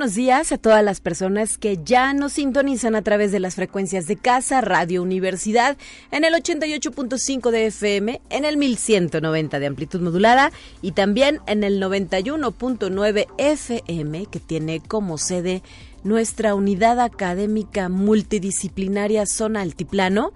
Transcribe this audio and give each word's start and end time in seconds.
Buenos 0.00 0.14
días 0.14 0.50
a 0.50 0.56
todas 0.56 0.82
las 0.82 0.98
personas 1.02 1.58
que 1.58 1.78
ya 1.84 2.14
nos 2.14 2.32
sintonizan 2.32 2.94
a 2.94 3.02
través 3.02 3.32
de 3.32 3.38
las 3.38 3.56
frecuencias 3.56 4.06
de 4.06 4.16
casa, 4.16 4.62
Radio 4.62 5.02
Universidad, 5.02 5.76
en 6.10 6.24
el 6.24 6.32
88.5 6.32 7.50
de 7.50 7.66
FM, 7.66 8.22
en 8.30 8.46
el 8.46 8.56
1190 8.56 9.58
de 9.58 9.66
amplitud 9.66 10.00
modulada 10.00 10.52
y 10.80 10.92
también 10.92 11.40
en 11.46 11.64
el 11.64 11.82
91.9 11.82 13.26
FM, 13.36 14.24
que 14.24 14.40
tiene 14.40 14.80
como 14.80 15.18
sede 15.18 15.62
nuestra 16.02 16.54
unidad 16.54 16.98
académica 16.98 17.90
multidisciplinaria 17.90 19.26
Zona 19.26 19.60
Altiplano, 19.60 20.32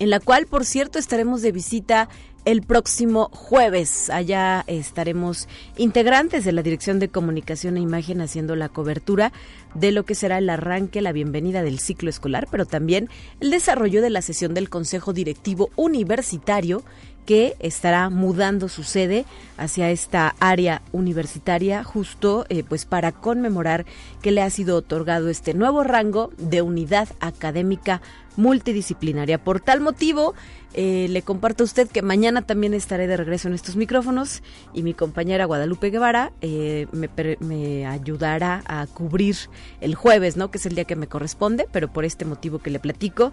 en 0.00 0.10
la 0.10 0.18
cual, 0.18 0.46
por 0.46 0.64
cierto, 0.64 0.98
estaremos 0.98 1.40
de 1.40 1.52
visita 1.52 2.08
el 2.44 2.62
próximo 2.62 3.30
jueves. 3.32 4.10
Allá 4.10 4.64
estaremos 4.66 5.48
integrantes 5.76 6.44
de 6.44 6.52
la 6.52 6.62
Dirección 6.62 6.98
de 6.98 7.08
Comunicación 7.08 7.76
e 7.76 7.80
Imagen 7.80 8.20
haciendo 8.20 8.56
la 8.56 8.68
cobertura 8.68 9.32
de 9.74 9.92
lo 9.92 10.04
que 10.04 10.14
será 10.14 10.38
el 10.38 10.50
arranque, 10.50 11.00
la 11.00 11.12
bienvenida 11.12 11.62
del 11.62 11.78
ciclo 11.78 12.10
escolar, 12.10 12.46
pero 12.50 12.66
también 12.66 13.08
el 13.40 13.50
desarrollo 13.50 14.02
de 14.02 14.10
la 14.10 14.22
sesión 14.22 14.54
del 14.54 14.70
Consejo 14.70 15.12
Directivo 15.12 15.70
Universitario 15.76 16.84
que 17.26 17.56
estará 17.58 18.10
mudando 18.10 18.68
su 18.68 18.82
sede 18.82 19.24
hacia 19.56 19.90
esta 19.90 20.34
área 20.40 20.82
universitaria 20.92 21.82
justo 21.82 22.44
eh, 22.48 22.64
pues 22.68 22.84
para 22.84 23.12
conmemorar 23.12 23.86
que 24.20 24.30
le 24.30 24.42
ha 24.42 24.50
sido 24.50 24.76
otorgado 24.76 25.30
este 25.30 25.54
nuevo 25.54 25.84
rango 25.84 26.32
de 26.36 26.62
unidad 26.62 27.08
académica 27.20 28.02
multidisciplinaria. 28.36 29.38
Por 29.42 29.60
tal 29.60 29.80
motivo, 29.80 30.34
eh, 30.76 31.06
le 31.08 31.22
comparto 31.22 31.62
a 31.62 31.66
usted 31.66 31.88
que 31.88 32.02
mañana 32.02 32.42
también 32.42 32.74
estaré 32.74 33.06
de 33.06 33.16
regreso 33.16 33.46
en 33.46 33.54
estos 33.54 33.76
micrófonos 33.76 34.42
y 34.72 34.82
mi 34.82 34.92
compañera 34.92 35.44
Guadalupe 35.44 35.90
Guevara 35.90 36.32
eh, 36.40 36.88
me, 36.92 37.86
ayudará 37.86 38.62
a 38.66 38.86
cubrir 38.88 39.36
el 39.80 39.94
jueves, 39.94 40.36
¿no? 40.36 40.50
Que 40.50 40.58
es 40.58 40.66
el 40.66 40.74
día 40.74 40.84
que 40.84 40.96
me 40.96 41.06
corresponde, 41.06 41.68
pero 41.70 41.92
por 41.92 42.04
este 42.04 42.24
motivo 42.24 42.58
que 42.58 42.70
le 42.70 42.80
platico, 42.80 43.32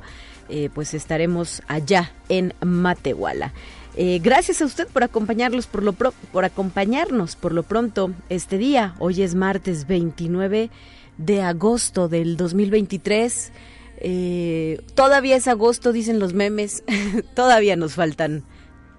eh, 0.50 0.70
pues 0.74 0.94
estaremos 0.94 1.64
allá 1.68 2.12
en 2.30 2.54
Matehuala. 2.64 3.54
gracias 3.96 4.62
a 4.62 4.66
usted 4.66 4.88
por 4.88 5.04
acompañarlos 5.04 5.68
por 5.68 5.84
lo 5.84 5.94
por 5.94 6.46
acompañarnos 6.46 7.36
por 7.36 7.54
lo 7.54 7.64
pronto 7.64 8.12
este 8.30 8.58
día. 8.58 8.94
Hoy 9.00 9.24
es 9.24 9.36
martes 9.36 9.88
29 9.88 10.70
de 11.18 11.42
agosto 11.42 12.08
del 12.08 12.38
2023. 12.38 13.52
Eh, 14.04 14.82
todavía 14.96 15.36
es 15.36 15.48
agosto, 15.48 15.94
dicen 15.94 16.20
los 16.20 16.34
memes. 16.34 16.84
todavía 17.36 17.76
nos 17.76 17.94
faltan 17.94 18.44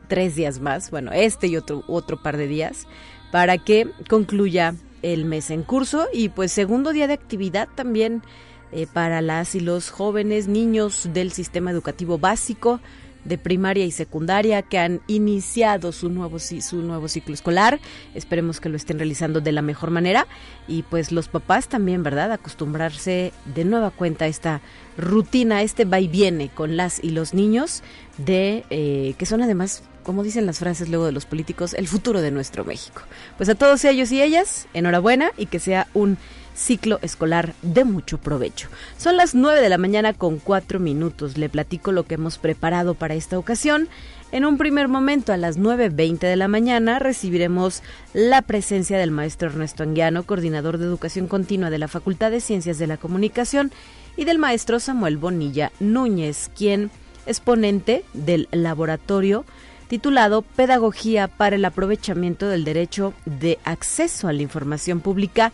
tres 0.08 0.36
días 0.36 0.60
más, 0.60 0.90
bueno, 0.90 1.10
este 1.12 1.48
y 1.48 1.56
otro, 1.56 1.84
otro 1.88 2.22
par 2.22 2.36
de 2.36 2.46
días, 2.46 2.86
para 3.30 3.58
que 3.58 3.88
concluya 4.08 4.74
el 5.02 5.24
mes 5.24 5.50
en 5.50 5.62
curso 5.62 6.06
y 6.12 6.28
pues 6.28 6.52
segundo 6.52 6.92
día 6.92 7.06
de 7.06 7.14
actividad 7.14 7.68
también 7.74 8.22
eh, 8.70 8.86
para 8.92 9.20
las 9.20 9.54
y 9.54 9.60
los 9.60 9.90
jóvenes, 9.90 10.48
niños 10.48 11.08
del 11.12 11.32
sistema 11.32 11.70
educativo 11.70 12.18
básico 12.18 12.80
de 13.24 13.38
primaria 13.38 13.84
y 13.84 13.90
secundaria 13.90 14.62
que 14.62 14.78
han 14.78 15.00
iniciado 15.06 15.92
su 15.92 16.08
nuevo, 16.08 16.38
su 16.38 16.82
nuevo 16.82 17.08
ciclo 17.08 17.34
escolar. 17.34 17.80
Esperemos 18.14 18.60
que 18.60 18.68
lo 18.68 18.76
estén 18.76 18.98
realizando 18.98 19.40
de 19.40 19.52
la 19.52 19.62
mejor 19.62 19.90
manera 19.90 20.26
y 20.68 20.82
pues 20.82 21.12
los 21.12 21.28
papás 21.28 21.68
también, 21.68 22.02
¿verdad? 22.02 22.32
Acostumbrarse 22.32 23.32
de 23.54 23.64
nueva 23.64 23.90
cuenta 23.90 24.24
a 24.24 24.28
esta 24.28 24.60
rutina, 24.96 25.62
este 25.62 25.84
va 25.84 26.00
y 26.00 26.08
viene 26.08 26.50
con 26.50 26.76
las 26.76 27.02
y 27.02 27.10
los 27.10 27.34
niños 27.34 27.82
de 28.18 28.64
eh, 28.70 29.14
que 29.18 29.26
son 29.26 29.42
además 29.42 29.82
como 30.02 30.22
dicen 30.22 30.46
las 30.46 30.58
frases 30.58 30.88
luego 30.88 31.06
de 31.06 31.12
los 31.12 31.26
políticos, 31.26 31.74
el 31.74 31.88
futuro 31.88 32.20
de 32.20 32.30
nuestro 32.30 32.64
México. 32.64 33.02
Pues 33.36 33.48
a 33.48 33.54
todos 33.54 33.84
ellos 33.84 34.10
y 34.12 34.20
ellas, 34.20 34.66
enhorabuena 34.74 35.30
y 35.36 35.46
que 35.46 35.60
sea 35.60 35.86
un 35.94 36.18
ciclo 36.54 36.98
escolar 37.02 37.54
de 37.62 37.84
mucho 37.84 38.18
provecho. 38.18 38.68
Son 38.96 39.16
las 39.16 39.34
9 39.34 39.60
de 39.60 39.68
la 39.68 39.78
mañana 39.78 40.12
con 40.12 40.38
4 40.38 40.80
minutos. 40.80 41.36
Le 41.38 41.48
platico 41.48 41.92
lo 41.92 42.04
que 42.04 42.14
hemos 42.14 42.38
preparado 42.38 42.94
para 42.94 43.14
esta 43.14 43.38
ocasión. 43.38 43.88
En 44.32 44.46
un 44.46 44.56
primer 44.56 44.88
momento, 44.88 45.32
a 45.32 45.36
las 45.36 45.58
9.20 45.58 46.18
de 46.20 46.36
la 46.36 46.48
mañana, 46.48 46.98
recibiremos 46.98 47.82
la 48.14 48.40
presencia 48.40 48.96
del 48.96 49.10
maestro 49.10 49.48
Ernesto 49.48 49.82
Anguiano, 49.82 50.22
coordinador 50.22 50.78
de 50.78 50.86
educación 50.86 51.26
continua 51.26 51.68
de 51.68 51.78
la 51.78 51.88
Facultad 51.88 52.30
de 52.30 52.40
Ciencias 52.40 52.78
de 52.78 52.86
la 52.86 52.96
Comunicación, 52.96 53.72
y 54.16 54.24
del 54.24 54.38
maestro 54.38 54.80
Samuel 54.80 55.18
Bonilla 55.18 55.70
Núñez, 55.80 56.50
quien 56.56 56.90
es 57.26 57.40
ponente 57.40 58.04
del 58.14 58.48
laboratorio 58.50 59.44
titulado 59.92 60.40
Pedagogía 60.40 61.28
para 61.28 61.56
el 61.56 61.64
aprovechamiento 61.66 62.48
del 62.48 62.64
derecho 62.64 63.12
de 63.26 63.58
acceso 63.64 64.26
a 64.26 64.32
la 64.32 64.40
información 64.40 65.00
pública 65.00 65.52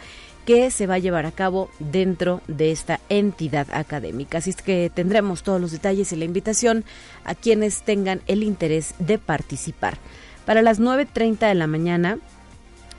que 0.49 0.71
se 0.71 0.87
va 0.87 0.95
a 0.95 0.99
llevar 0.99 1.27
a 1.27 1.31
cabo 1.31 1.69
dentro 1.79 2.41
de 2.49 2.71
esta 2.71 3.01
entidad 3.11 3.67
académica. 3.71 4.39
Así 4.39 4.49
es 4.49 4.63
que 4.63 4.91
tendremos 4.95 5.43
todos 5.43 5.61
los 5.61 5.73
detalles 5.73 6.11
y 6.11 6.17
la 6.17 6.25
invitación 6.25 6.87
a 7.25 7.35
quienes 7.35 7.83
tengan 7.83 8.23
el 8.27 8.43
interés 8.43 8.95
de 8.99 9.19
participar. 9.19 9.99
Para 10.47 10.63
las 10.63 10.81
9.30 10.81 11.49
de 11.49 11.55
la 11.55 11.67
mañana 11.67 12.17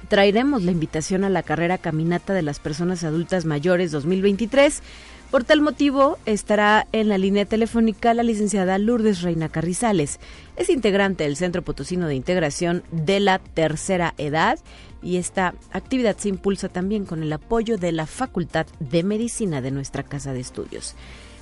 traeremos 0.09 0.61
la 0.61 0.69
invitación 0.69 1.23
a 1.23 1.29
la 1.31 1.41
carrera 1.41 1.79
Caminata 1.79 2.35
de 2.35 2.43
las 2.43 2.59
Personas 2.59 3.03
Adultas 3.03 3.45
Mayores 3.45 3.89
2023 3.89 4.83
por 5.31 5.43
tal 5.43 5.61
motivo, 5.61 6.17
estará 6.25 6.87
en 6.91 7.07
la 7.07 7.19
línea 7.19 7.45
telefónica 7.45 8.15
la 8.15 8.23
licenciada 8.23 8.79
Lourdes 8.79 9.21
Reina 9.21 9.47
Carrizales. 9.47 10.19
Es 10.55 10.71
integrante 10.71 11.23
del 11.23 11.35
Centro 11.35 11.61
Potosino 11.61 12.07
de 12.07 12.15
Integración 12.15 12.81
de 12.91 13.19
la 13.19 13.37
Tercera 13.37 14.15
Edad 14.17 14.57
y 15.01 15.17
esta 15.17 15.53
actividad 15.71 16.17
se 16.17 16.29
impulsa 16.29 16.69
también 16.69 17.05
con 17.05 17.23
el 17.23 17.33
apoyo 17.33 17.77
de 17.77 17.91
la 17.91 18.05
Facultad 18.05 18.67
de 18.79 19.03
Medicina 19.03 19.61
de 19.61 19.71
nuestra 19.71 20.03
Casa 20.03 20.33
de 20.33 20.39
Estudios. 20.39 20.95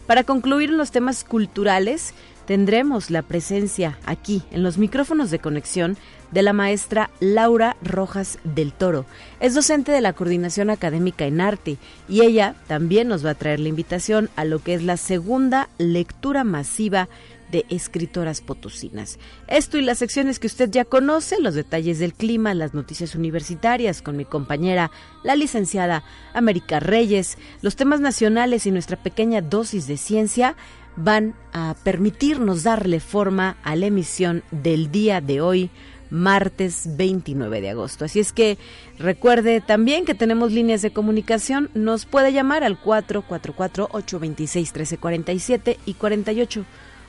Para 0.08 0.24
concluir 0.24 0.70
los 0.70 0.92
temas 0.92 1.26
culturales, 1.26 2.14
tendremos 2.46 3.12
la 3.12 3.24
presencia 3.24 4.00
aquí 4.06 4.42
en 4.52 4.64
los 4.64 4.78
micrófonos 4.78 5.32
de 5.32 5.40
conexión 5.40 5.98
de 6.32 6.44
la 6.44 6.54
maestra 6.54 7.10
Laura 7.20 7.76
Rojas 7.82 8.40
del 8.46 8.72
Toro. 8.72 9.06
Es 9.42 9.54
docente 9.54 9.92
de 9.92 10.00
la 10.00 10.14
Coordinación 10.14 10.70
Académica 10.70 11.26
en 11.26 11.42
Arte 11.42 11.78
y 12.08 12.22
ella 12.22 12.56
también 12.68 13.10
nos 13.10 13.26
va 13.26 13.32
a 13.32 13.36
traer 13.36 13.60
la 13.60 13.68
invitación 13.68 14.30
a 14.38 14.46
lo 14.46 14.60
que 14.60 14.76
es 14.76 14.84
la 14.84 14.96
segunda 14.96 15.68
lectura 15.78 16.46
masiva 16.46 17.10
de 17.52 17.66
escritoras 17.70 18.42
potosinas. 18.42 19.20
Esto 19.48 19.78
y 19.78 19.82
las 19.82 20.00
secciones 20.00 20.40
que 20.40 20.48
usted 20.48 20.70
ya 20.70 20.86
conoce, 20.86 21.40
los 21.40 21.56
detalles 21.56 22.00
del 22.00 22.14
clima, 22.14 22.54
las 22.54 22.74
noticias 22.74 23.16
universitarias 23.16 24.02
con 24.02 24.18
mi 24.18 24.26
compañera, 24.26 24.92
la 25.24 25.36
licenciada 25.36 26.04
América 26.34 26.80
Reyes, 26.80 27.38
los 27.62 27.76
temas 27.76 28.02
nacionales 28.02 28.66
y 28.66 28.72
nuestra 28.72 28.98
pequeña 28.98 29.42
dosis 29.42 29.88
de 29.88 29.98
ciencia 29.98 30.56
van 30.98 31.36
a 31.54 31.76
permitirnos 31.84 32.64
darle 32.64 33.00
forma 33.00 33.56
a 33.64 33.76
la 33.76 33.86
emisión 33.86 34.44
del 34.52 34.92
día 34.92 35.22
de 35.22 35.42
hoy, 35.42 35.70
martes 36.10 36.98
29 36.98 37.62
de 37.62 37.70
agosto. 37.70 38.06
Así 38.06 38.20
es 38.20 38.34
que 38.34 38.58
recuerde 38.98 39.62
también 39.62 40.06
que 40.06 40.16
tenemos 40.16 40.52
líneas 40.52 40.82
de 40.82 40.90
comunicación, 40.92 41.70
nos 41.76 42.06
puede 42.06 42.34
llamar 42.34 42.64
al 42.64 42.82
444-826-1347 42.82 45.78
y 45.86 45.94
48 45.94 46.66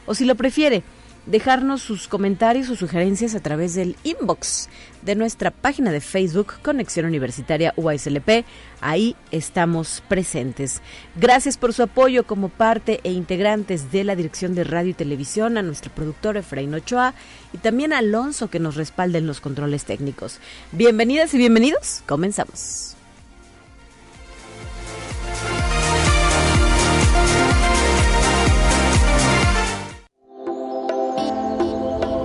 o 0.08 0.14
si 0.14 0.24
lo 0.24 0.34
prefiere, 0.34 0.82
dejarnos 1.26 1.82
sus 1.82 2.08
comentarios 2.08 2.70
o 2.70 2.76
sugerencias 2.76 3.34
a 3.34 3.40
través 3.40 3.74
del 3.74 3.96
inbox 4.02 4.70
de 5.02 5.14
nuestra 5.14 5.50
página 5.50 5.92
de 5.92 6.00
Facebook 6.00 6.54
Conexión 6.62 7.04
Universitaria 7.04 7.74
UASLP. 7.76 8.46
Ahí 8.80 9.14
estamos 9.30 10.02
presentes. 10.08 10.80
Gracias 11.16 11.58
por 11.58 11.74
su 11.74 11.82
apoyo 11.82 12.26
como 12.26 12.48
parte 12.48 13.00
e 13.04 13.12
integrantes 13.12 13.92
de 13.92 14.04
la 14.04 14.16
Dirección 14.16 14.54
de 14.54 14.64
Radio 14.64 14.90
y 14.90 14.94
Televisión, 14.94 15.58
a 15.58 15.62
nuestro 15.62 15.92
productor 15.92 16.38
Efraín 16.38 16.74
Ochoa 16.74 17.12
y 17.52 17.58
también 17.58 17.92
a 17.92 17.98
Alonso 17.98 18.48
que 18.48 18.60
nos 18.60 18.76
respalda 18.76 19.18
en 19.18 19.26
los 19.26 19.40
controles 19.40 19.84
técnicos. 19.84 20.40
Bienvenidas 20.72 21.34
y 21.34 21.38
bienvenidos. 21.38 22.02
Comenzamos. 22.06 22.97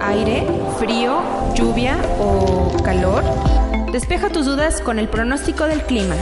Aire, 0.08 0.46
frío, 0.80 1.22
lluvia 1.56 1.98
o 2.20 2.72
calor? 2.84 3.24
Despeja 3.92 4.30
tus 4.30 4.46
dudas 4.46 4.82
con 4.82 5.00
el 5.00 5.08
pronóstico 5.08 5.66
del 5.66 5.82
clima. 5.84 6.16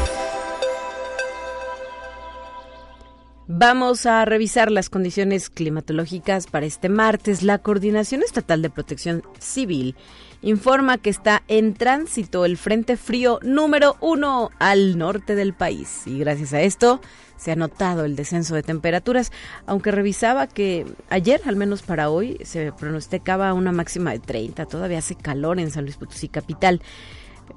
Vamos 3.48 4.06
a 4.06 4.24
revisar 4.26 4.72
las 4.72 4.90
condiciones 4.90 5.50
climatológicas 5.50 6.48
para 6.48 6.66
este 6.66 6.90
martes. 6.90 7.44
La 7.44 7.58
Coordinación 7.58 8.24
Estatal 8.24 8.62
de 8.62 8.70
Protección 8.70 9.24
Civil 9.40 9.96
informa 10.42 10.98
que 10.98 11.10
está 11.10 11.44
en 11.48 11.74
tránsito 11.74 12.46
el 12.46 12.58
Frente 12.58 12.98
Frío 12.98 13.40
número 13.44 13.96
uno 14.02 14.50
al 14.60 14.98
norte 14.98 15.36
del 15.36 15.54
país. 15.54 16.04
Y 16.06 16.20
gracias 16.20 16.54
a 16.54 16.62
esto 16.62 17.02
se 17.38 17.52
ha 17.52 17.56
notado 17.56 18.06
el 18.06 18.16
descenso 18.16 18.54
de 18.54 18.62
temperaturas, 18.62 19.32
aunque 19.66 19.90
revisaba 19.92 20.46
que 20.46 20.86
ayer, 21.10 21.42
al 21.46 21.56
menos 21.56 21.82
para 21.82 22.12
hoy, 22.12 22.38
se 22.44 22.72
pronosticaba 22.72 23.54
una 23.54 23.72
máxima 23.72 24.12
de 24.12 24.20
30, 24.20 24.68
todavía 24.68 25.00
hace 25.00 25.16
calor 25.16 25.60
en 25.60 25.72
San 25.72 25.86
Luis 25.86 25.98
Potosí 25.98 26.28
capital. 26.28 26.82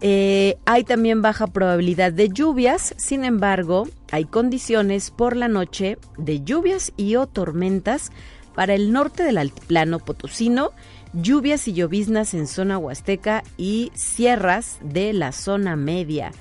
Eh, 0.01 0.57
hay 0.65 0.85
también 0.85 1.21
baja 1.21 1.47
probabilidad 1.47 2.13
de 2.13 2.31
lluvias, 2.31 2.95
sin 2.97 3.25
embargo, 3.25 3.87
hay 4.11 4.25
condiciones 4.25 5.11
por 5.11 5.37
la 5.37 5.49
noche 5.49 5.99
de 6.17 6.43
lluvias 6.43 6.93
y 6.97 7.17
o 7.17 7.27
tormentas 7.27 8.11
para 8.55 8.75
el 8.75 8.93
norte 8.93 9.23
del 9.23 9.39
altiplano 9.39 9.99
potosino, 9.99 10.71
lluvias 11.15 11.69
y 11.69 11.73
lloviznas 11.73 12.35
en 12.35 12.47
zona 12.47 12.79
huasteca 12.79 13.43
y 13.57 13.93
sierras 13.95 14.79
de 14.83 15.13
la 15.13 15.33
zona 15.33 15.77
media. 15.77 16.33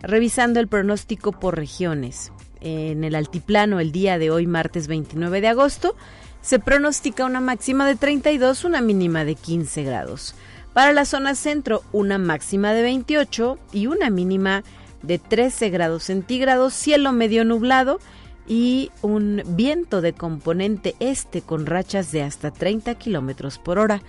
Revisando 0.00 0.58
el 0.58 0.68
pronóstico 0.68 1.32
por 1.32 1.56
regiones. 1.56 2.32
En 2.60 3.04
el 3.04 3.14
altiplano 3.14 3.80
el 3.80 3.92
día 3.92 4.18
de 4.18 4.30
hoy, 4.30 4.46
martes 4.46 4.86
29 4.88 5.40
de 5.40 5.48
agosto, 5.48 5.96
se 6.40 6.58
pronostica 6.58 7.24
una 7.24 7.40
máxima 7.40 7.86
de 7.86 7.96
32, 7.96 8.64
una 8.64 8.80
mínima 8.80 9.24
de 9.24 9.34
15 9.34 9.84
grados. 9.84 10.34
Para 10.72 10.92
la 10.92 11.04
zona 11.04 11.34
centro, 11.34 11.82
una 11.92 12.18
máxima 12.18 12.72
de 12.72 12.82
28 12.82 13.58
y 13.72 13.86
una 13.86 14.10
mínima 14.10 14.64
de 15.02 15.18
13 15.18 15.70
grados 15.70 16.04
centígrados, 16.04 16.72
cielo 16.72 17.12
medio 17.12 17.44
nublado 17.44 17.98
y 18.46 18.90
un 19.02 19.42
viento 19.46 20.00
de 20.00 20.12
componente 20.12 20.94
este 21.00 21.42
con 21.42 21.66
rachas 21.66 22.12
de 22.12 22.22
hasta 22.22 22.50
30 22.50 22.94
kilómetros 22.96 23.58
por 23.58 23.78
hora. 23.78 24.02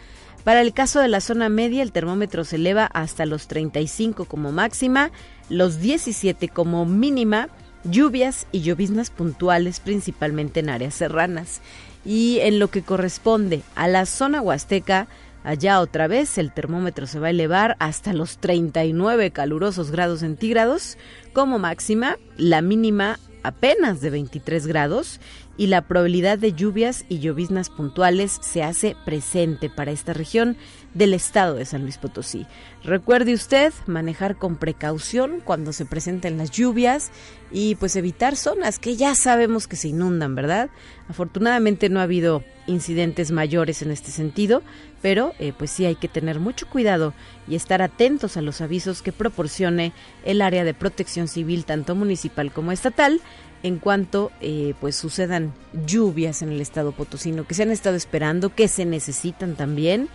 Para 0.43 0.61
el 0.61 0.73
caso 0.73 0.99
de 0.99 1.07
la 1.07 1.21
zona 1.21 1.47
media, 1.49 1.83
el 1.83 1.91
termómetro 1.91 2.43
se 2.43 2.57
eleva 2.57 2.85
hasta 2.85 3.25
los 3.25 3.47
35 3.47 4.25
como 4.25 4.51
máxima, 4.51 5.11
los 5.49 5.79
17 5.79 6.49
como 6.49 6.85
mínima, 6.85 7.47
lluvias 7.85 8.47
y 8.51 8.61
lloviznas 8.61 9.09
puntuales 9.09 9.79
principalmente 9.79 10.59
en 10.59 10.69
áreas 10.69 10.95
serranas. 10.95 11.61
Y 12.05 12.39
en 12.41 12.59
lo 12.59 12.67
que 12.69 12.81
corresponde 12.81 13.61
a 13.75 13.87
la 13.87 14.05
zona 14.05 14.41
huasteca, 14.41 15.07
Allá 15.43 15.81
otra 15.81 16.07
vez 16.07 16.37
el 16.37 16.53
termómetro 16.53 17.05
se 17.05 17.19
va 17.19 17.27
a 17.27 17.31
elevar 17.31 17.75
hasta 17.79 18.13
los 18.13 18.37
39 18.37 19.31
calurosos 19.31 19.91
grados 19.91 20.21
centígrados 20.21 20.97
como 21.33 21.59
máxima, 21.59 22.17
la 22.37 22.61
mínima 22.61 23.19
apenas 23.43 24.01
de 24.01 24.09
23 24.09 24.65
grados 24.65 25.19
y 25.55 25.67
la 25.67 25.81
probabilidad 25.81 26.39
de 26.39 26.53
lluvias 26.53 27.05
y 27.09 27.19
lloviznas 27.19 27.69
puntuales 27.69 28.39
se 28.41 28.63
hace 28.63 28.95
presente 29.05 29.69
para 29.69 29.91
esta 29.91 30.13
región 30.13 30.57
del 30.93 31.13
estado 31.13 31.55
de 31.55 31.65
San 31.65 31.83
Luis 31.83 31.97
Potosí. 31.97 32.45
Recuerde 32.83 33.33
usted 33.33 33.71
manejar 33.85 34.35
con 34.35 34.55
precaución 34.55 35.41
cuando 35.43 35.73
se 35.73 35.85
presenten 35.85 36.37
las 36.37 36.51
lluvias 36.51 37.11
y 37.51 37.75
pues 37.75 37.95
evitar 37.95 38.35
zonas 38.35 38.79
que 38.79 38.95
ya 38.95 39.15
sabemos 39.15 39.67
que 39.67 39.75
se 39.75 39.89
inundan, 39.89 40.35
¿verdad? 40.35 40.69
Afortunadamente 41.07 41.89
no 41.89 41.99
ha 41.99 42.03
habido 42.03 42.43
incidentes 42.65 43.31
mayores 43.31 43.81
en 43.81 43.91
este 43.91 44.11
sentido, 44.11 44.63
pero 45.01 45.33
eh, 45.37 45.53
pues 45.57 45.69
sí 45.69 45.85
hay 45.85 45.95
que 45.95 46.07
tener 46.07 46.39
mucho 46.39 46.67
cuidado 46.67 47.13
y 47.47 47.55
estar 47.55 47.81
atentos 47.81 48.37
a 48.37 48.41
los 48.41 48.61
avisos 48.61 49.01
que 49.01 49.11
proporcione 49.11 49.93
el 50.25 50.41
área 50.41 50.63
de 50.63 50.73
protección 50.73 51.27
civil 51.27 51.65
tanto 51.65 51.95
municipal 51.95 52.51
como 52.51 52.71
estatal 52.71 53.21
en 53.63 53.79
cuanto 53.79 54.31
eh, 54.41 54.73
pues 54.79 54.95
sucedan 54.95 55.53
lluvias 55.85 56.41
en 56.41 56.51
el 56.51 56.61
estado 56.61 56.91
potosino 56.91 57.47
que 57.47 57.53
se 57.53 57.63
han 57.63 57.71
estado 57.71 57.95
esperando, 57.95 58.53
que 58.53 58.67
se 58.67 58.85
necesitan 58.85 59.55
también 59.55 60.09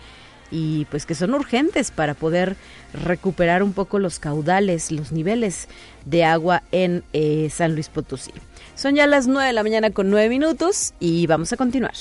y 0.51 0.85
pues 0.85 1.05
que 1.05 1.15
son 1.15 1.33
urgentes 1.33 1.91
para 1.91 2.13
poder 2.13 2.55
recuperar 2.93 3.61
un 3.61 3.73
poco 3.73 3.99
los 3.99 4.19
caudales, 4.19 4.91
los 4.91 5.11
niveles 5.11 5.67
de 6.05 6.23
agua 6.23 6.63
en 6.71 7.03
eh, 7.13 7.49
San 7.51 7.73
Luis 7.73 7.89
Potosí. 7.89 8.31
Son 8.75 8.95
ya 8.95 9.05
las 9.07 9.27
9 9.27 9.47
de 9.47 9.53
la 9.53 9.63
mañana 9.63 9.91
con 9.91 10.09
9 10.09 10.29
minutos 10.29 10.93
y 10.99 11.27
vamos 11.27 11.51
a 11.53 11.57
continuar. 11.57 11.93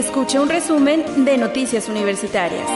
Escucha 0.00 0.40
un 0.40 0.48
resumen 0.48 1.26
de 1.26 1.36
Noticias 1.36 1.90
Universitarias. 1.90 2.66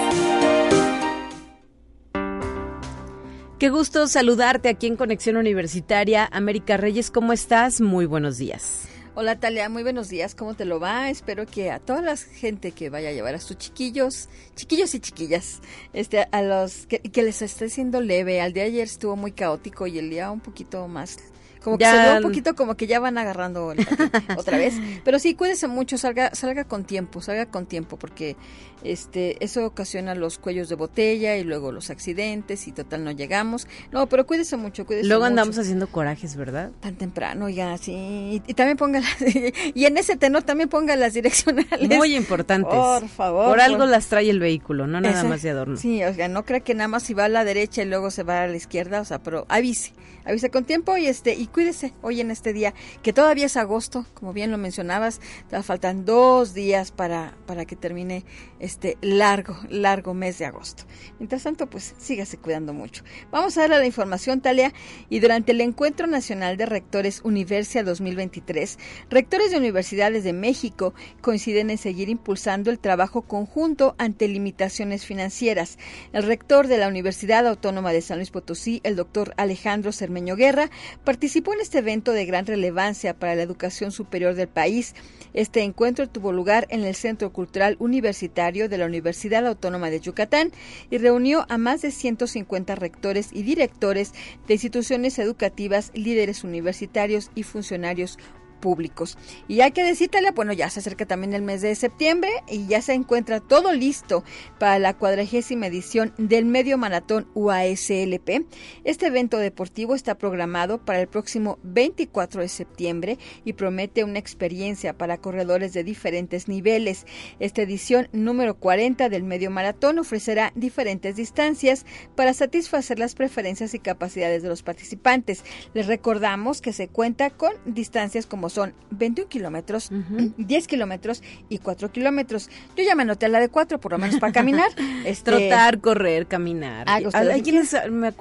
Qué 3.59 3.71
gusto 3.71 4.07
saludarte 4.09 4.69
aquí 4.69 4.89
en 4.89 4.97
Conexión 4.97 5.39
Universitaria. 5.39 6.29
América 6.31 6.77
Reyes, 6.77 7.11
¿cómo 7.11 7.33
estás? 7.33 7.81
Muy 7.81 8.05
buenos 8.05 8.37
días. 8.37 8.89
Hola 9.15 9.41
Talia, 9.41 9.71
muy 9.71 9.83
buenos 9.83 10.11
días, 10.11 10.35
¿cómo 10.35 10.53
te 10.53 10.67
lo 10.67 10.81
va? 10.81 11.09
Espero 11.09 11.47
que 11.47 11.71
a 11.71 11.79
toda 11.79 12.03
la 12.03 12.15
gente 12.19 12.73
que 12.73 12.91
vaya 12.91 13.09
a 13.09 13.13
llevar 13.13 13.37
a 13.37 13.41
sus 13.41 13.57
chiquillos, 13.57 14.29
chiquillos 14.55 14.95
y 14.95 15.01
chiquillas, 15.01 15.63
este, 15.95 16.27
a 16.31 16.43
los 16.43 16.87
que, 16.87 16.99
que 16.99 17.23
les 17.23 17.41
esté 17.41 17.71
siendo 17.71 18.03
leve. 18.03 18.43
Al 18.43 18.53
día 18.53 18.65
de 18.65 18.69
ayer 18.69 18.85
estuvo 18.85 19.17
muy 19.17 19.33
caótico 19.33 19.87
y 19.87 19.99
el 19.99 20.11
día 20.11 20.31
un 20.31 20.41
poquito 20.41 20.89
más 20.89 21.17
como 21.65 21.79
que 21.79 21.87
se 21.87 21.97
ve 21.97 22.17
un 22.17 22.23
poquito 22.23 22.55
como 22.55 22.77
que 22.77 22.87
ya 22.87 23.01
van 23.01 23.17
agarrando 23.17 23.67
otra 24.37 24.59
vez. 24.59 24.75
Pero 25.03 25.19
sí, 25.19 25.35
cuídese 25.35 25.67
mucho, 25.67 25.97
salga, 25.97 26.35
salga 26.35 26.65
con 26.65 26.85
tiempo, 26.85 27.23
salga 27.23 27.47
con 27.47 27.65
tiempo, 27.65 27.97
porque 27.97 28.37
este, 28.85 29.43
eso 29.43 29.65
ocasiona 29.65 30.15
los 30.15 30.37
cuellos 30.37 30.69
de 30.69 30.75
botella 30.75 31.37
y 31.37 31.43
luego 31.45 31.73
los 31.73 31.89
accidentes 31.89 32.69
y 32.69 32.73
total 32.73 33.03
no 33.03 33.13
llegamos. 33.13 33.67
No, 33.91 34.07
pero 34.09 34.27
cuídese 34.27 34.59
mucho, 34.59 34.85
cuídese 34.85 35.09
Luego 35.09 35.25
andamos 35.25 35.57
haciendo 35.57 35.87
corajes, 35.87 36.37
¿verdad? 36.37 36.71
Tan 36.81 36.97
temprano 36.97 37.49
ya, 37.49 37.79
sí. 37.79 38.43
Y, 38.47 38.55
también 38.55 38.77
ponga 38.77 39.01
las, 39.01 39.17
y 39.75 39.87
en 39.87 39.97
ese 39.97 40.17
tenor 40.17 40.43
también 40.43 40.69
ponga 40.69 40.97
las 40.97 41.15
direccionales. 41.15 41.97
Muy 41.97 42.15
importantes. 42.15 42.75
Por 42.75 43.09
favor. 43.09 43.49
Por 43.49 43.61
algo 43.61 43.87
las 43.87 44.07
trae 44.09 44.29
el 44.29 44.39
vehículo, 44.39 44.87
no 44.87 45.01
nada 45.01 45.25
más 45.25 45.41
de 45.43 45.51
adorno. 45.51 45.79
Sí, 45.79 46.05
o 46.05 46.13
sea, 46.13 46.29
no 46.29 46.45
crea 46.45 46.61
que 46.61 46.75
nada 46.75 46.89
más 46.89 47.05
si 47.05 47.15
va 47.15 47.25
a 47.25 47.29
la 47.31 47.45
derecha 47.45 47.83
y 47.83 47.87
luego 47.87 48.11
se 48.11 48.23
va 48.23 48.43
a 48.43 48.47
la 48.47 48.57
izquierda, 48.57 49.01
o 49.01 49.05
sea, 49.07 49.19
pero 49.19 49.47
avise, 49.49 49.93
avise 50.27 50.51
con 50.51 50.65
tiempo 50.65 50.97
y 50.99 51.07
este, 51.07 51.35
y 51.35 51.47
cuídese 51.55 51.95
hoy 52.03 52.21
en 52.21 52.33
este 52.33 52.53
día, 52.53 52.75
que 53.05 53.13
todavía 53.13 53.47
es 53.47 53.57
agosto, 53.57 54.05
como 54.15 54.33
bien 54.33 54.51
lo 54.51 54.59
mencionabas, 54.59 55.21
faltan 55.63 56.05
dos 56.05 56.53
días 56.53 56.91
para, 56.91 57.37
para 57.47 57.65
que 57.65 57.77
termine 57.77 58.25
este 58.59 58.99
largo, 59.01 59.57
largo 59.71 60.15
mes 60.15 60.37
de 60.39 60.47
agosto. 60.47 60.83
Mientras 61.21 61.45
tanto, 61.45 61.71
pues 61.71 61.95
sígase 61.97 62.39
cuidando 62.39 62.73
mucho. 62.73 63.05
Vamos 63.31 63.57
a 63.57 63.69
dar 63.69 63.71
la 63.71 63.87
información, 63.87 64.41
Talia, 64.41 64.73
y 65.09 65.21
durante 65.21 65.53
el 65.53 65.61
Encuentro 65.61 66.09
Nacional 66.09 66.57
de 66.57 66.67
Rectores 66.67 67.21
Universia 67.23 67.85
2023, 67.85 68.77
rectores 69.09 69.53
de 69.53 69.59
universidades 69.59 70.25
de 70.25 70.33
México 70.33 70.93
coinciden 71.21 71.71
en 71.71 71.79
seguir 71.79 72.09
impulsando 72.09 72.73
el 72.73 72.81
trabajo 72.81 73.23
conjunto 73.23 73.95
ante 73.99 74.27
limitaciones 74.27 75.07
financieras. 75.07 75.79
El 76.13 76.25
rector 76.25 76.67
de 76.67 76.79
la 76.79 76.89
Universidad 76.89 77.47
Autónoma 77.47 77.93
de 77.93 78.03
San 78.03 78.19
Luis 78.19 78.31
Potosí, 78.33 78.81
el 78.83 78.97
doctor 78.97 79.35
Alejandro 79.37 79.93
Cermeño 79.93 80.35
Guerra, 80.35 80.69
participó 81.05 81.44
en 81.53 81.61
este 81.61 81.79
evento 81.79 82.13
de 82.13 82.25
gran 82.25 82.47
relevancia 82.47 83.15
para 83.15 83.35
la 83.35 83.43
educación 83.43 83.93
superior 83.93 84.35
del 84.35 84.49
país. 84.49 84.95
Este 85.35 85.63
encuentro 85.63 86.09
tuvo 86.09 86.33
lugar 86.33 86.67
en 86.71 86.85
el 86.85 86.95
Centro 86.95 87.33
Cultural 87.33 87.77
Universitario 87.79 88.69
de 88.69 88.79
la 88.79 88.87
Universidad 88.87 89.47
Autónoma 89.47 89.91
de 89.91 90.01
Yucatán 90.01 90.53
y 90.91 90.99
reunió 90.99 91.45
a 91.49 91.59
más 91.59 91.83
de 91.83 91.91
150 91.91 92.75
rectores 92.77 93.31
y 93.33 93.43
directores 93.43 94.13
de 94.47 94.55
instituciones 94.55 95.19
educativas, 95.19 95.91
líderes 95.95 96.45
universitarios 96.45 97.31
y 97.35 97.43
funcionarios 97.43 98.19
públicos. 98.65 99.19
Y 99.47 99.61
hay 99.61 99.73
que 99.73 99.85
decirle, 99.85 100.31
bueno, 100.35 100.55
ya 100.55 100.71
se 100.71 100.81
acerca 100.81 101.05
también 101.05 101.35
el 101.35 101.43
mes 101.43 101.61
de 101.61 101.75
septiembre 101.75 102.31
y 102.49 102.67
ya 102.67 102.81
se 102.81 102.95
encuentra 102.95 103.41
todo 103.41 103.75
listo 103.75 104.25
para 104.59 104.79
la 104.79 104.95
cuadragésima 104.95 105.67
edición 105.67 106.15
del 106.17 106.47
Medio 106.47 106.79
Maratón 106.79 107.27
UASLP. 107.35 108.47
Este 108.85 109.09
evento 109.09 109.37
deportivo 109.37 109.95
está 109.95 110.15
programado 110.15 110.83
para 110.83 111.03
el 111.03 111.09
próximo 111.09 111.59
24 111.63 112.41
de 112.41 112.49
septiembre 112.49 113.19
y 113.45 113.53
promete 113.53 114.03
una 114.03 114.19
experiencia 114.19 114.97
para 114.97 115.19
corredores 115.19 115.75
de 115.75 115.85
diferentes 115.85 116.49
niveles. 116.49 117.05
Esta 117.41 117.61
edición 117.61 118.09
número 118.13 118.55
40 118.55 119.11
del 119.11 119.25
Medio 119.25 119.51
Maratón 119.51 119.99
ofrecerá 119.99 120.53
diferentes 120.55 121.17
distancias 121.17 121.85
para 122.15 122.33
satisfacer 122.33 122.99
las 122.99 123.15
preferencias 123.15 123.75
y 123.75 123.79
capacidades 123.79 124.43
de 124.43 124.49
los 124.49 124.63
participantes. 124.63 125.45
Les 125.75 125.87
recordamos 125.87 126.63
que 126.63 126.73
se 126.73 126.89
cuenta 126.89 127.29
con 127.29 127.53
distancias 127.67 128.25
como 128.25 128.49
son 128.55 128.73
21 128.91 129.29
kilómetros, 129.29 129.91
10 130.37 130.67
kilómetros 130.69 131.23
y 131.49 131.59
4 131.59 131.91
kilómetros. 131.91 132.49
Yo 132.77 132.85
ya 132.85 132.95
me 132.95 133.03
anoté 133.03 133.29
la 133.29 133.41
de 133.41 133.49
4, 133.49 133.81
por 133.81 133.93
lo 133.93 133.99
menos 133.99 134.21
para 134.21 134.33
caminar. 134.33 134.71
este... 135.05 135.31
Trotar, 135.31 135.81
correr, 135.81 136.27
caminar. 136.27 136.87
Hay 136.89 137.43
quienes, 137.43 137.77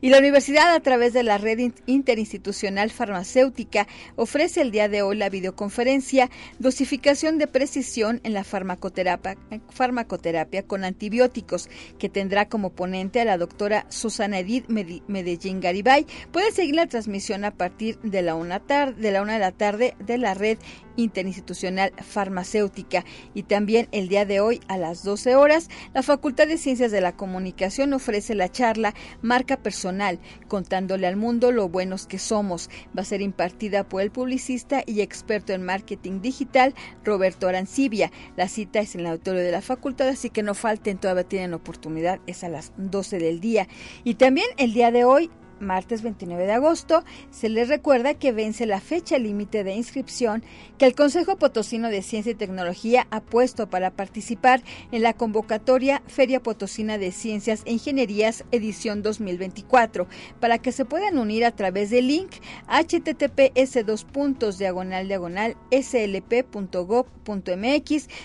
Y 0.00 0.08
la 0.08 0.18
universidad, 0.18 0.74
a 0.74 0.80
través 0.80 1.12
de 1.12 1.22
la 1.22 1.36
red 1.36 1.72
interinstitucional 1.84 2.90
farmacéutica, 2.90 3.86
ofrece 4.14 4.62
el 4.62 4.70
día 4.70 4.88
de 4.88 5.02
hoy 5.02 5.16
la 5.16 5.28
videoconferencia 5.28 6.30
Dosificación 6.58 7.36
de 7.36 7.46
Precisión 7.46 8.20
en 8.24 8.32
la 8.32 8.44
farmacoterapia, 8.44 9.36
farmacoterapia 9.68 10.62
con 10.62 10.84
antibióticos, 10.84 11.68
que 11.98 12.08
tendrá 12.08 12.48
como 12.48 12.70
ponente 12.70 13.20
a 13.20 13.26
la 13.26 13.36
doctora 13.36 13.84
Susana 13.90 14.38
Edith 14.38 14.68
Medellín 14.68 15.60
Garibay. 15.60 16.06
Puede 16.32 16.52
seguir 16.52 16.76
la 16.76 16.86
transmisión 16.86 17.44
a 17.44 17.50
partir 17.50 17.98
de 18.00 18.22
la 18.22 18.34
una, 18.34 18.60
tarde, 18.60 19.00
de 19.00 19.10
la 19.10 19.20
una 19.20 19.34
de 19.34 19.40
la 19.40 19.52
tarde 19.52 19.94
de 19.98 20.16
la 20.16 20.32
red 20.32 20.58
interinstitucional 20.96 21.92
farmacéutica. 22.02 23.04
Y 23.34 23.44
también 23.44 23.88
el 23.92 24.08
día 24.08 24.24
de 24.24 24.40
hoy 24.40 24.60
a 24.68 24.78
las 24.78 25.02
12 25.04 25.36
horas, 25.36 25.68
la 25.94 26.02
Facultad 26.02 26.46
de 26.46 26.58
Ciencias 26.58 26.90
de 26.90 27.00
la 27.00 27.16
Comunicación 27.16 27.92
ofrece 27.92 28.34
la 28.34 28.50
charla 28.50 28.94
Marca 29.22 29.56
Personal, 29.56 30.18
contándole 30.48 31.06
al 31.06 31.16
mundo 31.16 31.52
lo 31.52 31.68
buenos 31.68 32.06
que 32.06 32.18
somos. 32.18 32.70
Va 32.96 33.02
a 33.02 33.04
ser 33.04 33.20
impartida 33.20 33.88
por 33.88 34.02
el 34.02 34.10
publicista 34.10 34.82
y 34.86 35.00
experto 35.00 35.52
en 35.52 35.64
marketing 35.64 36.20
digital 36.20 36.74
Roberto 37.04 37.48
Arancibia. 37.48 38.10
La 38.36 38.48
cita 38.48 38.80
es 38.80 38.94
en 38.94 39.02
el 39.02 39.06
auditorio 39.06 39.42
de 39.42 39.52
la 39.52 39.62
facultad, 39.62 40.08
así 40.08 40.30
que 40.30 40.42
no 40.42 40.54
falten, 40.54 40.98
todavía 40.98 41.24
tienen 41.24 41.54
oportunidad, 41.54 42.20
es 42.26 42.44
a 42.44 42.48
las 42.48 42.72
12 42.76 43.18
del 43.18 43.40
día. 43.40 43.68
Y 44.04 44.14
también 44.14 44.46
el 44.56 44.72
día 44.72 44.90
de 44.90 45.04
hoy 45.04 45.30
martes 45.60 46.02
29 46.02 46.46
de 46.46 46.52
agosto, 46.52 47.04
se 47.30 47.48
les 47.48 47.68
recuerda 47.68 48.14
que 48.14 48.32
vence 48.32 48.66
la 48.66 48.80
fecha 48.80 49.18
límite 49.18 49.64
de 49.64 49.74
inscripción 49.74 50.42
que 50.78 50.86
el 50.86 50.94
Consejo 50.94 51.36
Potosino 51.36 51.88
de 51.88 52.02
Ciencia 52.02 52.32
y 52.32 52.36
Tecnología 52.36 53.06
ha 53.10 53.20
puesto 53.20 53.68
para 53.68 53.90
participar 53.90 54.62
en 54.92 55.02
la 55.02 55.14
convocatoria 55.14 56.02
Feria 56.06 56.42
Potosina 56.42 56.98
de 56.98 57.12
Ciencias 57.12 57.62
e 57.64 57.72
Ingenierías 57.72 58.44
edición 58.52 59.02
2024, 59.02 60.06
para 60.40 60.58
que 60.58 60.72
se 60.72 60.84
puedan 60.84 61.18
unir 61.18 61.44
a 61.44 61.52
través 61.52 61.90
del 61.90 62.08
link 62.08 62.32
https 62.68 63.86
dos 63.86 64.04
puntos 64.04 64.58
diagonal 64.58 65.08
diagonal 65.08 65.56
slp.gov.mx 65.70 67.16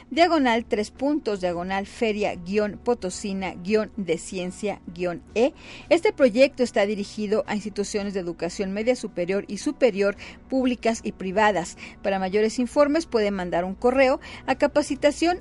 diagonal 0.09 0.65
tres 0.65 0.91
puntos 0.91 1.41
diagonal 1.41 1.85
feria 1.88 2.35
guion 2.35 2.79
potosina 2.83 3.53
guion 3.55 3.91
de 3.97 4.17
ciencia 4.17 4.81
guion 4.88 5.21
e. 5.35 5.53
Este 5.89 6.13
proyecto 6.13 6.63
está 6.63 6.85
dirigido 6.85 7.20
a 7.45 7.55
instituciones 7.55 8.13
de 8.13 8.19
educación 8.19 8.71
media 8.71 8.95
superior 8.95 9.45
y 9.47 9.57
superior, 9.57 10.15
públicas 10.49 11.01
y 11.03 11.11
privadas. 11.11 11.77
Para 12.01 12.19
mayores 12.19 12.59
informes 12.59 13.05
pueden 13.05 13.33
mandar 13.33 13.65
un 13.65 13.75
correo 13.75 14.19
a 14.47 14.55
capacitación 14.55 15.39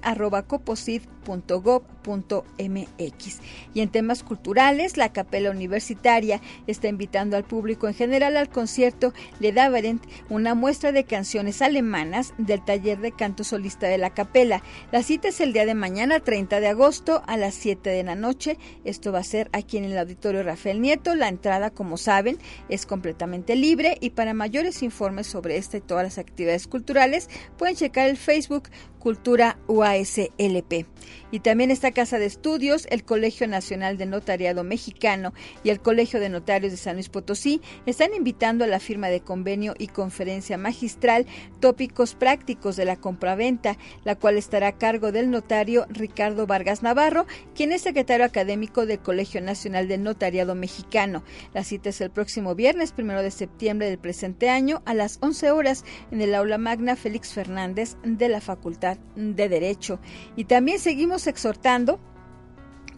mx 2.07 3.41
Y 3.75 3.81
en 3.81 3.89
temas 3.89 4.23
culturales, 4.23 4.97
la 4.97 5.13
Capela 5.13 5.51
Universitaria 5.51 6.41
está 6.67 6.89
invitando 6.89 7.37
al 7.37 7.45
público 7.45 7.89
en 7.89 7.95
general 7.95 8.37
al 8.37 8.49
concierto 8.49 9.13
Le 9.39 9.53
Daverent, 9.53 10.05
una 10.29 10.55
muestra 10.55 10.93
de 10.93 11.05
canciones 11.05 11.63
alemanas 11.63 12.35
del 12.39 12.65
taller 12.65 13.01
de 13.01 13.13
canto 13.13 13.45
solista 13.45 13.87
de 13.87 13.99
la 13.99 14.11
Capela. 14.11 14.63
La 14.93 15.03
cita 15.03 15.29
es 15.29 15.41
el 15.41 15.53
día 15.53 15.67
de 15.67 15.75
mañana, 15.75 16.21
30 16.21 16.61
de 16.61 16.69
agosto, 16.69 17.23
a 17.27 17.37
las 17.37 17.55
7 17.55 17.91
de 17.91 18.03
la 18.03 18.15
noche. 18.15 18.59
Esto 18.85 19.13
va 19.13 19.21
a 19.21 19.25
ser 19.25 19.51
aquí 19.53 19.79
en 19.79 19.85
el 19.85 19.99
Auditorio 19.99 20.43
Rafael 20.43 20.81
Nieto. 20.81 21.15
La 21.15 21.29
entrada, 21.29 21.71
como 21.71 21.97
saben, 21.97 22.39
es 22.69 22.87
completamente 22.87 23.57
libre 23.57 23.99
y 24.01 24.11
para 24.11 24.35
mayores 24.35 24.83
informes 24.83 25.27
sobre 25.27 25.57
esta 25.57 25.77
y 25.77 25.81
todas 25.81 26.05
las 26.05 26.19
actividades 26.19 26.67
culturales 26.67 27.29
pueden 27.57 27.77
checar 27.77 28.09
el 28.09 28.17
Facebook 28.17 28.69
Cultura 29.01 29.59
UASLP. 29.67 30.87
Y 31.33 31.41
también 31.41 31.71
esta 31.71 31.91
casa 31.91 32.19
de 32.19 32.27
estudios, 32.27 32.87
el 32.91 33.05
Colegio 33.05 33.49
Nacional 33.49 33.97
de 33.97 34.07
Notariado 34.07 34.63
Mexicano 34.63 35.33
y 35.65 35.71
el 35.71 35.81
Colegio 35.81 36.21
de 36.21 36.29
Notarios 36.29 36.71
de 36.71 36.77
San 36.77 36.95
Luis 36.95 37.09
Potosí 37.09 37.63
están 37.87 38.15
invitando 38.15 38.65
a 38.65 38.69
la 38.69 38.79
firma 38.79 39.09
de 39.09 39.21
convenio 39.21 39.75
y 39.79 39.89
conferencia 39.89 40.59
magistral 40.59 41.27
Tópicos 41.61 42.15
Prácticos 42.15 42.77
de 42.77 42.85
la 42.85 42.97
Compraventa, 42.97 43.79
la 44.05 44.17
cual 44.17 44.37
estará 44.37 44.69
a 44.69 44.79
cargo 44.79 45.13
del 45.13 45.31
notario 45.31 45.87
Ricardo 45.89 46.47
Vargas 46.47 46.83
Navarro, 46.83 47.27
quien 47.55 47.73
es 47.73 47.83
secretario 47.83 48.27
académico 48.27 48.87
del 48.87 49.01
Colegio 49.01 49.41
Nacional 49.41 49.89
de 49.89 49.99
Notariado 49.99 50.55
Mexicano. 50.55 51.25
La 51.55 51.65
cita 51.65 51.89
es 51.89 52.01
el 52.01 52.11
próximo 52.11 52.55
viernes, 52.55 52.93
primero 52.93 53.23
de 53.23 53.31
septiembre 53.31 53.89
del 53.89 53.99
presente 53.99 54.51
año, 54.51 54.83
a 54.85 54.95
las 54.95 55.19
11 55.23 55.51
horas, 55.53 55.85
en 56.11 56.21
el 56.21 56.35
aula 56.35 56.59
magna 56.59 56.97
Félix 56.97 57.33
Fernández 57.33 57.97
de 58.05 58.29
la 58.29 58.41
Facultad 58.41 58.90
de 59.15 59.49
Derecho. 59.49 60.01
Y 60.37 60.45
también 60.45 60.79
seguimos 60.79 61.27
exhortando 61.27 62.01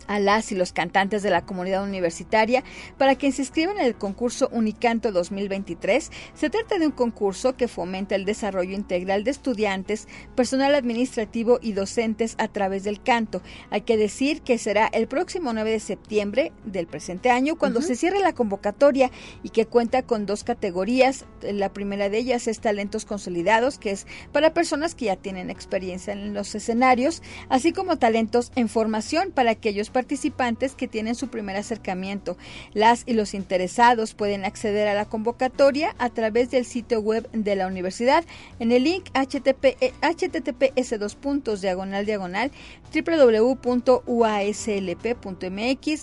a 0.06 0.20
las 0.20 0.52
y 0.52 0.54
los 0.54 0.72
cantantes 0.72 1.22
de 1.22 1.30
la 1.30 1.44
comunidad 1.44 1.84
universitaria 1.84 2.64
para 2.98 3.14
que 3.14 3.32
se 3.32 3.42
inscriban 3.42 3.78
en 3.78 3.86
el 3.86 3.94
concurso 3.94 4.48
Unicanto 4.52 5.12
2023. 5.12 6.10
Se 6.34 6.50
trata 6.50 6.78
de 6.78 6.86
un 6.86 6.92
concurso 6.92 7.56
que 7.56 7.68
fomenta 7.68 8.14
el 8.14 8.24
desarrollo 8.24 8.74
integral 8.74 9.24
de 9.24 9.30
estudiantes, 9.30 10.08
personal 10.34 10.74
administrativo 10.74 11.58
y 11.62 11.72
docentes 11.72 12.34
a 12.38 12.48
través 12.48 12.84
del 12.84 13.02
canto. 13.02 13.42
Hay 13.70 13.82
que 13.82 13.96
decir 13.96 14.42
que 14.42 14.58
será 14.58 14.86
el 14.86 15.08
próximo 15.08 15.52
9 15.52 15.70
de 15.70 15.80
septiembre 15.80 16.52
del 16.64 16.86
presente 16.86 17.30
año 17.30 17.56
cuando 17.56 17.82
se 17.82 17.96
cierre 17.96 18.20
la 18.20 18.34
convocatoria 18.34 19.10
y 19.42 19.50
que 19.50 19.66
cuenta 19.66 20.02
con 20.02 20.26
dos 20.26 20.44
categorías. 20.44 21.24
La 21.42 21.72
primera 21.72 22.08
de 22.08 22.18
ellas 22.18 22.46
es 22.48 22.60
talentos 22.60 23.04
consolidados, 23.04 23.78
que 23.78 23.90
es 23.90 24.06
para 24.32 24.54
personas 24.54 24.94
que 24.94 25.06
ya 25.06 25.16
tienen 25.16 25.50
experiencia 25.50 26.12
en 26.12 26.34
los 26.34 26.54
escenarios, 26.54 27.22
así 27.48 27.72
como 27.72 27.98
talentos 27.98 28.52
en 28.56 28.68
formación 28.68 29.32
para 29.32 29.50
aquellos 29.50 29.90
participantes 29.92 30.74
que 30.74 30.88
tienen 30.88 31.14
su 31.14 31.28
primer 31.28 31.56
acercamiento. 31.56 32.36
Las 32.72 33.04
y 33.06 33.14
los 33.14 33.34
interesados 33.34 34.14
pueden 34.14 34.44
acceder 34.44 34.88
a 34.88 34.94
la 34.94 35.04
convocatoria 35.04 35.94
a 35.98 36.10
través 36.10 36.50
del 36.50 36.64
sitio 36.64 37.00
web 37.00 37.28
de 37.32 37.56
la 37.56 37.66
universidad 37.66 38.24
en 38.58 38.72
el 38.72 38.84
link 38.84 39.08
http, 39.12 39.76
https 40.00 40.98
dos 40.98 41.14
puntos 41.14 41.60
diagonal 41.60 42.06
diagonal 42.06 42.50
www.uaslp.mx 42.92 43.56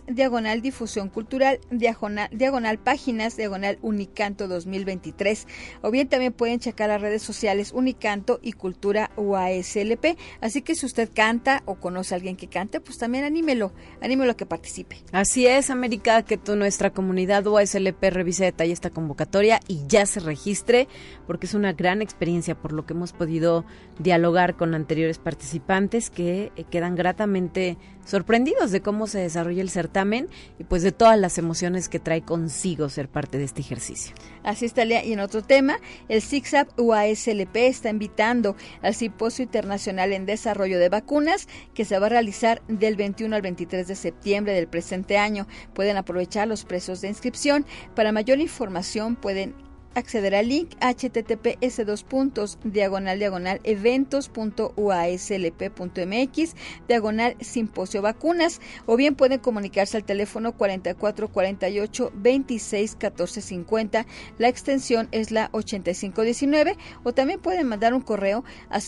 diagonal 0.07 0.61
difusión 0.61 1.09
cultural 1.09 1.59
diagonal, 1.69 2.29
diagonal 2.31 2.79
páginas 2.79 3.37
diagonal 3.37 3.77
Unicanto 3.81 4.47
2023 4.47 5.47
o 5.81 5.91
bien 5.91 6.07
también 6.09 6.33
pueden 6.33 6.59
checar 6.59 6.89
las 6.89 7.01
redes 7.01 7.21
sociales 7.21 7.71
Unicanto 7.73 8.39
y 8.41 8.53
Cultura 8.53 9.11
UASLP 9.17 10.17
así 10.41 10.61
que 10.61 10.75
si 10.75 10.85
usted 10.85 11.09
canta 11.13 11.61
o 11.65 11.75
conoce 11.75 12.13
a 12.13 12.17
alguien 12.17 12.35
que 12.35 12.47
cante 12.47 12.79
pues 12.79 12.97
también 12.97 13.23
anímelo 13.23 13.71
anímelo 14.01 14.31
a 14.31 14.37
que 14.37 14.45
participe. 14.45 14.97
Así 15.11 15.47
es, 15.47 15.69
América, 15.69 16.23
que 16.23 16.37
tu, 16.37 16.55
nuestra 16.55 16.91
comunidad 16.91 17.45
UASLP 17.45 18.03
revise 18.11 18.45
detalle 18.45 18.73
esta 18.73 18.89
convocatoria 18.89 19.59
y 19.67 19.81
ya 19.87 20.05
se 20.05 20.19
registre, 20.19 20.87
porque 21.27 21.45
es 21.45 21.53
una 21.53 21.73
gran 21.73 22.01
experiencia 22.01 22.55
por 22.55 22.73
lo 22.73 22.85
que 22.85 22.93
hemos 22.93 23.13
podido 23.13 23.65
dialogar 23.99 24.55
con 24.55 24.73
anteriores 24.73 25.17
participantes 25.17 26.09
que 26.09 26.51
eh, 26.55 26.63
quedan 26.69 26.95
gratamente 26.95 27.77
sorprendidos 28.05 28.71
de 28.71 28.81
cómo 28.81 29.07
se 29.07 29.19
desarrolla 29.19 29.61
el 29.61 29.69
certamen 29.69 30.27
y 30.57 30.63
pues 30.63 30.83
de 30.83 30.91
todas 30.91 31.17
las 31.17 31.37
emociones 31.37 31.89
que 31.89 31.99
trae 31.99 32.21
consigo 32.21 32.89
ser 32.89 33.07
parte 33.07 33.37
de 33.37 33.43
este 33.43 33.61
ejercicio. 33.61 34.15
Así 34.43 34.65
está, 34.65 34.83
Y 34.85 35.13
en 35.13 35.19
otro 35.19 35.43
tema, 35.43 35.79
el 36.07 36.21
CICSAP 36.21 36.79
UASLP 36.79 37.55
está 37.55 37.89
invitando 37.89 38.55
al 38.81 38.95
Simposio 38.95 39.43
Internacional 39.43 40.13
en 40.13 40.25
Desarrollo 40.25 40.79
de 40.79 40.89
Vacunas 40.89 41.47
que 41.73 41.85
se 41.85 41.99
va 41.99 42.07
a 42.07 42.09
realizar 42.09 42.61
del 42.67 42.95
21 42.95 43.35
al 43.35 43.41
23 43.41 43.87
de 43.87 43.95
septiembre 43.95 44.53
del 44.53 44.67
presente 44.67 45.17
año. 45.17 45.47
Pueden 45.73 45.97
aprovechar 45.97 46.47
los 46.47 46.65
precios 46.65 47.01
de 47.01 47.09
inscripción. 47.09 47.65
Para 47.95 48.11
mayor 48.11 48.39
información 48.39 49.15
pueden 49.15 49.68
acceder 49.95 50.35
al 50.35 50.49
link 50.49 50.71
https 50.79 51.85
dos 51.85 52.03
puntos 52.03 52.59
diagonal 52.63 53.19
diagonal 53.19 53.59
eventos.uaslp.mx 53.63 56.55
diagonal 56.87 57.35
simposio 57.39 58.01
vacunas 58.01 58.59
o 58.85 58.95
bien 58.95 59.15
pueden 59.15 59.39
comunicarse 59.39 59.97
al 59.97 60.03
teléfono 60.03 60.53
4448 60.53 62.11
26 62.15 62.95
14 62.95 63.41
50 63.41 64.05
la 64.37 64.47
extensión 64.47 65.07
es 65.11 65.31
la 65.31 65.49
8519 65.53 66.77
o 67.03 67.13
también 67.13 67.39
pueden 67.39 67.67
mandar 67.67 67.93
un 67.93 68.01
correo 68.01 68.43
a 68.69 68.79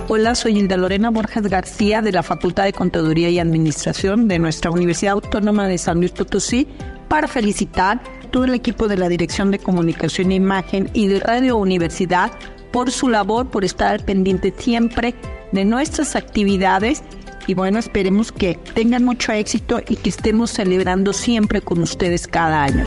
Hola, 0.07 0.35
soy 0.35 0.59
Hilda 0.59 0.77
Lorena 0.77 1.09
Borges 1.09 1.47
García 1.47 2.03
de 2.03 2.11
la 2.11 2.21
Facultad 2.21 2.65
de 2.65 2.73
Contaduría 2.73 3.27
y 3.31 3.39
Administración 3.39 4.27
de 4.27 4.37
nuestra 4.37 4.69
Universidad 4.69 5.13
Autónoma 5.13 5.67
de 5.67 5.79
San 5.79 5.97
Luis 5.97 6.11
Potosí 6.11 6.67
para 7.07 7.27
felicitar 7.27 8.03
todo 8.29 8.43
el 8.43 8.53
equipo 8.53 8.87
de 8.87 8.97
la 8.97 9.09
Dirección 9.09 9.49
de 9.49 9.57
Comunicación 9.57 10.31
e 10.31 10.35
Imagen 10.35 10.91
y 10.93 11.07
de 11.07 11.21
Radio 11.21 11.57
Universidad 11.57 12.31
por 12.71 12.91
su 12.91 13.09
labor, 13.09 13.49
por 13.49 13.65
estar 13.65 14.05
pendiente 14.05 14.53
siempre 14.55 15.15
de 15.51 15.65
nuestras 15.65 16.15
actividades 16.15 17.01
y 17.47 17.55
bueno, 17.55 17.79
esperemos 17.79 18.31
que 18.31 18.59
tengan 18.75 19.03
mucho 19.03 19.31
éxito 19.31 19.81
y 19.87 19.95
que 19.95 20.09
estemos 20.09 20.51
celebrando 20.51 21.13
siempre 21.13 21.61
con 21.61 21.81
ustedes 21.81 22.27
cada 22.27 22.63
año. 22.63 22.85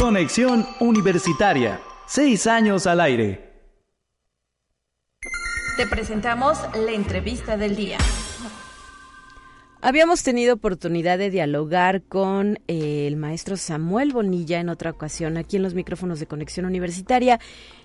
Conexión 0.00 0.66
Universitaria, 0.80 1.78
seis 2.06 2.46
años 2.46 2.86
al 2.86 3.00
aire. 3.00 3.47
Te 5.78 5.86
presentamos 5.86 6.58
la 6.74 6.90
entrevista 6.90 7.56
del 7.56 7.76
día. 7.76 7.98
Habíamos 9.80 10.24
tenido 10.24 10.54
oportunidad 10.54 11.18
de 11.18 11.30
dialogar 11.30 12.02
con 12.02 12.58
eh, 12.66 13.06
el 13.06 13.14
maestro 13.14 13.56
Samuel 13.56 14.12
Bonilla 14.12 14.58
en 14.58 14.70
otra 14.70 14.90
ocasión 14.90 15.36
aquí 15.36 15.54
en 15.54 15.62
los 15.62 15.74
micrófonos 15.74 16.18
de 16.18 16.26
Conexión 16.26 16.66
Universitaria 16.66 17.38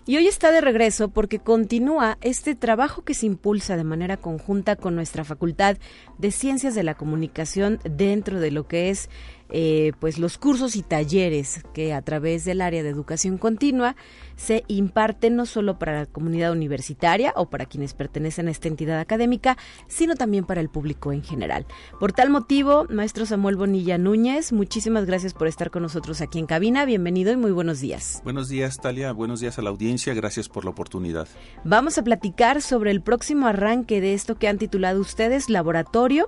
y 0.07 0.17
hoy 0.17 0.25
está 0.25 0.51
de 0.51 0.61
regreso 0.61 1.09
porque 1.09 1.37
continúa 1.37 2.17
este 2.21 2.55
trabajo 2.55 3.03
que 3.03 3.13
se 3.13 3.27
impulsa 3.27 3.77
de 3.77 3.83
manera 3.83 4.17
conjunta 4.17 4.75
con 4.75 4.95
nuestra 4.95 5.23
Facultad 5.23 5.77
de 6.17 6.31
Ciencias 6.31 6.73
de 6.73 6.81
la 6.81 6.95
Comunicación 6.95 7.79
dentro 7.83 8.39
de 8.39 8.49
lo 8.49 8.67
que 8.67 8.89
es 8.89 9.07
eh, 9.53 9.93
pues 9.99 10.17
los 10.17 10.37
cursos 10.37 10.75
y 10.75 10.81
talleres 10.81 11.61
que 11.73 11.93
a 11.93 12.01
través 12.01 12.43
del 12.43 12.61
área 12.61 12.81
de 12.81 12.89
educación 12.89 13.37
continua 13.37 13.95
se 14.35 14.63
imparten 14.67 15.35
no 15.35 15.45
solo 15.45 15.77
para 15.77 15.99
la 15.99 16.05
comunidad 16.07 16.51
universitaria 16.51 17.33
o 17.35 17.49
para 17.49 17.67
quienes 17.67 17.93
pertenecen 17.93 18.47
a 18.47 18.51
esta 18.51 18.67
entidad 18.67 18.99
académica, 18.99 19.57
sino 19.87 20.15
también 20.15 20.45
para 20.45 20.59
el 20.59 20.69
público 20.69 21.11
en 21.11 21.23
general. 21.23 21.67
Por 21.99 22.13
tal 22.13 22.31
motivo, 22.31 22.87
maestro 22.89 23.27
Samuel 23.27 23.57
Bonilla 23.57 23.99
Núñez, 23.99 24.51
muchísimas 24.51 25.05
gracias 25.05 25.33
por 25.35 25.47
estar 25.47 25.69
con 25.69 25.83
nosotros 25.83 26.19
aquí 26.21 26.39
en 26.39 26.47
cabina. 26.47 26.83
Bienvenido 26.85 27.31
y 27.31 27.37
muy 27.37 27.51
buenos 27.51 27.79
días. 27.79 28.21
Buenos 28.23 28.49
días, 28.49 28.77
Talia. 28.81 29.11
Buenos 29.11 29.39
días 29.39 29.59
a 29.59 29.61
la 29.61 29.69
audiencia 29.69 29.83
audiencia, 29.83 30.13
gracias 30.13 30.47
por 30.47 30.63
la 30.63 30.71
oportunidad. 30.71 31.27
Vamos 31.63 31.97
a 31.97 32.03
platicar 32.03 32.61
sobre 32.61 32.91
el 32.91 33.01
próximo 33.01 33.47
arranque 33.47 33.99
de 33.99 34.13
esto 34.13 34.35
que 34.35 34.47
han 34.47 34.57
titulado 34.57 35.01
ustedes 35.01 35.49
Laboratorio, 35.49 36.27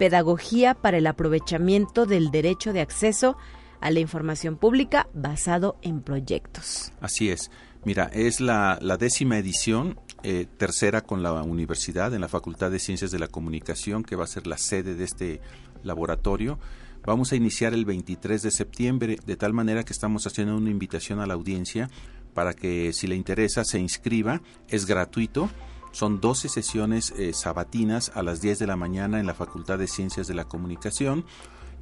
Pedagogía 0.00 0.72
para 0.72 0.96
el 0.96 1.06
aprovechamiento 1.06 2.06
del 2.06 2.30
derecho 2.30 2.72
de 2.72 2.80
acceso 2.80 3.36
a 3.82 3.90
la 3.90 4.00
información 4.00 4.56
pública 4.56 5.10
basado 5.12 5.76
en 5.82 6.00
proyectos. 6.00 6.90
Así 7.02 7.28
es. 7.28 7.50
Mira, 7.84 8.10
es 8.14 8.40
la, 8.40 8.78
décima 8.98 9.36
edición, 9.36 10.00
eh, 10.22 10.46
tercera 10.56 11.02
con 11.02 11.22
la 11.22 11.42
universidad, 11.42 12.14
en 12.14 12.22
la 12.22 12.28
Facultad 12.28 12.70
de 12.70 12.78
Ciencias 12.78 13.10
de 13.10 13.18
la 13.18 13.28
Comunicación, 13.28 14.02
que 14.02 14.16
va 14.16 14.24
a 14.24 14.26
ser 14.26 14.46
la 14.46 14.56
sede 14.56 14.94
de 14.94 15.04
este 15.04 15.42
laboratorio. 15.82 16.58
Vamos 17.04 17.32
a 17.32 17.36
iniciar 17.36 17.74
el 17.74 17.84
23 17.84 18.40
de 18.40 18.50
septiembre, 18.50 19.18
de 19.26 19.36
tal 19.36 19.52
manera 19.52 19.84
que 19.84 19.92
estamos 19.92 20.26
haciendo 20.26 20.56
una 20.56 20.70
invitación 20.70 21.20
a 21.20 21.26
la 21.26 21.34
audiencia 21.34 21.90
para 22.32 22.54
que 22.54 22.94
si 22.94 23.06
le 23.06 23.16
interesa 23.16 23.66
se 23.66 23.78
inscriba, 23.78 24.40
es 24.66 24.86
gratuito. 24.86 25.50
Son 25.92 26.20
12 26.20 26.48
sesiones 26.48 27.12
eh, 27.16 27.32
sabatinas 27.32 28.12
a 28.14 28.22
las 28.22 28.40
10 28.40 28.58
de 28.58 28.66
la 28.66 28.76
mañana 28.76 29.20
en 29.20 29.26
la 29.26 29.34
Facultad 29.34 29.78
de 29.78 29.86
Ciencias 29.86 30.26
de 30.26 30.34
la 30.34 30.44
Comunicación 30.44 31.24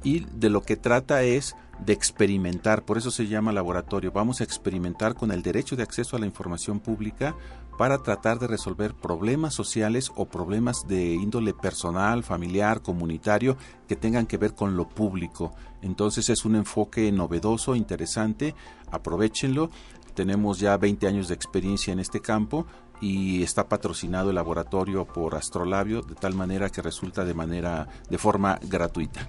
y 0.03 0.21
de 0.21 0.49
lo 0.49 0.61
que 0.61 0.77
trata 0.77 1.23
es 1.23 1.55
de 1.85 1.93
experimentar, 1.93 2.83
por 2.83 2.97
eso 2.97 3.11
se 3.11 3.27
llama 3.27 3.53
laboratorio, 3.53 4.11
vamos 4.11 4.41
a 4.41 4.43
experimentar 4.43 5.15
con 5.15 5.31
el 5.31 5.41
derecho 5.41 5.75
de 5.75 5.83
acceso 5.83 6.15
a 6.15 6.19
la 6.19 6.25
información 6.25 6.79
pública 6.79 7.35
para 7.77 7.99
tratar 7.99 8.39
de 8.39 8.47
resolver 8.47 8.93
problemas 8.93 9.53
sociales 9.53 10.11
o 10.17 10.25
problemas 10.25 10.85
de 10.87 11.13
índole 11.13 11.53
personal, 11.53 12.23
familiar, 12.23 12.81
comunitario 12.81 13.55
que 13.87 13.95
tengan 13.95 14.25
que 14.25 14.37
ver 14.37 14.53
con 14.53 14.75
lo 14.75 14.89
público. 14.89 15.53
Entonces 15.81 16.27
es 16.27 16.43
un 16.43 16.57
enfoque 16.57 17.09
novedoso, 17.13 17.75
interesante, 17.75 18.53
aprovechenlo. 18.91 19.69
Tenemos 20.13 20.59
ya 20.59 20.75
20 20.75 21.07
años 21.07 21.29
de 21.29 21.35
experiencia 21.35 21.93
en 21.93 21.99
este 21.99 22.19
campo 22.19 22.65
y 23.01 23.43
está 23.43 23.67
patrocinado 23.67 24.29
el 24.29 24.35
laboratorio 24.35 25.05
por 25.05 25.35
Astrolabio 25.35 26.01
de 26.01 26.15
tal 26.15 26.33
manera 26.33 26.69
que 26.69 26.81
resulta 26.81 27.25
de 27.25 27.33
manera 27.33 27.87
de 28.09 28.17
forma 28.17 28.59
gratuita. 28.63 29.27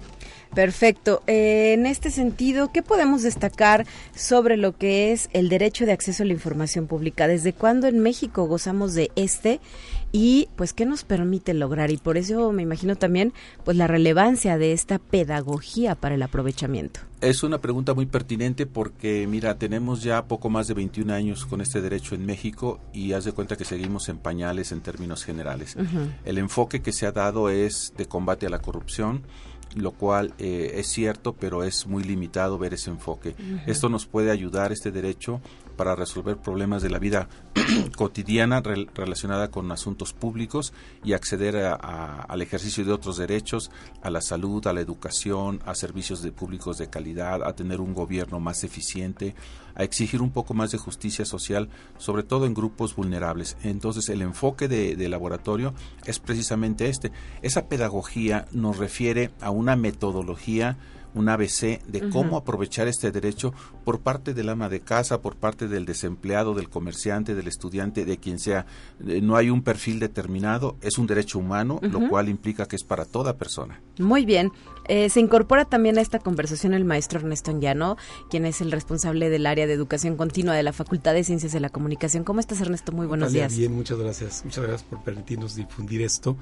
Perfecto. 0.53 1.23
Eh, 1.27 1.73
en 1.73 1.85
este 1.85 2.11
sentido, 2.11 2.71
¿qué 2.73 2.83
podemos 2.83 3.21
destacar 3.21 3.85
sobre 4.13 4.57
lo 4.57 4.77
que 4.77 5.13
es 5.13 5.29
el 5.31 5.47
derecho 5.47 5.85
de 5.85 5.93
acceso 5.93 6.23
a 6.23 6.25
la 6.25 6.33
información 6.33 6.87
pública? 6.87 7.27
¿Desde 7.27 7.53
cuándo 7.53 7.87
en 7.87 7.99
México 7.99 8.45
gozamos 8.47 8.93
de 8.93 9.11
este 9.15 9.61
y 10.11 10.49
pues 10.55 10.73
qué 10.73 10.85
nos 10.85 11.03
permite 11.03 11.53
lograr? 11.53 11.91
Y 11.91 11.97
por 11.97 12.17
eso 12.17 12.51
me 12.51 12.63
imagino 12.63 12.95
también 12.95 13.33
pues 13.63 13.77
la 13.77 13.87
relevancia 13.87 14.57
de 14.57 14.73
esta 14.73 14.99
pedagogía 14.99 15.95
para 15.95 16.15
el 16.15 16.21
aprovechamiento. 16.21 16.99
Es 17.21 17.43
una 17.43 17.59
pregunta 17.59 17.93
muy 17.93 18.07
pertinente 18.07 18.65
porque 18.65 19.27
mira, 19.27 19.57
tenemos 19.57 20.01
ya 20.01 20.25
poco 20.25 20.49
más 20.49 20.67
de 20.67 20.73
21 20.73 21.13
años 21.13 21.45
con 21.45 21.61
este 21.61 21.81
derecho 21.81 22.15
en 22.15 22.25
México 22.25 22.79
y 22.93 23.13
haz 23.13 23.25
de 23.25 23.31
cuenta 23.31 23.55
que 23.55 23.65
seguimos 23.65 24.09
en 24.09 24.17
pañales 24.17 24.71
en 24.71 24.81
términos 24.81 25.23
generales. 25.23 25.77
El 26.25 26.37
enfoque 26.37 26.81
que 26.81 26.91
se 26.91 27.05
ha 27.05 27.11
dado 27.11 27.49
es 27.49 27.93
de 27.95 28.07
combate 28.07 28.47
a 28.47 28.49
la 28.49 28.59
corrupción, 28.59 29.21
lo 29.75 29.91
cual 29.91 30.33
eh, 30.37 30.73
es 30.75 30.87
cierto, 30.87 31.33
pero 31.33 31.63
es 31.63 31.87
muy 31.87 32.03
limitado 32.03 32.57
ver 32.57 32.73
ese 32.73 32.89
enfoque. 32.89 33.35
Esto 33.65 33.89
nos 33.89 34.05
puede 34.05 34.31
ayudar, 34.31 34.71
este 34.71 34.91
derecho, 34.91 35.41
para 35.71 35.95
resolver 35.95 36.37
problemas 36.37 36.81
de 36.81 36.89
la 36.89 36.99
vida 36.99 37.27
cotidiana 37.97 38.61
relacionada 38.61 39.49
con 39.49 39.71
asuntos 39.71 40.13
públicos 40.13 40.73
y 41.03 41.13
acceder 41.13 41.57
al 41.57 42.41
ejercicio 42.41 42.85
de 42.85 42.93
otros 42.93 43.17
derechos, 43.17 43.71
a 44.01 44.09
la 44.09 44.21
salud, 44.21 44.65
a 44.67 44.73
la 44.73 44.81
educación, 44.81 45.61
a 45.65 45.75
servicios 45.75 46.21
de 46.21 46.31
públicos 46.31 46.77
de 46.77 46.89
calidad, 46.89 47.43
a 47.43 47.53
tener 47.53 47.81
un 47.81 47.93
gobierno 47.93 48.39
más 48.39 48.63
eficiente, 48.63 49.35
a 49.75 49.83
exigir 49.83 50.21
un 50.21 50.31
poco 50.31 50.53
más 50.53 50.71
de 50.71 50.77
justicia 50.77 51.25
social, 51.25 51.69
sobre 51.97 52.23
todo 52.23 52.45
en 52.45 52.53
grupos 52.53 52.95
vulnerables. 52.95 53.57
Entonces 53.63 54.09
el 54.09 54.21
enfoque 54.21 54.67
de, 54.67 54.95
de 54.95 55.09
laboratorio 55.09 55.73
es 56.05 56.19
precisamente 56.19 56.89
este. 56.89 57.11
Esa 57.41 57.67
pedagogía 57.67 58.45
nos 58.51 58.77
refiere 58.77 59.31
a 59.41 59.49
una 59.49 59.75
metodología 59.75 60.77
un 61.13 61.29
ABC 61.29 61.81
de 61.85 62.09
cómo 62.09 62.37
aprovechar 62.37 62.87
este 62.87 63.11
derecho 63.11 63.53
por 63.83 63.99
parte 63.99 64.33
del 64.33 64.49
ama 64.49 64.69
de 64.69 64.79
casa, 64.79 65.21
por 65.21 65.35
parte 65.35 65.67
del 65.67 65.85
desempleado, 65.85 66.53
del 66.53 66.69
comerciante, 66.69 67.35
del 67.35 67.47
estudiante, 67.47 68.05
de 68.05 68.17
quien 68.17 68.39
sea. 68.39 68.65
Eh, 69.07 69.21
no 69.21 69.35
hay 69.35 69.49
un 69.49 69.61
perfil 69.61 69.99
determinado, 69.99 70.77
es 70.81 70.97
un 70.97 71.07
derecho 71.07 71.39
humano, 71.39 71.79
lo 71.81 72.07
cual 72.09 72.29
implica 72.29 72.67
que 72.67 72.75
es 72.75 72.83
para 72.83 73.05
toda 73.05 73.37
persona. 73.37 73.81
Muy 73.99 74.25
bien. 74.25 74.51
Eh, 74.87 75.09
se 75.09 75.19
incorpora 75.19 75.65
también 75.65 75.97
a 75.97 76.01
esta 76.01 76.19
conversación 76.19 76.73
el 76.73 76.85
maestro 76.85 77.19
Ernesto 77.19 77.51
Anguiano, 77.51 77.97
quien 78.29 78.45
es 78.45 78.61
el 78.61 78.71
responsable 78.71 79.29
del 79.29 79.45
área 79.45 79.67
de 79.67 79.73
educación 79.73 80.17
continua 80.17 80.55
de 80.55 80.63
la 80.63 80.73
Facultad 80.73 81.13
de 81.13 81.23
Ciencias 81.23 81.51
de 81.51 81.59
la 81.59 81.69
Comunicación. 81.69 82.23
¿Cómo 82.23 82.39
estás, 82.39 82.61
Ernesto? 82.61 82.91
Muy 82.91 83.07
buenos 83.07 83.31
días. 83.31 83.55
Bien, 83.55 83.73
muchas 83.73 83.97
gracias. 83.97 84.43
Muchas 84.43 84.63
gracias 84.63 84.83
por 84.83 85.03
permitirnos 85.03 85.55
difundir 85.55 86.01
esto. 86.01 86.35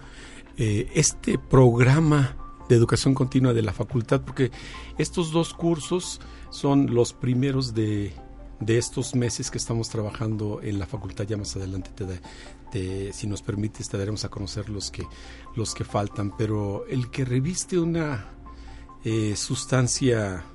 Eh, 0.58 0.90
este 0.94 1.38
programa 1.38 2.36
de 2.70 2.76
educación 2.76 3.14
continua 3.14 3.54
de 3.54 3.64
la 3.64 3.74
facultad, 3.74 4.22
porque 4.22 4.52
estos 4.98 5.32
dos 5.32 5.54
cursos 5.54 6.22
son 6.52 6.94
los 6.94 7.14
primeros 7.14 7.74
de, 7.74 8.14
de 8.60 8.78
estos 8.78 9.16
meses 9.16 9.50
que 9.50 9.58
estamos 9.58 9.90
trabajando 9.90 10.62
en 10.62 10.80
la 10.80 10.86
facultad. 10.86 11.26
Ya 11.26 11.36
más 11.36 11.56
adelante, 11.56 11.92
te, 12.72 13.12
si 13.12 13.28
nos 13.28 13.42
permites, 13.42 13.90
te 13.90 13.98
daremos 13.98 14.24
a 14.24 14.30
conocer 14.30 14.70
los 14.70 14.92
que, 14.92 15.06
los 15.56 15.74
que 15.74 15.84
faltan. 15.84 16.36
Pero 16.38 16.86
el 16.88 17.10
que 17.10 17.26
reviste 17.26 17.80
una 17.80 18.30
eh, 19.04 19.36
sustancia 19.36 20.46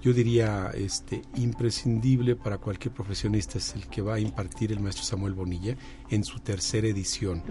yo 0.00 0.12
diría 0.12 0.70
este 0.74 1.22
imprescindible 1.36 2.36
para 2.36 2.58
cualquier 2.58 2.94
profesionista 2.94 3.58
es 3.58 3.74
el 3.74 3.88
que 3.88 4.00
va 4.00 4.14
a 4.14 4.20
impartir 4.20 4.70
el 4.70 4.80
maestro 4.80 5.04
Samuel 5.04 5.34
Bonilla 5.34 5.76
en 6.08 6.24
su 6.24 6.38
tercera 6.38 6.86
edición, 6.86 7.42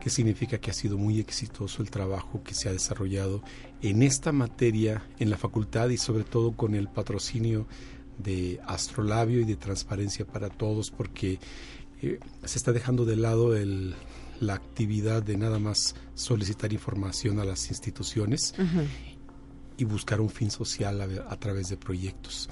que 0.00 0.08
significa 0.08 0.58
que 0.58 0.70
ha 0.70 0.74
sido 0.74 0.96
muy 0.96 1.20
exitoso 1.20 1.82
el 1.82 1.90
trabajo 1.90 2.42
que 2.42 2.54
se 2.54 2.68
ha 2.68 2.72
desarrollado 2.72 3.42
en 3.82 4.02
esta 4.02 4.32
materia 4.32 5.02
en 5.18 5.30
la 5.30 5.36
facultad 5.36 5.90
y 5.90 5.98
sobre 5.98 6.24
todo 6.24 6.52
con 6.52 6.74
el 6.74 6.88
patrocinio 6.88 7.66
de 8.18 8.60
Astrolabio 8.66 9.40
y 9.40 9.44
de 9.44 9.56
Transparencia 9.56 10.26
para 10.26 10.48
Todos, 10.48 10.90
porque 10.90 11.38
eh, 12.02 12.18
se 12.44 12.58
está 12.58 12.72
dejando 12.72 13.04
de 13.04 13.16
lado 13.16 13.56
el, 13.56 13.94
la 14.40 14.54
actividad 14.54 15.22
de 15.22 15.36
nada 15.36 15.58
más 15.58 15.94
solicitar 16.14 16.72
información 16.72 17.38
a 17.40 17.44
las 17.44 17.68
instituciones 17.68 18.54
y 19.80 19.84
buscar 19.84 20.20
un 20.20 20.28
fin 20.28 20.50
social 20.50 21.00
a, 21.26 21.36
través 21.36 21.70
de 21.70 21.76
proyectos. 21.78 22.50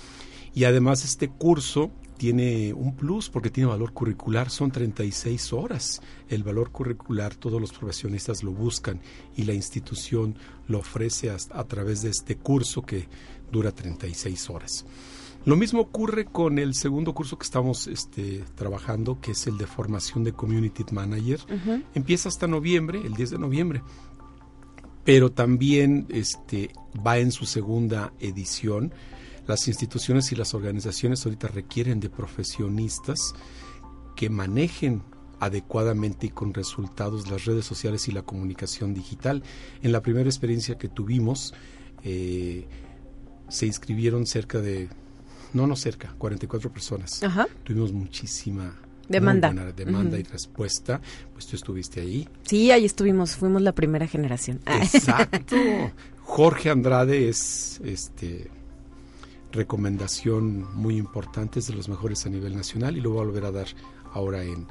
Y 0.54 0.64
además 0.64 1.04
este 1.04 1.28
curso 1.28 1.90
tiene 2.16 2.72
un 2.72 2.96
plus 2.96 3.28
porque 3.28 3.50
tiene 3.50 3.68
valor 3.68 3.92
curricular, 3.92 4.48
son 4.48 4.70
36 4.70 5.52
horas. 5.52 6.00
El 6.30 6.42
valor 6.42 6.70
curricular 6.70 7.34
todos 7.34 7.60
los 7.60 7.72
profesionistas 7.72 8.42
lo 8.42 8.52
buscan 8.52 9.00
y 9.36 9.44
la 9.44 9.52
institución 9.52 10.36
lo 10.66 10.78
ofrece 10.78 11.30
a, 11.30 11.64
través 11.64 12.02
de 12.02 12.10
este 12.10 12.36
curso 12.36 12.82
que 12.82 13.08
dura 13.52 13.72
36 13.72 14.48
horas. 14.48 14.86
Lo 15.44 15.54
mismo 15.54 15.80
ocurre 15.80 16.24
con 16.24 16.58
el 16.58 16.74
segundo 16.74 17.14
curso 17.14 17.38
que 17.38 17.44
estamos 17.44 17.86
este, 17.86 18.42
trabajando, 18.54 19.20
que 19.20 19.32
es 19.32 19.46
el 19.46 19.56
de 19.58 19.66
formación 19.66 20.24
de 20.24 20.32
Community 20.32 20.84
Manager. 20.90 21.40
Empieza 21.94 22.28
hasta 22.28 22.46
noviembre, 22.46 23.00
el 23.04 23.14
10 23.14 23.30
de 23.30 23.38
noviembre 23.38 23.82
pero 25.08 25.32
también 25.32 26.06
este, 26.10 26.70
va 26.94 27.16
en 27.16 27.32
su 27.32 27.46
segunda 27.46 28.12
edición. 28.20 28.92
Las 29.46 29.66
instituciones 29.66 30.32
y 30.32 30.36
las 30.36 30.52
organizaciones 30.52 31.24
ahorita 31.24 31.48
requieren 31.48 31.98
de 31.98 32.10
profesionistas 32.10 33.34
que 34.16 34.28
manejen 34.28 35.02
adecuadamente 35.40 36.26
y 36.26 36.28
con 36.28 36.52
resultados 36.52 37.30
las 37.30 37.46
redes 37.46 37.64
sociales 37.64 38.06
y 38.08 38.12
la 38.12 38.20
comunicación 38.20 38.92
digital. 38.92 39.42
En 39.82 39.92
la 39.92 40.02
primera 40.02 40.28
experiencia 40.28 40.76
que 40.76 40.88
tuvimos, 40.88 41.54
eh, 42.04 42.66
se 43.48 43.64
inscribieron 43.64 44.26
cerca 44.26 44.60
de, 44.60 44.90
no, 45.54 45.66
no 45.66 45.74
cerca, 45.76 46.14
44 46.18 46.70
personas. 46.70 47.22
Tuvimos 47.64 47.94
muchísima 47.94 48.76
Demanda. 49.08 49.52
demanda 49.74 50.18
y 50.18 50.22
respuesta. 50.22 51.00
Pues 51.32 51.46
tú 51.46 51.56
estuviste 51.56 52.00
ahí. 52.00 52.28
Sí, 52.42 52.70
ahí 52.70 52.84
estuvimos, 52.84 53.36
fuimos 53.36 53.62
la 53.62 53.72
primera 53.72 54.06
generación. 54.06 54.60
Exacto. 54.66 55.56
Jorge 56.24 56.70
Andrade 56.70 57.28
es 57.28 57.80
este 57.84 58.50
recomendación 59.50 60.66
muy 60.76 60.98
importante, 60.98 61.58
es 61.58 61.68
de 61.68 61.74
los 61.74 61.88
mejores 61.88 62.26
a 62.26 62.28
nivel 62.28 62.54
nacional 62.54 62.96
y 62.96 63.00
lo 63.00 63.10
voy 63.10 63.22
a 63.22 63.24
volver 63.24 63.44
a 63.46 63.50
dar 63.50 63.66
ahora 64.12 64.42
en, 64.42 64.66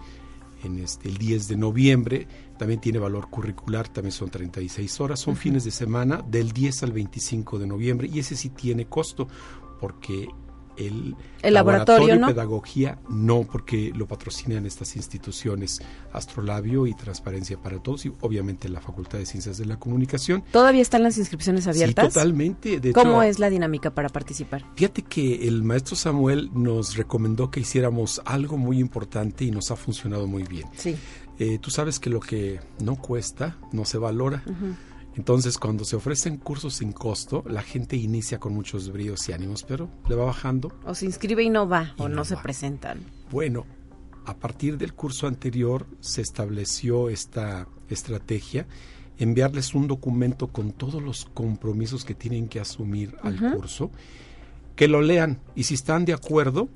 en 0.63 0.77
este, 0.79 1.09
el 1.09 1.17
10 1.17 1.47
de 1.47 1.57
noviembre. 1.57 2.27
También 2.57 2.79
tiene 2.79 2.99
valor 2.99 3.29
curricular, 3.29 3.87
también 3.87 4.11
son 4.11 4.29
36 4.29 5.01
horas, 5.01 5.19
son 5.19 5.35
fines 5.35 5.63
de 5.63 5.71
semana 5.71 6.23
del 6.27 6.51
10 6.51 6.83
al 6.83 6.91
25 6.91 7.59
de 7.59 7.67
noviembre 7.67 8.09
y 8.11 8.19
ese 8.19 8.35
sí 8.35 8.49
tiene 8.49 8.85
costo 8.85 9.27
porque 9.79 10.27
El, 10.77 11.15
El 11.41 11.53
laboratorio, 11.53 12.15
¿no? 12.15 12.27
de 12.27 12.33
pedagogía 12.33 12.99
no, 13.09 13.43
porque 13.43 13.91
lo 13.95 14.07
patrocinan 14.07 14.65
estas 14.65 14.95
instituciones 14.95 15.81
Astrolabio 16.13 16.87
y 16.87 16.93
Transparencia 16.93 17.57
para 17.57 17.79
Todos 17.79 18.05
y 18.05 18.13
obviamente 18.21 18.69
la 18.69 18.81
Facultad 18.81 19.17
de 19.17 19.25
Ciencias 19.25 19.57
de 19.57 19.65
la 19.65 19.77
Comunicación. 19.77 20.43
¿Todavía 20.51 20.81
están 20.81 21.03
las 21.03 21.17
inscripciones 21.17 21.67
abiertas? 21.67 22.05
Sí, 22.05 22.13
totalmente. 22.13 22.79
De 22.79 22.93
¿Cómo 22.93 23.23
hecho, 23.23 23.31
es 23.31 23.39
la 23.39 23.49
dinámica 23.49 23.91
para 23.91 24.09
participar? 24.09 24.65
Fíjate 24.75 25.01
que 25.01 25.47
el 25.47 25.63
maestro 25.63 25.95
Samuel 25.95 26.49
nos 26.53 26.95
recomendó 26.95 27.51
que 27.51 27.59
hiciéramos 27.59 28.21
algo 28.25 28.57
muy 28.57 28.79
importante 28.79 29.45
y 29.45 29.51
nos 29.51 29.71
ha 29.71 29.75
funcionado 29.75 30.27
muy 30.27 30.43
bien. 30.43 30.67
Sí. 30.75 30.95
Eh, 31.39 31.59
tú 31.59 31.69
sabes 31.69 31.99
que 31.99 32.09
lo 32.09 32.19
que 32.19 32.59
no 32.79 32.95
cuesta 32.95 33.57
no 33.71 33.85
se 33.85 33.97
valora. 33.97 34.43
Entonces, 35.17 35.57
cuando 35.57 35.83
se 35.83 35.95
ofrecen 35.95 36.37
cursos 36.37 36.75
sin 36.75 36.91
costo, 36.91 37.43
la 37.47 37.63
gente 37.63 37.95
inicia 37.95 38.39
con 38.39 38.53
muchos 38.53 38.91
bríos 38.91 39.27
y 39.27 39.33
ánimos, 39.33 39.63
pero 39.63 39.89
le 40.07 40.13
va 40.15 40.25
bajando. 40.25 40.71
O 40.85 40.93
se 40.93 41.05
inscribe 41.05 41.41
y 41.43 41.49
no 41.49 41.67
va, 41.67 41.95
Y 41.97 42.03
o 42.03 42.07
no, 42.07 42.17
no 42.17 42.25
se 42.25 42.35
va. 42.35 42.43
presentan. 42.43 42.99
Bueno, 43.31 43.65
a 44.25 44.35
partir 44.35 44.77
del 44.77 44.93
curso 44.93 45.25
anterior 45.25 45.87
se 46.01 46.21
estableció 46.21 47.09
esta 47.09 47.67
estrategia, 47.89 48.67
enviarles 49.17 49.73
un 49.73 49.87
documento 49.87 50.49
con 50.49 50.71
todos 50.71 51.01
los 51.01 51.25
compromisos 51.25 52.05
que 52.05 52.13
tienen 52.13 52.47
que 52.47 52.59
asumir 52.59 53.15
al 53.23 53.53
curso, 53.55 53.89
que 54.75 54.87
lo 54.87 55.01
lean 55.01 55.39
y 55.55 55.63
si 55.63 55.73
están 55.73 56.05
de 56.05 56.13
acuerdo, 56.13 56.69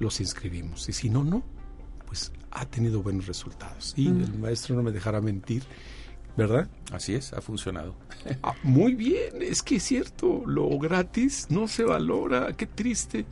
los 0.00 0.20
inscribimos. 0.20 0.88
Y 0.88 0.92
si 0.92 1.10
no, 1.10 1.22
no, 1.22 1.44
pues 2.06 2.32
ha 2.50 2.66
tenido 2.66 3.04
buenos 3.04 3.26
resultados. 3.28 3.94
Y 3.96 4.08
el 4.08 4.36
maestro 4.38 4.74
no 4.74 4.82
me 4.82 4.90
dejará 4.90 5.20
mentir, 5.20 5.62
¿verdad? 6.36 6.68
Así 6.92 7.14
es, 7.14 7.32
ha 7.32 7.40
funcionado. 7.40 7.94
Ah, 8.42 8.54
muy 8.62 8.94
bien, 8.94 9.40
es 9.40 9.62
que 9.62 9.76
es 9.76 9.82
cierto, 9.82 10.42
lo 10.46 10.68
gratis 10.78 11.46
no 11.50 11.68
se 11.68 11.84
valora, 11.84 12.52
qué 12.56 12.66
triste. 12.66 13.24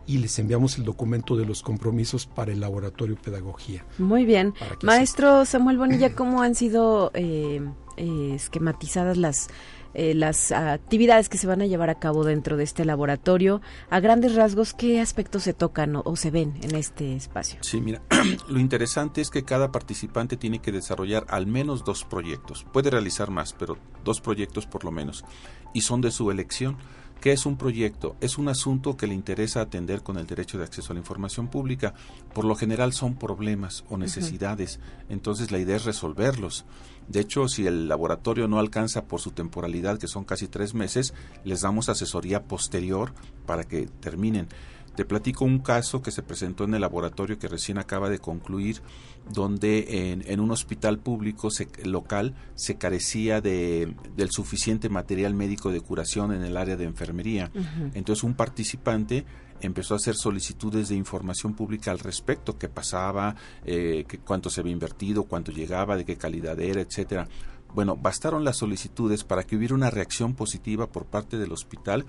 y 0.09 0.17
les 0.17 0.39
enviamos 0.39 0.79
el 0.79 0.85
documento 0.85 1.37
de 1.37 1.45
los 1.45 1.61
compromisos 1.61 2.25
para 2.25 2.51
el 2.51 2.61
laboratorio 2.61 3.15
de 3.15 3.21
pedagogía. 3.21 3.85
Muy 3.99 4.25
bien. 4.25 4.55
Maestro 4.81 5.45
Samuel 5.45 5.77
Bonilla, 5.77 6.15
¿cómo 6.15 6.41
han 6.41 6.55
sido 6.55 7.11
eh, 7.13 7.61
eh, 7.95 8.31
esquematizadas 8.33 9.17
las, 9.17 9.49
eh, 9.93 10.15
las 10.15 10.51
actividades 10.51 11.29
que 11.29 11.37
se 11.37 11.45
van 11.45 11.61
a 11.61 11.67
llevar 11.67 11.91
a 11.91 11.99
cabo 11.99 12.23
dentro 12.23 12.57
de 12.57 12.63
este 12.63 12.85
laboratorio? 12.85 13.61
A 13.91 13.99
grandes 13.99 14.33
rasgos, 14.33 14.73
¿qué 14.73 14.99
aspectos 14.99 15.43
se 15.43 15.53
tocan 15.53 15.95
o, 15.95 16.01
o 16.03 16.15
se 16.15 16.31
ven 16.31 16.55
en 16.63 16.73
este 16.73 17.15
espacio? 17.15 17.59
Sí, 17.61 17.79
mira, 17.79 18.01
lo 18.49 18.59
interesante 18.59 19.21
es 19.21 19.29
que 19.29 19.43
cada 19.43 19.71
participante 19.71 20.37
tiene 20.37 20.57
que 20.57 20.71
desarrollar 20.71 21.27
al 21.29 21.45
menos 21.45 21.85
dos 21.85 22.03
proyectos. 22.03 22.65
Puede 22.73 22.89
realizar 22.89 23.29
más, 23.29 23.53
pero 23.53 23.77
dos 24.03 24.21
proyectos 24.21 24.65
por 24.65 24.85
lo 24.85 24.91
menos. 24.91 25.23
Y 25.71 25.81
son 25.81 26.01
de 26.01 26.09
su 26.09 26.31
elección. 26.31 26.77
¿Qué 27.21 27.33
es 27.33 27.45
un 27.45 27.57
proyecto? 27.57 28.15
Es 28.21 28.37
un 28.37 28.47
asunto 28.47 28.95
que 28.95 29.05
le 29.05 29.13
interesa 29.13 29.59
atender 29.59 30.03
con 30.03 30.17
el 30.17 30.25
derecho 30.25 30.57
de 30.57 30.63
acceso 30.63 30.93
a 30.93 30.95
la 30.95 31.01
información 31.01 31.49
pública. 31.49 31.93
Por 32.33 32.45
lo 32.45 32.55
general 32.55 32.93
son 32.93 33.15
problemas 33.15 33.83
o 33.89 33.97
necesidades. 33.97 34.79
Entonces 35.09 35.51
la 35.51 35.59
idea 35.59 35.75
es 35.75 35.83
resolverlos. 35.83 36.63
De 37.09 37.19
hecho, 37.19 37.49
si 37.49 37.67
el 37.67 37.89
laboratorio 37.89 38.47
no 38.47 38.57
alcanza 38.57 39.03
por 39.03 39.19
su 39.19 39.31
temporalidad, 39.31 39.99
que 39.99 40.07
son 40.07 40.23
casi 40.23 40.47
tres 40.47 40.73
meses, 40.73 41.13
les 41.43 41.59
damos 41.59 41.89
asesoría 41.89 42.43
posterior 42.43 43.11
para 43.45 43.65
que 43.65 43.87
terminen. 43.99 44.47
Te 44.95 45.03
platico 45.03 45.43
un 45.43 45.59
caso 45.59 46.01
que 46.01 46.11
se 46.11 46.23
presentó 46.23 46.63
en 46.63 46.73
el 46.73 46.81
laboratorio 46.81 47.37
que 47.37 47.47
recién 47.47 47.77
acaba 47.77 48.09
de 48.09 48.19
concluir, 48.19 48.81
donde 49.31 50.11
en, 50.11 50.23
en 50.27 50.39
un 50.39 50.51
hospital 50.51 50.99
público 50.99 51.51
se- 51.51 51.69
local 51.85 52.35
se 52.55 52.75
carecía 52.77 53.41
de, 53.41 53.95
del 54.15 54.31
suficiente 54.31 54.89
material 54.89 55.33
médico 55.33 55.71
de 55.71 55.81
curación 55.81 56.33
en 56.33 56.43
el 56.43 56.57
área 56.57 56.75
de 56.75 56.85
enfermería. 56.85 57.51
Entonces 57.93 58.23
un 58.23 58.33
participante 58.33 59.25
empezó 59.61 59.93
a 59.93 59.97
hacer 59.97 60.15
solicitudes 60.15 60.89
de 60.89 60.95
información 60.95 61.53
pública 61.53 61.91
al 61.91 61.99
respecto, 61.99 62.57
qué 62.57 62.69
pasaba, 62.69 63.35
eh, 63.65 64.05
qué- 64.07 64.19
cuánto 64.19 64.49
se 64.49 64.61
había 64.61 64.71
invertido, 64.73 65.23
cuánto 65.25 65.51
llegaba, 65.51 65.95
de 65.97 66.05
qué 66.05 66.15
calidad 66.17 66.59
era, 66.59 66.81
etcétera. 66.81 67.27
Bueno, 67.75 67.95
bastaron 67.95 68.43
las 68.43 68.57
solicitudes 68.57 69.23
para 69.23 69.43
que 69.43 69.55
hubiera 69.55 69.75
una 69.75 69.91
reacción 69.91 70.33
positiva 70.33 70.87
por 70.87 71.05
parte 71.05 71.37
del 71.37 71.51
hospital 71.51 72.03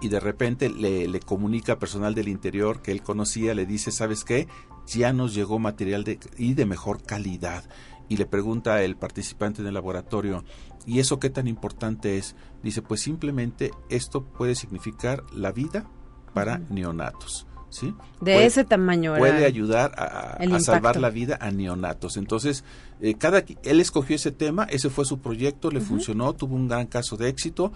y 0.00 0.08
de 0.08 0.18
repente 0.18 0.68
le, 0.68 1.06
le 1.06 1.20
comunica 1.20 1.74
a 1.74 1.78
personal 1.78 2.12
del 2.14 2.26
interior 2.26 2.82
que 2.82 2.90
él 2.90 3.02
conocía, 3.02 3.54
le 3.54 3.66
dice, 3.66 3.92
¿sabes 3.92 4.24
qué? 4.24 4.48
Ya 4.86 5.12
nos 5.12 5.34
llegó 5.34 5.58
material 5.58 6.04
de, 6.04 6.18
y 6.36 6.54
de 6.54 6.66
mejor 6.66 7.02
calidad. 7.02 7.64
Y 8.08 8.16
le 8.16 8.26
pregunta 8.26 8.82
el 8.82 8.96
participante 8.96 9.62
en 9.62 9.68
el 9.68 9.74
laboratorio, 9.74 10.44
¿y 10.86 11.00
eso 11.00 11.18
qué 11.18 11.28
tan 11.28 11.48
importante 11.48 12.18
es? 12.18 12.36
Dice, 12.62 12.82
pues 12.82 13.00
simplemente 13.00 13.72
esto 13.88 14.24
puede 14.24 14.54
significar 14.54 15.24
la 15.34 15.50
vida 15.50 15.86
para 16.32 16.58
neonatos. 16.58 17.46
¿sí? 17.68 17.94
De 18.20 18.34
Puede- 18.34 18.46
ese 18.46 18.64
tamaño. 18.64 19.16
puede 19.16 19.44
ayudar 19.44 19.92
a, 19.98 20.60
salvar 20.60 20.96
la 20.96 21.10
vida 21.10 21.36
a 21.40 21.50
neonatos. 21.50 22.16
Entonces, 22.16 22.64
eh, 23.00 23.14
cada 23.14 23.44
él 23.64 23.80
escogió 23.80 24.16
ese 24.16 24.30
tema, 24.30 24.64
ese 24.64 24.88
fue 24.88 25.04
su 25.04 25.18
proyecto, 25.18 25.70
le 25.70 25.80
funcionó, 25.80 26.32
tuvo 26.32 26.54
un 26.54 26.68
gran 26.68 26.86
caso 26.86 27.16
de 27.16 27.28
éxito. 27.28 27.72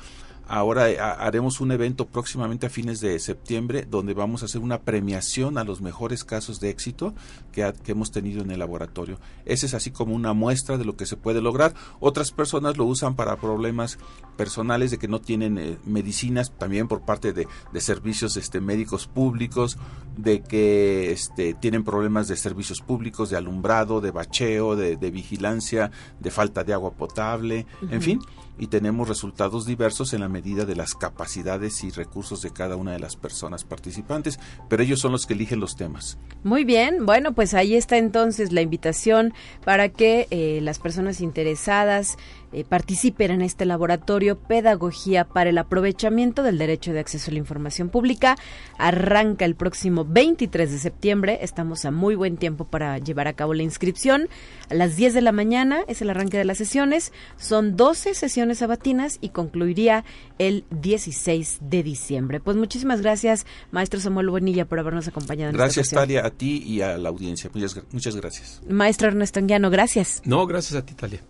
Ahora 0.52 0.90
eh, 0.90 0.98
ha- 0.98 1.12
haremos 1.12 1.60
un 1.60 1.70
evento 1.70 2.06
próximamente 2.08 2.66
a 2.66 2.70
fines 2.70 3.00
de 3.00 3.16
septiembre 3.20 3.86
donde 3.88 4.14
vamos 4.14 4.42
a 4.42 4.46
hacer 4.46 4.60
una 4.60 4.80
premiación 4.80 5.58
a 5.58 5.64
los 5.64 5.80
mejores 5.80 6.24
casos 6.24 6.58
de 6.58 6.70
éxito 6.70 7.14
que, 7.52 7.62
ha- 7.62 7.72
que 7.72 7.92
hemos 7.92 8.10
tenido 8.10 8.42
en 8.42 8.50
el 8.50 8.58
laboratorio. 8.58 9.20
Ese 9.44 9.66
es 9.66 9.74
así 9.74 9.92
como 9.92 10.12
una 10.14 10.32
muestra 10.32 10.76
de 10.76 10.84
lo 10.84 10.96
que 10.96 11.06
se 11.06 11.16
puede 11.16 11.40
lograr. 11.40 11.74
Otras 12.00 12.32
personas 12.32 12.76
lo 12.76 12.84
usan 12.84 13.14
para 13.14 13.36
problemas 13.36 13.98
personales 14.36 14.90
de 14.90 14.98
que 14.98 15.06
no 15.06 15.20
tienen 15.20 15.56
eh, 15.56 15.78
medicinas, 15.84 16.50
también 16.58 16.88
por 16.88 17.02
parte 17.02 17.32
de, 17.32 17.46
de 17.72 17.80
servicios 17.80 18.36
este, 18.36 18.60
médicos 18.60 19.06
públicos, 19.06 19.78
de 20.16 20.42
que 20.42 21.12
este, 21.12 21.54
tienen 21.54 21.84
problemas 21.84 22.26
de 22.26 22.36
servicios 22.36 22.80
públicos, 22.80 23.30
de 23.30 23.36
alumbrado, 23.36 24.00
de 24.00 24.10
bacheo, 24.10 24.74
de, 24.74 24.96
de 24.96 25.10
vigilancia, 25.12 25.92
de 26.18 26.30
falta 26.32 26.64
de 26.64 26.72
agua 26.72 26.90
potable, 26.94 27.66
en 27.90 28.02
fin, 28.02 28.20
y 28.60 28.66
tenemos 28.66 29.08
resultados 29.08 29.64
diversos 29.64 30.12
en 30.12 30.20
la 30.20 30.28
medida 30.28 30.66
de 30.66 30.76
las 30.76 30.94
capacidades 30.94 31.82
y 31.82 31.90
recursos 31.90 32.42
de 32.42 32.52
cada 32.52 32.76
una 32.76 32.92
de 32.92 33.00
las 33.00 33.16
personas 33.16 33.64
participantes, 33.64 34.38
pero 34.68 34.82
ellos 34.82 35.00
son 35.00 35.12
los 35.12 35.26
que 35.26 35.32
eligen 35.32 35.60
los 35.60 35.76
temas. 35.76 36.18
Muy 36.44 36.64
bien, 36.64 37.06
bueno, 37.06 37.32
pues 37.32 37.54
ahí 37.54 37.74
está 37.74 37.96
entonces 37.96 38.52
la 38.52 38.60
invitación 38.60 39.32
para 39.64 39.88
que 39.88 40.28
eh, 40.30 40.60
las 40.60 40.78
personas 40.78 41.22
interesadas 41.22 42.18
eh, 42.52 42.64
participen 42.64 43.30
en 43.30 43.42
este 43.42 43.64
laboratorio 43.64 44.38
Pedagogía 44.38 45.24
para 45.24 45.50
el 45.50 45.58
aprovechamiento 45.58 46.42
del 46.42 46.58
derecho 46.58 46.92
de 46.92 47.00
acceso 47.00 47.30
a 47.30 47.34
la 47.34 47.38
información 47.38 47.88
pública. 47.88 48.36
Arranca 48.78 49.44
el 49.44 49.54
próximo 49.54 50.04
23 50.04 50.70
de 50.70 50.78
septiembre, 50.78 51.38
estamos 51.42 51.84
a 51.84 51.90
muy 51.90 52.14
buen 52.14 52.36
tiempo 52.36 52.64
para 52.64 52.98
llevar 52.98 53.28
a 53.28 53.34
cabo 53.34 53.54
la 53.54 53.62
inscripción. 53.62 54.28
A 54.68 54.74
las 54.74 54.96
10 54.96 55.14
de 55.14 55.20
la 55.20 55.32
mañana 55.32 55.80
es 55.88 56.02
el 56.02 56.10
arranque 56.10 56.38
de 56.38 56.44
las 56.44 56.58
sesiones, 56.58 57.12
son 57.36 57.76
12 57.76 58.14
sesiones 58.14 58.58
sabatinas 58.58 59.18
y 59.20 59.30
concluiría 59.30 60.04
el 60.38 60.64
16 60.70 61.58
de 61.60 61.82
diciembre. 61.82 62.40
Pues 62.40 62.56
muchísimas 62.56 63.00
gracias, 63.00 63.46
maestro 63.70 64.00
Samuel 64.00 64.30
Bonilla, 64.30 64.64
por 64.64 64.78
habernos 64.78 65.06
acompañado 65.08 65.50
en 65.50 65.56
Gracias, 65.56 65.86
esta. 65.88 66.00
Talia, 66.00 66.26
a 66.26 66.30
ti 66.30 66.62
y 66.66 66.80
a 66.80 66.98
la 66.98 67.08
audiencia. 67.08 67.50
Muchas, 67.52 67.80
muchas 67.92 68.16
gracias. 68.16 68.60
Maestro 68.68 69.08
Ernesto 69.08 69.38
Anguiano, 69.38 69.70
gracias. 69.70 70.22
No, 70.24 70.46
gracias 70.46 70.80
a 70.80 70.84
ti, 70.84 70.94
Talia. 70.94 71.20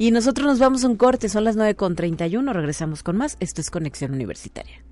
Y 0.00 0.12
nosotros 0.12 0.46
nos 0.46 0.60
vamos 0.60 0.84
a 0.84 0.88
un 0.88 0.96
corte, 0.96 1.28
son 1.28 1.42
las 1.42 1.56
9.31, 1.56 2.52
regresamos 2.52 3.02
con 3.02 3.16
más. 3.16 3.36
Esto 3.40 3.60
es 3.60 3.68
Conexión 3.68 4.12
Universitaria. 4.12 4.84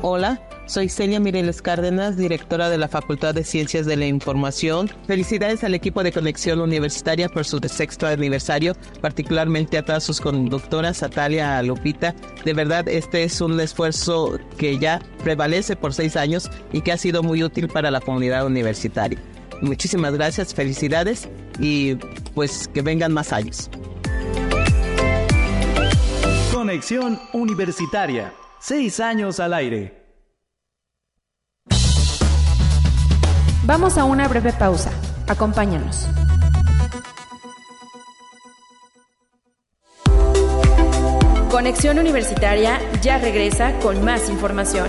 Hola, 0.00 0.40
Soy 0.72 0.88
Celia 0.88 1.20
Mireles 1.20 1.60
Cárdenas, 1.60 2.16
directora 2.16 2.70
de 2.70 2.78
la 2.78 2.88
Facultad 2.88 3.34
de 3.34 3.44
Ciencias 3.44 3.84
de 3.84 3.94
la 3.94 4.06
Información. 4.06 4.90
Felicidades 5.06 5.62
al 5.64 5.74
equipo 5.74 6.02
de 6.02 6.12
Conexión 6.12 6.62
Universitaria 6.62 7.28
por 7.28 7.44
su 7.44 7.58
sexto 7.58 8.06
aniversario, 8.06 8.74
particularmente 9.02 9.76
a 9.76 9.84
todas 9.84 10.02
sus 10.02 10.18
conductoras, 10.18 11.02
a 11.02 11.10
Talia, 11.10 11.58
a 11.58 11.62
Lupita. 11.62 12.14
De 12.46 12.54
verdad, 12.54 12.88
este 12.88 13.22
es 13.22 13.42
un 13.42 13.60
esfuerzo 13.60 14.38
que 14.56 14.78
ya 14.78 15.02
prevalece 15.22 15.76
por 15.76 15.92
seis 15.92 16.16
años 16.16 16.50
y 16.72 16.80
que 16.80 16.92
ha 16.92 16.96
sido 16.96 17.22
muy 17.22 17.44
útil 17.44 17.68
para 17.68 17.90
la 17.90 18.00
comunidad 18.00 18.46
universitaria. 18.46 19.18
Muchísimas 19.60 20.14
gracias, 20.14 20.54
felicidades 20.54 21.28
y 21.60 21.96
pues 22.34 22.66
que 22.68 22.80
vengan 22.80 23.12
más 23.12 23.34
años. 23.34 23.68
Conexión 26.50 27.20
Universitaria. 27.34 28.32
Seis 28.58 29.00
años 29.00 29.38
al 29.38 29.52
aire. 29.52 30.01
Vamos 33.64 33.96
a 33.96 34.04
una 34.04 34.26
breve 34.26 34.52
pausa. 34.52 34.90
Acompáñanos. 35.28 36.08
Conexión 41.48 42.00
Universitaria 42.00 42.80
ya 43.02 43.18
regresa 43.18 43.78
con 43.78 44.04
más 44.04 44.28
información. 44.28 44.88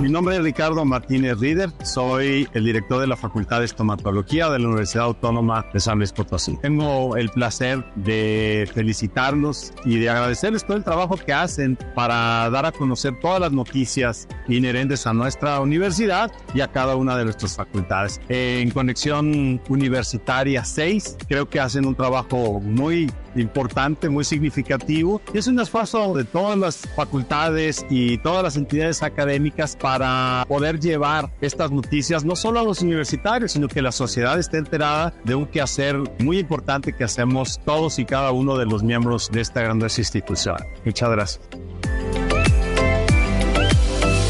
Mi 0.00 0.08
nombre 0.08 0.34
es 0.34 0.42
Ricardo 0.42 0.82
Martínez 0.86 1.38
Rieder, 1.40 1.70
soy 1.84 2.48
el 2.54 2.64
director 2.64 3.02
de 3.02 3.06
la 3.06 3.16
Facultad 3.16 3.58
de 3.58 3.66
Estomatología 3.66 4.48
de 4.48 4.58
la 4.58 4.68
Universidad 4.68 5.04
Autónoma 5.04 5.66
de 5.74 5.78
San 5.78 5.98
Luis 5.98 6.10
Potosí. 6.10 6.56
Tengo 6.62 7.18
el 7.18 7.28
placer 7.28 7.84
de 7.96 8.66
felicitarlos 8.72 9.74
y 9.84 9.98
de 9.98 10.08
agradecerles 10.08 10.64
todo 10.64 10.78
el 10.78 10.84
trabajo 10.84 11.18
que 11.18 11.34
hacen 11.34 11.76
para 11.94 12.48
dar 12.48 12.64
a 12.64 12.72
conocer 12.72 13.20
todas 13.20 13.40
las 13.40 13.52
noticias 13.52 14.26
inherentes 14.48 15.06
a 15.06 15.12
nuestra 15.12 15.60
universidad 15.60 16.32
y 16.54 16.62
a 16.62 16.68
cada 16.68 16.96
una 16.96 17.18
de 17.18 17.24
nuestras 17.24 17.56
facultades. 17.56 18.22
En 18.30 18.70
Conexión 18.70 19.60
Universitaria 19.68 20.64
6 20.64 21.18
creo 21.28 21.46
que 21.50 21.60
hacen 21.60 21.84
un 21.84 21.94
trabajo 21.94 22.58
muy 22.60 23.10
importante, 23.36 24.08
muy 24.08 24.24
significativo. 24.24 25.20
Y 25.32 25.38
es 25.38 25.46
un 25.46 25.58
esfuerzo 25.60 26.14
de 26.14 26.24
todas 26.24 26.58
las 26.58 26.76
facultades 26.96 27.84
y 27.90 28.18
todas 28.18 28.42
las 28.42 28.56
entidades 28.56 29.02
académicas 29.02 29.76
para 29.76 30.44
poder 30.48 30.80
llevar 30.80 31.30
estas 31.40 31.70
noticias 31.70 32.24
no 32.24 32.36
solo 32.36 32.60
a 32.60 32.62
los 32.62 32.82
universitarios, 32.82 33.52
sino 33.52 33.68
que 33.68 33.82
la 33.82 33.92
sociedad 33.92 34.38
esté 34.38 34.58
enterada 34.58 35.12
de 35.24 35.34
un 35.34 35.46
quehacer 35.46 35.96
muy 36.18 36.38
importante 36.38 36.92
que 36.92 37.04
hacemos 37.04 37.60
todos 37.64 37.98
y 37.98 38.04
cada 38.04 38.32
uno 38.32 38.56
de 38.56 38.66
los 38.66 38.82
miembros 38.82 39.30
de 39.30 39.40
esta 39.40 39.62
grandiosa 39.62 40.00
institución. 40.00 40.56
Muchas 40.84 41.10
gracias. 41.10 41.40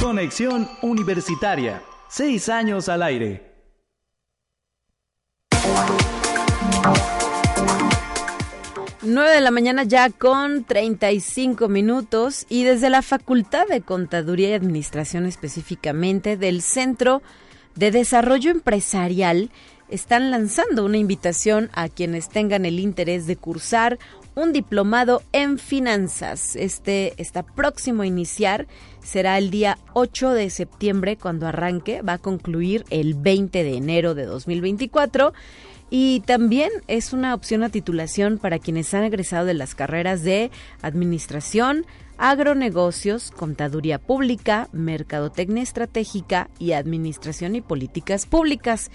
Conexión 0.01 0.69
Universitaria. 0.83 1.83
Seis 2.09 2.49
años 2.49 2.89
al 2.89 3.03
aire. 3.03 3.51
9 9.03 9.31
de 9.31 9.41
la 9.41 9.51
mañana 9.51 9.85
ya 9.85 10.11
con 10.11 10.65
35 10.65 11.69
minutos 11.69 12.45
y 12.51 12.65
desde 12.65 12.91
la 12.91 13.01
Facultad 13.01 13.67
de 13.67 13.81
Contaduría 13.81 14.51
y 14.51 14.53
Administración 14.53 15.25
específicamente 15.25 16.37
del 16.37 16.61
Centro 16.61 17.23
de 17.77 17.93
Desarrollo 17.93 18.51
Empresarial 18.51 19.51
están 19.89 20.31
lanzando 20.31 20.85
una 20.85 20.99
invitación 20.99 21.71
a 21.73 21.89
quienes 21.89 22.29
tengan 22.29 22.67
el 22.67 22.79
interés 22.79 23.27
de 23.27 23.37
cursar 23.37 23.99
un 24.35 24.53
diplomado 24.53 25.23
en 25.33 25.59
finanzas. 25.59 26.55
Este 26.55 27.15
está 27.17 27.43
próximo 27.43 28.03
a 28.03 28.07
iniciar, 28.07 28.67
será 29.03 29.39
el 29.39 29.51
día 29.51 29.79
8 29.95 30.33
de 30.33 30.51
septiembre 30.51 31.17
cuando 31.17 31.47
arranque, 31.47 32.03
va 32.03 32.15
a 32.15 32.19
concluir 32.19 32.85
el 32.91 33.15
20 33.15 33.65
de 33.65 33.77
enero 33.77 34.15
de 34.15 34.27
2024 34.27 35.33
y 35.91 36.21
también 36.21 36.71
es 36.87 37.13
una 37.13 37.35
opción 37.35 37.65
a 37.65 37.69
titulación 37.69 38.39
para 38.39 38.61
quienes 38.61 38.95
han 38.95 39.05
egresado 39.05 39.45
de 39.45 39.55
las 39.55 39.75
carreras 39.75 40.23
de 40.23 40.53
Administración, 40.83 41.85
Agronegocios, 42.17 43.33
Contaduría 43.33 43.99
Pública, 43.99 44.69
Mercadotecnia 44.73 45.63
Estratégica 45.63 46.49
y 46.59 46.73
Administración 46.73 47.57
y 47.57 47.61
Políticas 47.61 48.27
Públicas. 48.27 48.91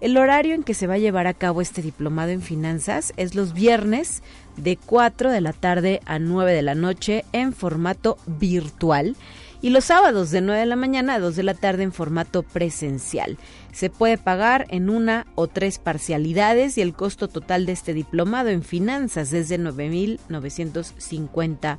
El 0.00 0.16
horario 0.16 0.54
en 0.54 0.62
que 0.62 0.74
se 0.74 0.86
va 0.86 0.94
a 0.94 0.98
llevar 0.98 1.26
a 1.26 1.34
cabo 1.34 1.60
este 1.60 1.82
diplomado 1.82 2.30
en 2.30 2.40
finanzas 2.40 3.12
es 3.16 3.34
los 3.34 3.52
viernes 3.52 4.22
de 4.56 4.76
4 4.76 5.30
de 5.30 5.40
la 5.40 5.52
tarde 5.52 6.00
a 6.06 6.18
9 6.18 6.52
de 6.52 6.62
la 6.62 6.74
noche 6.74 7.24
en 7.32 7.52
formato 7.52 8.16
virtual 8.26 9.16
y 9.60 9.70
los 9.70 9.86
sábados 9.86 10.30
de 10.30 10.40
9 10.40 10.60
de 10.60 10.66
la 10.66 10.76
mañana 10.76 11.14
a 11.14 11.20
2 11.20 11.34
de 11.36 11.42
la 11.42 11.54
tarde 11.54 11.82
en 11.82 11.92
formato 11.92 12.42
presencial. 12.42 13.38
Se 13.72 13.90
puede 13.90 14.16
pagar 14.18 14.66
en 14.68 14.88
una 14.90 15.26
o 15.34 15.48
tres 15.48 15.78
parcialidades 15.78 16.78
y 16.78 16.82
el 16.82 16.94
costo 16.94 17.28
total 17.28 17.66
de 17.66 17.72
este 17.72 17.92
diplomado 17.94 18.50
en 18.50 18.62
finanzas 18.62 19.32
es 19.32 19.48
de 19.48 19.58
9.950 19.58 21.78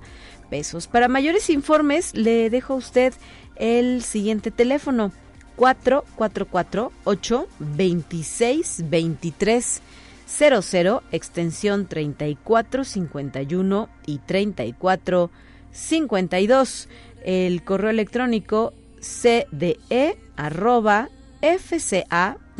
pesos. 0.49 0.87
Para 0.87 1.07
mayores 1.07 1.49
informes 1.49 2.13
le 2.15 2.49
dejo 2.49 2.73
a 2.73 2.77
usted 2.77 3.13
el 3.55 4.03
siguiente 4.03 4.51
teléfono 4.51 5.13
444 5.55 6.91
8 7.03 7.47
26 7.59 8.83
23 8.89 9.81
00 10.27 11.03
extensión 11.11 11.87
34 11.87 12.83
51 12.83 13.89
y 14.05 14.17
34 14.19 15.31
52 15.71 16.87
el 17.23 17.63
correo 17.63 17.89
electrónico 17.89 18.73
cde 18.99 20.17
arroba 20.35 21.09
fca.uaslp.mx 21.41 22.57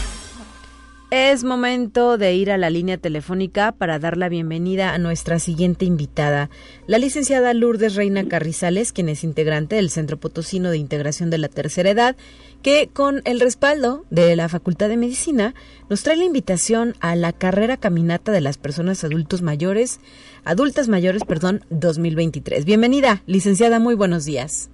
Es 1.11 1.45
momento 1.45 2.17
de 2.17 2.35
ir 2.35 2.51
a 2.51 2.57
la 2.57 2.71
línea 2.71 2.97
telefónica 2.97 3.73
para 3.73 3.99
dar 3.99 4.17
la 4.17 4.31
bienvenida 4.31 4.95
a 4.95 4.99
nuestra 4.99 5.39
siguiente 5.39 5.85
invitada, 5.85 6.49
la 6.87 6.97
licenciada 6.97 7.53
Lourdes 7.53 7.95
Reina 7.95 8.27
Carrizales, 8.27 8.93
quien 8.93 9.11
es 9.11 9.23
integrante 9.23 9.77
del 9.77 9.91
Centro 9.91 10.19
Potosino 10.19 10.71
de 10.71 10.79
Integración 10.79 11.29
de 11.29 11.39
la 11.39 11.49
Tercera 11.49 11.91
Edad, 11.91 12.17
que 12.63 12.89
con 12.91 13.21
el 13.27 13.39
respaldo 13.39 14.07
de 14.09 14.35
la 14.35 14.49
Facultad 14.49 14.89
de 14.89 14.97
Medicina 14.97 15.55
nos 15.91 16.03
trae 16.03 16.17
la 16.17 16.25
invitación 16.25 16.95
a 17.01 17.17
la 17.17 17.35
carrera 17.35 17.77
caminata 17.77 18.33
de 18.33 18.41
las 18.41 18.57
personas 18.57 19.05
adultos 19.05 19.43
mayores, 19.43 20.01
adultas 20.45 20.89
mayores, 20.89 21.25
perdón, 21.25 21.65
2023. 21.69 22.65
Bienvenida, 22.65 23.23
licenciada, 23.27 23.79
muy 23.79 23.95
buenos 23.95 24.25
días. 24.25 24.71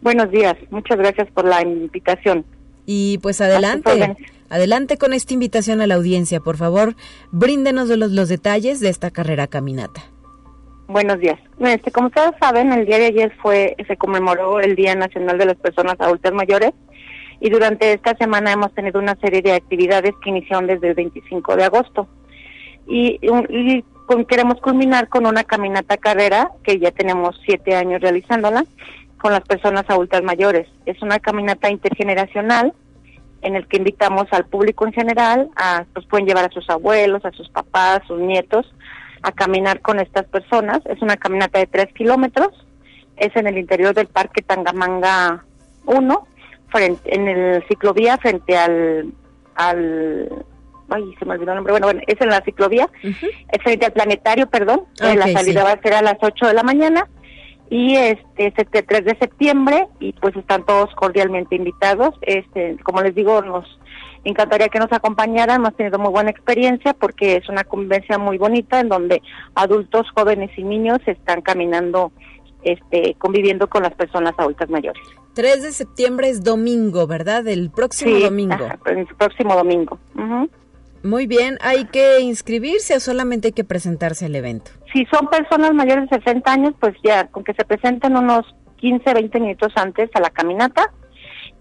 Buenos 0.00 0.30
días, 0.30 0.56
muchas 0.70 0.98
gracias 0.98 1.28
por 1.32 1.44
la 1.44 1.62
invitación. 1.62 2.44
Y 2.86 3.18
pues 3.18 3.40
adelante, 3.40 4.16
Adelante 4.50 4.96
con 4.96 5.12
esta 5.12 5.34
invitación 5.34 5.82
a 5.82 5.86
la 5.86 5.96
audiencia, 5.96 6.40
por 6.40 6.56
favor, 6.56 6.94
bríndenos 7.30 7.88
los, 7.88 8.10
los 8.10 8.28
detalles 8.30 8.80
de 8.80 8.88
esta 8.88 9.10
carrera 9.10 9.46
caminata. 9.46 10.02
Buenos 10.86 11.20
días. 11.20 11.38
Este, 11.60 11.90
como 11.90 12.06
ustedes 12.06 12.32
saben, 12.40 12.72
el 12.72 12.86
día 12.86 12.98
de 12.98 13.06
ayer 13.06 13.32
fue 13.42 13.76
se 13.86 13.96
conmemoró 13.98 14.58
el 14.60 14.74
Día 14.74 14.94
Nacional 14.94 15.36
de 15.36 15.44
las 15.44 15.56
Personas 15.56 15.96
Adultas 15.98 16.32
Mayores 16.32 16.72
y 17.40 17.50
durante 17.50 17.92
esta 17.92 18.16
semana 18.16 18.52
hemos 18.52 18.72
tenido 18.74 18.98
una 18.98 19.16
serie 19.16 19.42
de 19.42 19.52
actividades 19.52 20.14
que 20.22 20.30
iniciaron 20.30 20.66
desde 20.66 20.88
el 20.88 20.94
25 20.94 21.56
de 21.56 21.64
agosto. 21.64 22.08
Y, 22.86 23.20
y 23.50 23.84
queremos 24.26 24.62
culminar 24.62 25.10
con 25.10 25.26
una 25.26 25.44
caminata 25.44 25.98
carrera 25.98 26.52
que 26.62 26.78
ya 26.78 26.90
tenemos 26.90 27.38
siete 27.44 27.76
años 27.76 28.00
realizándola 28.00 28.64
con 29.18 29.32
las 29.32 29.42
personas 29.42 29.84
adultas 29.88 30.22
mayores. 30.22 30.68
Es 30.86 31.02
una 31.02 31.18
caminata 31.18 31.70
intergeneracional 31.70 32.72
en 33.42 33.54
el 33.54 33.66
que 33.66 33.76
invitamos 33.76 34.26
al 34.32 34.46
público 34.46 34.86
en 34.86 34.92
general, 34.92 35.50
a, 35.56 35.84
pues 35.92 36.06
pueden 36.06 36.26
llevar 36.26 36.44
a 36.44 36.50
sus 36.50 36.68
abuelos, 36.70 37.24
a 37.24 37.30
sus 37.32 37.48
papás, 37.48 38.00
a 38.02 38.06
sus 38.06 38.20
nietos, 38.20 38.72
a 39.22 39.32
caminar 39.32 39.80
con 39.80 40.00
estas 40.00 40.26
personas. 40.26 40.80
Es 40.86 41.02
una 41.02 41.16
caminata 41.16 41.58
de 41.58 41.66
tres 41.66 41.92
kilómetros, 41.94 42.48
es 43.16 43.34
en 43.36 43.46
el 43.46 43.58
interior 43.58 43.94
del 43.94 44.06
Parque 44.06 44.42
Tangamanga 44.42 45.44
1, 45.86 46.26
frente, 46.68 47.14
en 47.14 47.28
el 47.28 47.64
ciclovía 47.68 48.18
frente 48.18 48.56
al, 48.56 49.12
al 49.54 50.44
ay, 50.90 51.14
se 51.18 51.24
me 51.24 51.34
olvidó 51.34 51.52
el 51.52 51.56
nombre, 51.56 51.72
bueno, 51.72 51.86
bueno 51.86 52.00
es 52.06 52.20
en 52.20 52.28
la 52.28 52.40
ciclovía, 52.42 52.88
es 53.02 53.62
frente 53.62 53.86
al 53.86 53.92
planetario, 53.92 54.48
perdón, 54.48 54.84
la 54.98 55.28
salida 55.28 55.64
va 55.64 55.72
a 55.72 55.80
ser 55.80 55.94
a 55.94 56.02
las 56.02 56.16
8 56.20 56.46
de 56.46 56.54
la 56.54 56.62
mañana 56.62 57.06
y 57.70 57.96
este 57.96 58.46
es 58.46 58.54
este 58.56 58.82
3 58.82 59.04
de 59.04 59.16
septiembre 59.18 59.88
y 60.00 60.12
pues 60.14 60.34
están 60.36 60.64
todos 60.64 60.94
cordialmente 60.94 61.56
invitados. 61.56 62.14
Este, 62.22 62.76
como 62.82 63.02
les 63.02 63.14
digo, 63.14 63.42
nos 63.42 63.66
encantaría 64.24 64.68
que 64.68 64.78
nos 64.78 64.92
acompañaran, 64.92 65.60
hemos 65.60 65.76
tenido 65.76 65.98
muy 65.98 66.10
buena 66.10 66.30
experiencia 66.30 66.94
porque 66.94 67.36
es 67.36 67.48
una 67.48 67.64
convivencia 67.64 68.18
muy 68.18 68.38
bonita 68.38 68.80
en 68.80 68.88
donde 68.88 69.22
adultos, 69.54 70.06
jóvenes 70.14 70.50
y 70.56 70.64
niños 70.64 70.98
están 71.06 71.42
caminando 71.42 72.12
este 72.62 73.14
conviviendo 73.18 73.68
con 73.68 73.82
las 73.82 73.94
personas 73.94 74.34
adultas 74.36 74.68
mayores. 74.68 75.02
3 75.34 75.62
de 75.62 75.72
septiembre 75.72 76.28
es 76.28 76.42
domingo, 76.42 77.06
¿verdad? 77.06 77.46
El 77.46 77.70
próximo 77.70 78.18
domingo. 78.18 78.66
el 78.86 79.06
próximo 79.16 79.54
domingo. 79.54 79.98
Muy 81.08 81.26
bien, 81.26 81.56
¿hay 81.62 81.86
que 81.86 82.20
inscribirse 82.20 82.94
o 82.94 83.00
solamente 83.00 83.48
hay 83.48 83.52
que 83.52 83.64
presentarse 83.64 84.26
al 84.26 84.36
evento? 84.36 84.72
Si 84.92 85.06
son 85.06 85.28
personas 85.28 85.72
mayores 85.72 86.10
de 86.10 86.18
60 86.18 86.52
años, 86.52 86.74
pues 86.78 86.94
ya, 87.02 87.28
con 87.28 87.44
que 87.44 87.54
se 87.54 87.64
presenten 87.64 88.14
unos 88.14 88.44
15, 88.76 89.14
20 89.14 89.40
minutos 89.40 89.72
antes 89.76 90.10
a 90.12 90.20
la 90.20 90.28
caminata. 90.28 90.92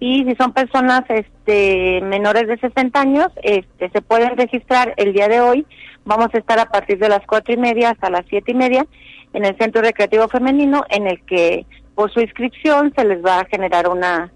Y 0.02 0.26
si 0.26 0.36
son 0.36 0.52
personas 0.52 1.04
este, 1.08 2.02
menores 2.02 2.50
de 2.50 2.58
60 2.58 3.00
años, 3.00 3.28
este, 3.42 3.90
se 3.90 4.02
pueden 4.02 4.36
registrar 4.36 4.94
el 4.98 5.14
día 5.14 5.30
de 5.30 5.40
hoy. 5.40 5.66
Vamos 6.04 6.28
a 6.34 6.38
estar 6.40 6.60
a 6.60 6.66
partir 6.66 7.00
de 7.00 7.08
las 7.08 7.26
cuatro 7.26 7.54
y 7.54 7.58
media 7.58 7.92
hasta 7.92 8.10
las 8.10 8.26
siete 8.28 8.52
y 8.52 8.56
media 8.56 8.86
en 9.32 9.46
el 9.46 9.58
Centro 9.58 9.82
Recreativo 9.82 10.28
Femenino, 10.28 10.84
en 10.90 11.08
el 11.08 11.24
que 11.24 11.66
por 11.96 12.12
su 12.12 12.20
inscripción 12.20 12.92
se 12.98 13.06
les 13.06 13.24
va 13.24 13.40
a 13.40 13.46
generar 13.46 13.88
una, 13.88 14.30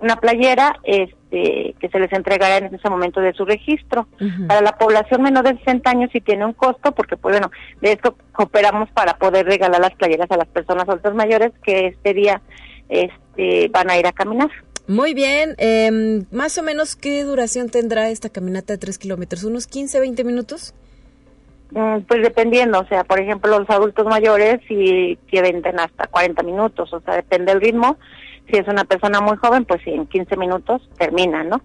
una 0.00 0.16
playera 0.16 0.78
este, 0.84 1.74
que 1.80 1.88
se 1.90 1.98
les 1.98 2.12
entregará 2.12 2.58
en 2.58 2.74
ese 2.74 2.88
momento 2.88 3.20
de 3.20 3.32
su 3.32 3.44
registro. 3.44 4.06
Para 4.46 4.60
la 4.60 4.72
población 4.78 5.22
menor 5.22 5.44
de 5.44 5.58
60 5.58 5.90
años 5.90 6.10
sí 6.12 6.20
tiene 6.20 6.44
un 6.44 6.52
costo, 6.52 6.92
porque 6.92 7.16
pues 7.16 7.34
bueno, 7.34 7.50
de 7.80 7.92
esto 7.92 8.16
cooperamos 8.32 8.90
para 8.90 9.18
poder 9.18 9.46
regalar 9.46 9.80
las 9.80 9.94
playeras 9.94 10.30
a 10.30 10.36
las 10.36 10.48
personas 10.48 10.88
adultas 10.88 11.14
mayores 11.14 11.52
que 11.62 11.88
este 11.88 12.14
día 12.14 12.40
este, 12.88 13.68
van 13.68 13.90
a 13.90 13.98
ir 13.98 14.06
a 14.06 14.12
caminar. 14.12 14.50
Muy 14.86 15.12
bien, 15.12 15.54
eh, 15.58 16.24
más 16.30 16.56
o 16.56 16.62
menos 16.62 16.96
qué 16.96 17.22
duración 17.22 17.68
tendrá 17.68 18.08
esta 18.08 18.30
caminata 18.30 18.72
de 18.72 18.78
3 18.78 18.98
kilómetros, 18.98 19.44
unos 19.44 19.66
15, 19.66 20.00
20 20.00 20.24
minutos. 20.24 20.74
Mm, 21.72 22.00
pues 22.08 22.22
dependiendo, 22.22 22.80
o 22.80 22.86
sea, 22.86 23.04
por 23.04 23.20
ejemplo, 23.20 23.58
los 23.58 23.68
adultos 23.68 24.06
mayores 24.06 24.60
sí 24.66 25.18
que 25.30 25.42
venden 25.42 25.78
hasta 25.78 26.06
40 26.06 26.42
minutos, 26.42 26.90
o 26.94 27.00
sea, 27.00 27.16
depende 27.16 27.52
del 27.52 27.60
ritmo 27.60 27.98
si 28.50 28.56
es 28.58 28.68
una 28.68 28.84
persona 28.84 29.20
muy 29.20 29.36
joven, 29.36 29.64
pues 29.64 29.80
sí, 29.84 29.90
en 29.90 30.06
15 30.06 30.36
minutos 30.36 30.88
termina, 30.98 31.44
¿no? 31.44 31.60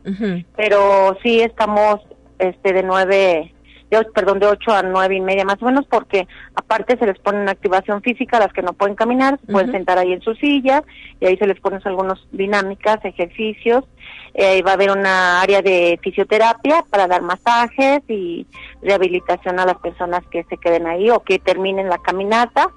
Pero 0.56 1.18
sí 1.24 1.42
estamos 1.42 2.02
este 2.40 2.74
de 2.74 2.84
nueve, 2.84 3.54
de, 3.90 4.06
perdón, 4.14 4.40
de 4.40 4.48
8 4.48 4.72
a 4.72 4.84
nueve 4.84 5.16
y 5.16 5.22
media 5.22 5.46
más 5.46 5.62
o 5.62 5.66
menos, 5.66 5.86
porque 5.90 6.28
aparte 6.56 6.98
se 6.98 7.06
les 7.06 7.18
pone 7.20 7.42
una 7.42 7.52
activación 7.52 8.02
física 8.02 8.38
a 8.38 8.42
las 8.42 8.54
que 8.54 8.62
no 8.62 8.74
pueden 8.74 8.96
caminar, 8.96 9.40
pueden 9.50 9.72
sentar 9.72 9.98
ahí 9.98 10.14
en 10.14 10.22
su 10.22 10.36
silla 10.36 10.84
y 11.20 11.28
ahí 11.28 11.38
se 11.38 11.48
les 11.48 11.60
ponen 11.60 11.82
algunas 11.86 12.20
dinámicas, 12.32 13.04
ejercicios. 13.04 13.86
Eh, 14.34 14.64
va 14.64 14.72
a 14.72 14.74
haber 14.74 14.90
una 14.90 15.42
área 15.42 15.62
de 15.62 16.00
fisioterapia 16.02 16.84
para 16.90 17.08
dar 17.08 17.22
masajes 17.22 18.02
y 18.10 18.48
rehabilitación 18.82 19.60
a 19.60 19.66
las 19.66 19.78
personas 19.78 20.26
que 20.32 20.44
se 20.46 20.58
queden 20.58 20.88
ahí 20.88 21.12
o 21.12 21.20
que 21.20 21.38
terminen 21.38 21.88
la 21.88 22.00
caminata 22.00 22.72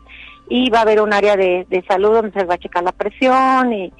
y 0.48 0.70
va 0.70 0.78
a 0.78 0.82
haber 0.82 1.00
un 1.00 1.12
área 1.12 1.36
de, 1.36 1.66
salud 1.88 2.12
donde 2.12 2.32
se 2.32 2.44
va 2.44 2.54
a 2.54 2.58
checar 2.58 2.82
la 2.82 2.92
presión 2.92 3.72
y, 3.72 3.92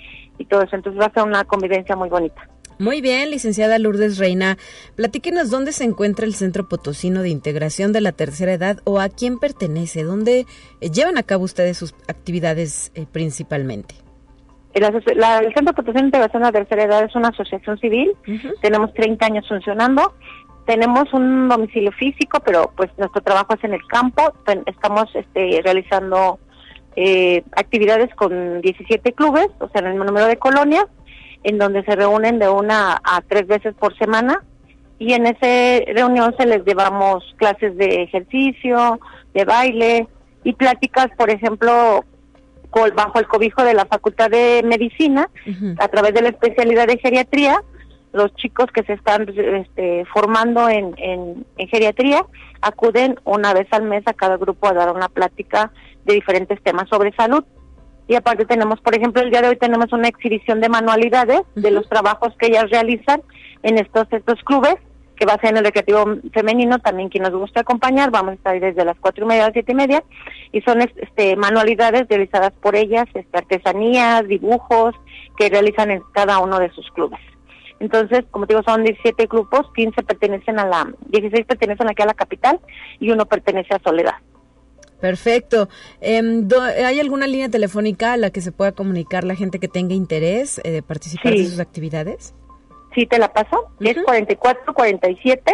todo 0.49 0.63
eso. 0.63 0.77
Entonces 0.77 1.01
va 1.01 1.07
a 1.07 1.13
ser 1.13 1.23
una 1.23 1.45
convivencia 1.45 1.97
muy 1.97 2.09
bonita. 2.09 2.49
Muy 2.79 3.01
bien, 3.01 3.31
licenciada 3.31 3.79
Lourdes 3.79 4.19
Reina. 4.19 4.59
Platíquenos 4.97 5.51
dónde 5.51 5.73
se 5.73 5.85
encuentra 5.85 6.27
el 6.27 6.35
Centro 6.35 6.69
Potosino 6.69 7.23
de 7.23 7.31
Integración 7.31 7.93
de 7.93 8.03
la 8.03 8.13
Tercera 8.13 8.53
Edad 8.53 8.81
o 8.85 9.01
a 9.01 9.09
quién 9.09 9.39
pertenece, 9.39 10.05
dónde 10.05 10.45
eh, 10.81 10.91
llevan 10.91 11.17
a 11.17 11.23
cabo 11.23 11.45
ustedes 11.45 11.79
sus 11.79 11.95
actividades 12.07 12.93
eh, 12.95 13.07
principalmente. 13.11 13.95
El, 14.75 14.85
Centro 14.85 15.73
Potosino 15.75 16.03
de 16.03 16.07
Integración 16.09 16.43
de 16.43 16.49
la 16.49 16.53
Tercera 16.53 16.83
Edad 16.85 17.05
es 17.05 17.15
una 17.15 17.29
asociación 17.29 17.79
civil, 17.79 18.13
tenemos 18.61 18.93
30 18.93 19.25
años 19.25 19.49
funcionando 19.49 20.13
tenemos 20.67 21.13
un 21.13 21.49
domicilio 21.49 21.93
físico, 21.93 22.41
pero 22.45 22.73
pues 22.77 22.91
nuestro 22.99 23.23
trabajo 23.23 23.55
es 23.55 23.65
en 23.65 23.73
el 23.73 23.87
campo. 23.87 24.35
Estamos 24.67 25.05
este, 25.15 25.61
realizando 25.65 26.39
eh, 26.97 27.45
actividades 27.53 28.13
con 28.15 28.61
17 28.61 29.13
clubes, 29.13 29.49
o 29.61 29.69
sea, 29.69 29.81
en 29.81 29.87
el 29.87 29.93
mismo 29.93 30.05
número 30.05 30.27
de 30.27 30.37
colonias, 30.37 30.87
en 31.45 31.59
donde 31.59 31.85
se 31.85 31.95
reúnen 31.95 32.39
de 32.39 32.49
una 32.49 33.01
a 33.03 33.21
tres 33.23 33.47
veces 33.47 33.75
por 33.75 33.97
semana. 33.97 34.43
Y 34.99 35.13
en 35.13 35.27
esa 35.27 35.85
reunión 35.93 36.35
se 36.37 36.47
les 36.47 36.65
llevamos 36.65 37.23
clases 37.37 37.77
de 37.77 38.03
ejercicio, 38.03 38.99
de 39.35 39.45
baile 39.45 40.09
y 40.43 40.55
pláticas, 40.55 41.09
por 41.17 41.31
ejemplo, 41.31 42.05
bajo 42.95 43.19
el 43.19 43.29
cobijo 43.29 43.63
de 43.63 43.75
la 43.75 43.87
Facultad 43.87 44.31
de 44.31 44.63
Medicina, 44.65 45.31
a 45.79 45.89
través 45.89 46.15
de 46.15 46.23
la 46.23 46.29
especialidad 46.31 46.87
de 46.87 46.99
geriatría, 46.99 47.63
los 48.17 48.35
chicos 48.35 48.67
que 48.73 48.83
se 48.83 48.95
están 48.95 49.29
este, 49.29 50.05
formando 50.13 50.69
en, 50.69 50.95
en, 50.99 51.47
geriatría 51.69 52.25
acuden 52.61 53.21
una 53.25 53.53
vez 53.53 53.69
al 53.71 53.85
mes 53.85 54.03
a 54.07 54.15
cada 54.15 54.37
grupo 54.37 54.67
a 54.67 54.73
dar 54.73 54.93
una 54.93 55.09
plática 55.09 55.71
de 56.05 56.15
diferentes 56.15 56.61
temas 56.63 56.89
sobre 56.89 57.15
salud. 57.15 57.45
Y 58.09 58.15
aparte 58.15 58.45
tenemos, 58.45 58.81
por 58.81 58.97
ejemplo, 58.97 59.23
el 59.23 59.31
día 59.31 59.43
de 59.43 59.49
hoy 59.49 59.57
tenemos 59.57 59.93
una 59.93 60.09
exhibición 60.09 60.61
de 60.61 60.69
manualidades 60.69 61.43
de 61.55 61.71
los 61.71 61.89
trabajos 61.89 62.35
que 62.39 62.47
ellas 62.47 62.71
realizan 62.71 63.21
en 63.63 63.79
estos, 63.79 64.07
estos 64.13 64.43
clubes, 64.45 64.77
que 65.17 65.27
va 65.27 65.35
a 65.35 65.41
ser 65.41 65.51
en 65.51 65.59
el 65.59 65.65
recreativo 65.65 66.05
femenino, 66.33 66.79
también 66.79 67.09
quien 67.09 67.25
nos 67.25 67.33
gusta 67.33 67.61
acompañar, 67.61 68.11
vamos 68.11 68.33
a 68.33 68.35
estar 68.35 68.55
ahí 68.55 68.61
desde 68.61 68.85
las 68.85 68.97
cuatro 69.01 69.25
y 69.25 69.29
media 69.29 69.45
a 69.45 69.47
las 69.47 69.55
siete 69.55 69.73
y 69.73 69.75
media, 69.75 70.05
y 70.53 70.61
son 70.61 70.83
este, 70.83 71.37
manualidades 71.37 72.07
realizadas 72.09 72.53
por 72.61 72.77
ellas, 72.77 73.07
este, 73.15 73.39
artesanías, 73.39 74.29
dibujos, 74.29 74.95
que 75.37 75.49
realizan 75.49 75.91
en 75.91 76.03
cada 76.13 76.39
uno 76.39 76.59
de 76.59 76.71
sus 76.71 76.91
clubes. 76.93 77.21
Entonces, 77.81 78.25
como 78.31 78.47
te 78.47 78.55
digo, 78.55 78.63
son 78.67 78.85
17 78.85 79.27
grupos, 79.27 79.71
15 79.75 80.03
pertenecen 80.03 80.59
a 80.59 80.67
la, 80.67 80.93
16 81.09 81.47
pertenecen 81.47 81.89
aquí 81.89 82.03
a 82.03 82.07
la 82.07 82.15
capital 82.15 82.61
y 82.99 83.11
uno 83.11 83.27
pertenece 83.27 83.75
a 83.75 83.79
Soledad. 83.81 84.15
Perfecto. 85.01 85.69
Em, 86.01 86.49
¿Hay 86.85 87.01
alguna 87.01 87.27
línea 87.27 87.51
telefónica 87.51 88.15
a 88.15 88.17
la 88.17 88.31
que 88.31 88.41
se 88.41 88.51
pueda 88.51 88.73
comunicar 88.73 89.25
la 89.25 89.35
gente 89.35 89.59
que 89.59 89.69
tenga 89.69 89.95
interés 89.95 90.59
eh, 90.65 90.71
de 90.71 90.83
participar 90.83 91.35
de 91.35 91.45
sus 91.45 91.61
actividades? 91.61 92.35
Sí, 92.95 93.05
te 93.07 93.19
la 93.19 93.31
paso. 93.33 93.69
Es 93.79 93.99
44 94.03 94.73
47 94.73 95.53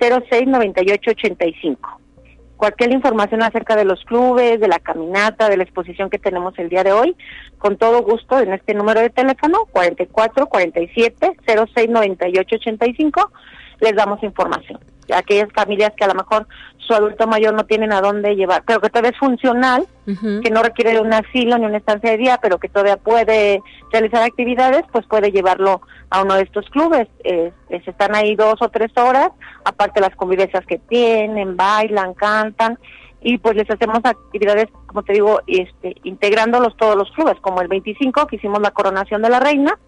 06 0.00 0.46
98 0.46 1.10
85 1.10 2.00
cualquier 2.56 2.92
información 2.92 3.42
acerca 3.42 3.76
de 3.76 3.84
los 3.84 4.04
clubes, 4.04 4.60
de 4.60 4.68
la 4.68 4.78
caminata, 4.78 5.48
de 5.48 5.56
la 5.56 5.64
exposición 5.64 6.10
que 6.10 6.18
tenemos 6.18 6.58
el 6.58 6.68
día 6.68 6.84
de 6.84 6.92
hoy, 6.92 7.16
con 7.58 7.76
todo 7.76 8.02
gusto 8.02 8.38
en 8.38 8.52
este 8.52 8.74
número 8.74 9.00
de 9.00 9.10
teléfono 9.10 9.66
44 9.72 10.46
47 10.46 11.36
06 11.74 11.90
98 11.90 12.56
85 12.56 13.32
les 13.80 13.94
damos 13.94 14.22
información. 14.22 14.80
Aquellas 15.14 15.52
familias 15.52 15.92
que 15.96 16.04
a 16.04 16.08
lo 16.08 16.14
mejor 16.14 16.46
su 16.78 16.94
adulto 16.94 17.26
mayor 17.26 17.54
no 17.54 17.64
tienen 17.64 17.92
a 17.92 18.00
dónde 18.00 18.36
llevar, 18.36 18.62
pero 18.66 18.80
que 18.80 18.88
todavía 18.88 19.10
es 19.10 19.18
funcional, 19.18 19.86
que 20.06 20.50
no 20.50 20.62
requiere 20.62 20.92
de 20.92 21.00
un 21.00 21.12
asilo 21.12 21.56
ni 21.58 21.66
una 21.66 21.78
estancia 21.78 22.10
de 22.10 22.18
día, 22.18 22.38
pero 22.40 22.58
que 22.58 22.68
todavía 22.68 22.96
puede 22.96 23.60
realizar 23.90 24.22
actividades, 24.22 24.82
pues 24.92 25.06
puede 25.06 25.30
llevarlo 25.30 25.80
a 26.10 26.22
uno 26.22 26.34
de 26.34 26.42
estos 26.42 26.68
clubes. 26.70 27.08
Eh, 27.22 27.52
están 27.70 28.14
ahí 28.14 28.36
dos 28.36 28.56
o 28.60 28.68
tres 28.68 28.92
horas, 28.96 29.30
aparte 29.64 30.00
las 30.00 30.14
convivencias 30.14 30.64
que 30.66 30.78
tienen, 30.78 31.56
bailan, 31.56 32.14
cantan. 32.14 32.78
Y 33.24 33.38
pues 33.38 33.56
les 33.56 33.68
hacemos 33.70 34.00
actividades, 34.04 34.66
como 34.86 35.02
te 35.02 35.14
digo, 35.14 35.40
este, 35.46 35.96
integrándolos 36.04 36.76
todos 36.76 36.94
los 36.94 37.10
clubes, 37.12 37.36
como 37.40 37.62
el 37.62 37.68
25 37.68 38.26
que 38.26 38.36
hicimos 38.36 38.60
la 38.60 38.70
coronación 38.70 39.22
de 39.22 39.30
la 39.30 39.40
reina, 39.40 39.78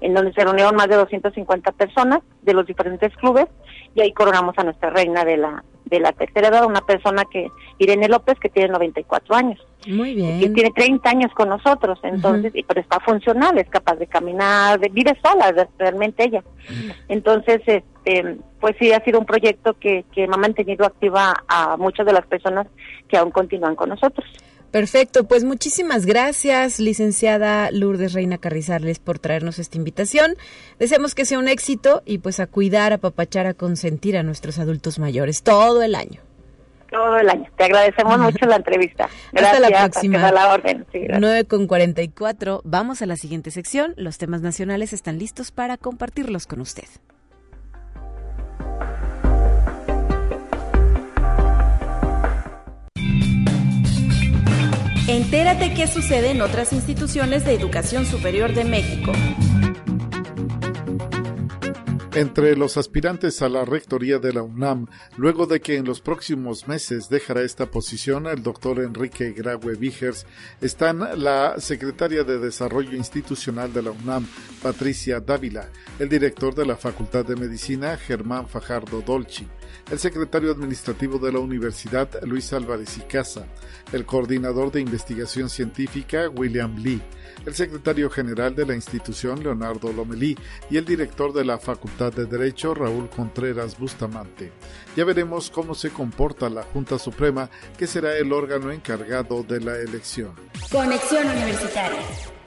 en 0.00 0.14
donde 0.14 0.32
se 0.32 0.42
reunieron 0.42 0.74
más 0.74 0.88
de 0.88 0.96
250 0.96 1.70
personas 1.72 2.20
de 2.42 2.54
los 2.54 2.66
diferentes 2.66 3.14
clubes 3.16 3.46
y 3.94 4.00
ahí 4.00 4.12
coronamos 4.12 4.54
a 4.56 4.64
nuestra 4.64 4.88
reina 4.88 5.24
de 5.24 5.36
la 5.36 5.62
de 5.84 6.00
la 6.00 6.12
tercera 6.12 6.48
edad, 6.48 6.66
una 6.66 6.82
persona 6.82 7.24
que 7.30 7.48
Irene 7.78 8.08
López 8.08 8.38
que 8.38 8.50
tiene 8.50 8.68
94 8.68 9.34
años. 9.34 9.66
Muy 9.88 10.14
bien. 10.14 10.42
Y 10.42 10.50
tiene 10.50 10.70
30 10.70 11.08
años 11.08 11.32
con 11.34 11.48
nosotros, 11.48 11.98
entonces, 12.02 12.54
y 12.54 12.62
pero 12.62 12.82
está 12.82 13.00
funcional, 13.00 13.56
es 13.56 13.70
capaz 13.70 13.96
de 13.96 14.06
caminar, 14.06 14.78
vive 14.90 15.16
sola 15.22 15.66
realmente 15.78 16.24
ella. 16.24 16.44
Entonces, 17.08 17.62
este, 17.64 18.36
pues 18.60 18.76
sí 18.78 18.92
ha 18.92 19.02
sido 19.02 19.18
un 19.18 19.24
proyecto 19.24 19.78
que, 19.78 20.04
que 20.14 20.28
me 20.28 20.34
ha 20.34 20.38
mantenido 20.38 20.84
activa 20.84 21.42
a 21.48 21.78
muchas 21.78 22.04
de 22.04 22.12
las 22.12 22.26
personas 22.26 22.66
que 23.08 23.16
aún 23.16 23.30
continúan 23.30 23.76
con 23.76 23.88
nosotros. 23.88 24.26
Perfecto, 24.70 25.24
pues 25.24 25.44
muchísimas 25.44 26.04
gracias, 26.04 26.78
licenciada 26.78 27.70
Lourdes 27.70 28.12
Reina 28.12 28.36
Carrizales, 28.36 28.98
por 28.98 29.18
traernos 29.18 29.58
esta 29.58 29.78
invitación. 29.78 30.36
Deseamos 30.78 31.14
que 31.14 31.24
sea 31.24 31.38
un 31.38 31.48
éxito 31.48 32.02
y 32.04 32.18
pues 32.18 32.40
a 32.40 32.46
cuidar, 32.46 32.92
a 32.92 32.98
papachar, 32.98 33.46
a 33.46 33.54
consentir 33.54 34.18
a 34.18 34.22
nuestros 34.22 34.58
adultos 34.58 34.98
mayores 34.98 35.42
todo 35.42 35.80
el 35.80 35.94
año. 35.94 36.27
Todo 36.90 37.18
el 37.18 37.28
año. 37.28 37.44
Te 37.56 37.64
agradecemos 37.64 38.18
mucho 38.18 38.46
la 38.46 38.56
entrevista. 38.56 39.08
Gracias. 39.32 39.54
Hasta 39.54 39.70
la 39.70 39.88
próxima. 39.88 40.32
la 40.32 40.52
orden. 40.52 40.86
9 40.92 41.44
con 41.46 41.66
44. 41.66 42.62
Vamos 42.64 43.02
a 43.02 43.06
la 43.06 43.16
siguiente 43.16 43.50
sección. 43.50 43.94
Los 43.96 44.18
temas 44.18 44.40
nacionales 44.40 44.92
están 44.92 45.18
listos 45.18 45.50
para 45.50 45.76
compartirlos 45.76 46.46
con 46.46 46.60
usted. 46.60 46.88
Entérate 55.08 55.72
qué 55.72 55.86
sucede 55.86 56.32
en 56.32 56.42
otras 56.42 56.74
instituciones 56.74 57.44
de 57.46 57.54
educación 57.54 58.04
superior 58.04 58.52
de 58.52 58.64
México. 58.64 59.12
Entre 62.14 62.56
los 62.56 62.78
aspirantes 62.78 63.42
a 63.42 63.50
la 63.50 63.66
rectoría 63.66 64.18
de 64.18 64.32
la 64.32 64.42
UNAM, 64.42 64.86
luego 65.18 65.46
de 65.46 65.60
que 65.60 65.76
en 65.76 65.84
los 65.84 66.00
próximos 66.00 66.66
meses 66.66 67.10
dejará 67.10 67.42
esta 67.42 67.70
posición 67.70 68.26
el 68.26 68.42
doctor 68.42 68.80
Enrique 68.80 69.32
Graue 69.32 69.76
Vigers, 69.76 70.26
están 70.62 71.22
la 71.22 71.56
secretaria 71.58 72.24
de 72.24 72.38
Desarrollo 72.38 72.96
Institucional 72.96 73.74
de 73.74 73.82
la 73.82 73.90
UNAM, 73.90 74.26
Patricia 74.62 75.20
Dávila, 75.20 75.68
el 75.98 76.08
director 76.08 76.54
de 76.54 76.64
la 76.64 76.76
Facultad 76.76 77.26
de 77.26 77.36
Medicina, 77.36 77.96
Germán 77.98 78.48
Fajardo 78.48 79.02
Dolci, 79.02 79.46
el 79.90 79.98
secretario 79.98 80.52
administrativo 80.52 81.18
de 81.18 81.32
la 81.32 81.38
Universidad, 81.38 82.08
Luis 82.22 82.52
Álvarez 82.52 82.96
y 82.98 83.00
Casa, 83.02 83.46
el 83.92 84.04
coordinador 84.04 84.70
de 84.70 84.80
investigación 84.80 85.48
científica, 85.48 86.28
William 86.28 86.76
Lee, 86.76 87.00
el 87.46 87.54
secretario 87.54 88.10
general 88.10 88.54
de 88.54 88.66
la 88.66 88.74
institución, 88.74 89.42
Leonardo 89.42 89.92
Lomelí, 89.92 90.36
y 90.70 90.76
el 90.76 90.84
director 90.84 91.32
de 91.32 91.44
la 91.44 91.58
Facultad 91.58 92.12
de 92.12 92.26
Derecho, 92.26 92.74
Raúl 92.74 93.08
Contreras 93.08 93.78
Bustamante. 93.78 94.52
Ya 94.96 95.04
veremos 95.04 95.50
cómo 95.50 95.74
se 95.74 95.90
comporta 95.90 96.50
la 96.50 96.62
Junta 96.62 96.98
Suprema, 96.98 97.48
que 97.76 97.86
será 97.86 98.16
el 98.16 98.32
órgano 98.32 98.70
encargado 98.70 99.42
de 99.42 99.60
la 99.60 99.78
elección. 99.78 100.32
Conexión 100.70 101.26
Universitaria. 101.26 102.37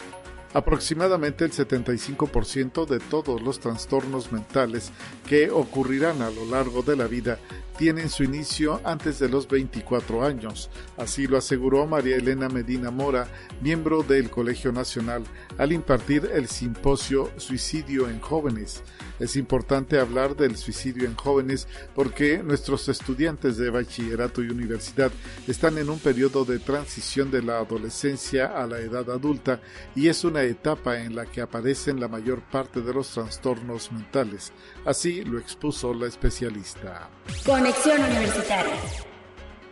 Aproximadamente 0.53 1.45
el 1.45 1.51
75% 1.51 2.85
de 2.85 2.99
todos 2.99 3.41
los 3.41 3.59
trastornos 3.59 4.31
mentales 4.33 4.91
que 5.27 5.49
ocurrirán 5.49 6.21
a 6.21 6.29
lo 6.29 6.45
largo 6.45 6.81
de 6.81 6.97
la 6.97 7.07
vida 7.07 7.39
tienen 7.81 8.11
su 8.11 8.23
inicio 8.23 8.79
antes 8.83 9.17
de 9.17 9.27
los 9.27 9.47
24 9.47 10.23
años. 10.23 10.69
Así 10.97 11.25
lo 11.25 11.35
aseguró 11.35 11.87
María 11.87 12.17
Elena 12.17 12.47
Medina 12.47 12.91
Mora, 12.91 13.27
miembro 13.59 14.03
del 14.03 14.29
Colegio 14.29 14.71
Nacional, 14.71 15.23
al 15.57 15.71
impartir 15.71 16.29
el 16.31 16.47
simposio 16.47 17.31
Suicidio 17.37 18.07
en 18.07 18.19
Jóvenes. 18.19 18.83
Es 19.21 19.35
importante 19.35 19.99
hablar 19.99 20.35
del 20.35 20.57
suicidio 20.57 21.07
en 21.07 21.15
jóvenes 21.15 21.67
porque 21.93 22.41
nuestros 22.41 22.89
estudiantes 22.89 23.55
de 23.55 23.69
bachillerato 23.69 24.43
y 24.43 24.49
universidad 24.49 25.11
están 25.47 25.77
en 25.77 25.91
un 25.91 25.99
periodo 25.99 26.43
de 26.43 26.57
transición 26.57 27.29
de 27.29 27.43
la 27.43 27.59
adolescencia 27.59 28.47
a 28.47 28.65
la 28.65 28.79
edad 28.79 29.07
adulta 29.11 29.61
y 29.95 30.07
es 30.07 30.23
una 30.23 30.41
etapa 30.41 30.99
en 30.99 31.15
la 31.15 31.27
que 31.27 31.41
aparecen 31.41 31.99
la 31.99 32.07
mayor 32.07 32.41
parte 32.41 32.81
de 32.81 32.95
los 32.95 33.09
trastornos 33.09 33.91
mentales. 33.91 34.53
Así 34.85 35.23
lo 35.23 35.37
expuso 35.37 35.93
la 35.93 36.07
especialista. 36.07 37.07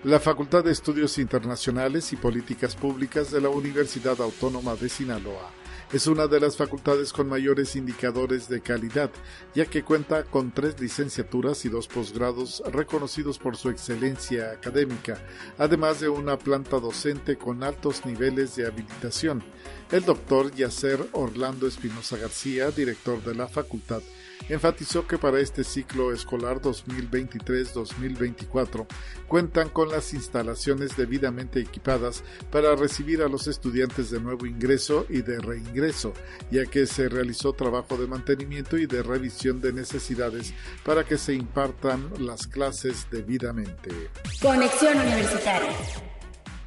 La 0.06 0.20
Facultad 0.22 0.64
de 0.64 0.72
Estudios 0.72 1.18
Internacionales 1.18 2.14
y 2.14 2.16
Políticas 2.16 2.76
Públicas 2.76 3.30
de 3.30 3.42
la 3.42 3.50
Universidad 3.50 4.22
Autónoma 4.22 4.76
de 4.76 4.88
Sinaloa 4.88 5.52
es 5.92 6.08
una 6.08 6.28
de 6.28 6.40
las 6.40 6.56
facultades 6.56 7.12
con 7.12 7.28
mayores 7.28 7.76
indicadores 7.76 8.48
de 8.48 8.62
calidad, 8.62 9.10
ya 9.56 9.66
que 9.66 9.84
cuenta 9.84 10.24
con 10.24 10.52
tres 10.52 10.80
licenciaturas 10.80 11.66
y 11.66 11.70
dos 11.70 11.88
posgrados 11.88 12.62
reconocidos 12.72 13.40
por 13.40 13.58
su 13.58 13.70
excelencia 13.70 14.52
académica, 14.52 15.20
además 15.58 16.00
de 16.00 16.08
una 16.10 16.38
planta 16.38 16.80
docente 16.80 17.38
con 17.38 17.64
altos 17.64 18.06
niveles 18.06 18.56
de 18.56 18.68
habilitación. 18.68 19.44
El 19.92 20.06
doctor 20.06 20.54
Yacer 20.54 21.04
Orlando 21.14 21.68
Espinosa 21.68 22.18
García, 22.18 22.70
director 22.70 23.24
de 23.24 23.34
la 23.34 23.48
facultad, 23.48 24.04
enfatizó 24.48 25.08
que 25.08 25.18
para 25.18 25.40
este 25.40 25.64
ciclo 25.64 26.14
escolar 26.14 26.62
2023-2024 26.62 28.86
cuentan 29.28 29.70
con 29.70 29.90
las 29.90 30.14
instalaciones 30.14 30.96
debidamente 30.96 31.60
equipadas 31.60 32.24
para 32.52 32.76
recibir 32.76 33.22
a 33.22 33.28
los 33.28 33.48
estudiantes 33.48 34.10
de 34.10 34.20
nuevo 34.20 34.46
ingreso 34.46 35.06
y 35.10 35.22
de 35.22 35.40
reingreso, 35.40 36.14
ya 36.52 36.66
que 36.66 36.86
se 36.86 37.10
realizó 37.10 37.54
trabajo 37.54 37.98
de 37.98 38.08
mantenimiento 38.08 38.78
y 38.78 38.86
de 38.86 39.04
revisión 39.04 39.62
de 39.62 39.74
necesidades 39.74 40.54
para 40.84 41.04
que 41.04 41.18
se 41.18 41.34
impartan 41.34 42.10
las 42.20 42.48
clases 42.48 43.08
debidamente. 43.12 44.10
Conexión 44.42 44.98
Universitaria. 44.98 45.76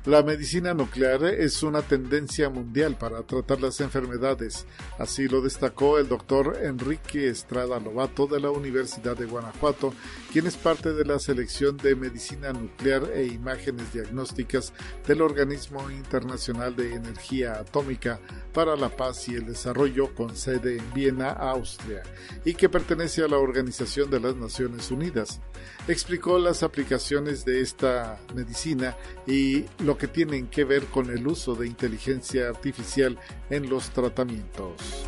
La 0.04 0.24
medicina 0.24 0.74
nuclear 0.74 1.22
es 1.26 1.62
una 1.62 1.80
tendencia 1.80 2.50
mundial 2.50 2.96
para 2.98 3.22
tratar 3.22 3.60
las 3.60 3.80
enfermedades, 3.80 4.66
así 4.98 5.28
lo 5.28 5.40
destacó 5.40 5.96
el 5.96 6.08
doctor 6.08 6.58
Enrique 6.60 7.28
Estrada 7.28 7.78
Lobato 7.78 8.26
de 8.26 8.40
la 8.40 8.50
Universidad 8.50 9.16
de 9.16 9.26
Guanajuato, 9.26 9.94
quien 10.32 10.46
es 10.46 10.56
parte 10.56 10.94
de 10.94 11.04
la 11.04 11.18
selección 11.18 11.76
de 11.76 11.94
medicina 11.94 12.54
nuclear 12.54 13.10
e 13.14 13.26
imágenes 13.26 13.92
diagnósticas 13.92 14.72
del 15.06 15.20
Organismo 15.20 15.90
Internacional 15.90 16.74
de 16.74 16.94
Energía 16.94 17.54
Atómica 17.60 18.18
para 18.54 18.74
la 18.74 18.88
Paz 18.88 19.28
y 19.28 19.34
el 19.34 19.44
Desarrollo 19.44 20.14
con 20.14 20.34
sede 20.34 20.78
en 20.78 20.94
Viena, 20.94 21.30
Austria, 21.30 22.02
y 22.46 22.54
que 22.54 22.70
pertenece 22.70 23.22
a 23.22 23.28
la 23.28 23.36
Organización 23.36 24.10
de 24.10 24.20
las 24.20 24.34
Naciones 24.34 24.90
Unidas. 24.90 25.40
Explicó 25.86 26.38
las 26.38 26.62
aplicaciones 26.62 27.44
de 27.44 27.60
esta 27.60 28.18
medicina 28.34 28.96
y 29.26 29.66
lo 29.84 29.98
que 29.98 30.08
tienen 30.08 30.46
que 30.46 30.64
ver 30.64 30.86
con 30.86 31.10
el 31.10 31.26
uso 31.26 31.54
de 31.54 31.66
inteligencia 31.66 32.48
artificial 32.48 33.18
en 33.50 33.68
los 33.68 33.90
tratamientos. 33.90 35.04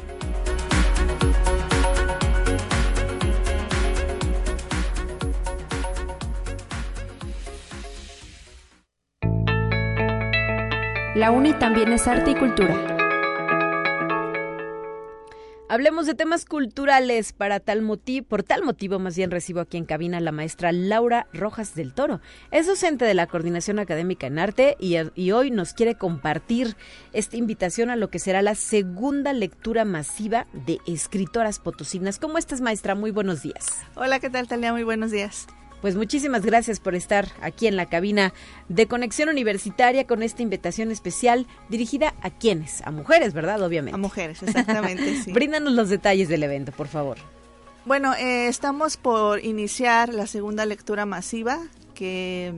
La 11.14 11.30
UNI 11.30 11.52
también 11.60 11.92
es 11.92 12.08
arte 12.08 12.32
y 12.32 12.34
cultura. 12.34 12.74
Hablemos 15.68 16.06
de 16.06 16.14
temas 16.14 16.44
culturales 16.44 17.32
para 17.32 17.60
tal 17.60 17.82
motivo, 17.82 18.26
por 18.26 18.42
tal 18.42 18.64
motivo 18.64 18.98
más 18.98 19.16
bien 19.16 19.30
recibo 19.30 19.60
aquí 19.60 19.76
en 19.76 19.84
cabina 19.84 20.18
a 20.18 20.20
la 20.20 20.32
maestra 20.32 20.72
Laura 20.72 21.28
Rojas 21.32 21.76
del 21.76 21.94
Toro. 21.94 22.20
Es 22.50 22.66
docente 22.66 23.04
de 23.04 23.14
la 23.14 23.28
Coordinación 23.28 23.78
Académica 23.78 24.26
en 24.26 24.40
Arte 24.40 24.76
y, 24.80 24.96
y, 25.14 25.30
hoy 25.30 25.52
nos 25.52 25.72
quiere 25.72 25.94
compartir 25.94 26.76
esta 27.12 27.36
invitación 27.36 27.90
a 27.90 27.96
lo 27.96 28.10
que 28.10 28.18
será 28.18 28.42
la 28.42 28.56
segunda 28.56 29.32
lectura 29.32 29.84
masiva 29.84 30.48
de 30.52 30.78
escritoras 30.84 31.60
potosinas. 31.60 32.18
¿Cómo 32.18 32.38
estás, 32.38 32.60
maestra? 32.60 32.96
Muy 32.96 33.12
buenos 33.12 33.40
días. 33.40 33.84
Hola, 33.94 34.18
¿qué 34.18 34.30
tal, 34.30 34.48
Talia? 34.48 34.72
Muy 34.72 34.82
buenos 34.82 35.12
días. 35.12 35.46
Pues 35.84 35.96
muchísimas 35.96 36.46
gracias 36.46 36.80
por 36.80 36.94
estar 36.94 37.28
aquí 37.42 37.66
en 37.66 37.76
la 37.76 37.84
cabina 37.84 38.32
de 38.70 38.86
Conexión 38.86 39.28
Universitaria 39.28 40.06
con 40.06 40.22
esta 40.22 40.40
invitación 40.40 40.90
especial 40.90 41.46
dirigida 41.68 42.14
a 42.22 42.30
quienes, 42.30 42.80
a 42.86 42.90
mujeres, 42.90 43.34
¿verdad? 43.34 43.60
Obviamente. 43.60 43.94
A 43.94 43.98
mujeres, 43.98 44.42
exactamente. 44.42 45.14
sí. 45.22 45.30
Bríndanos 45.30 45.74
los 45.74 45.90
detalles 45.90 46.30
del 46.30 46.42
evento, 46.42 46.72
por 46.72 46.88
favor. 46.88 47.18
Bueno, 47.84 48.14
eh, 48.14 48.48
estamos 48.48 48.96
por 48.96 49.44
iniciar 49.44 50.14
la 50.14 50.26
segunda 50.26 50.64
lectura 50.64 51.04
masiva 51.04 51.58
que 51.92 52.54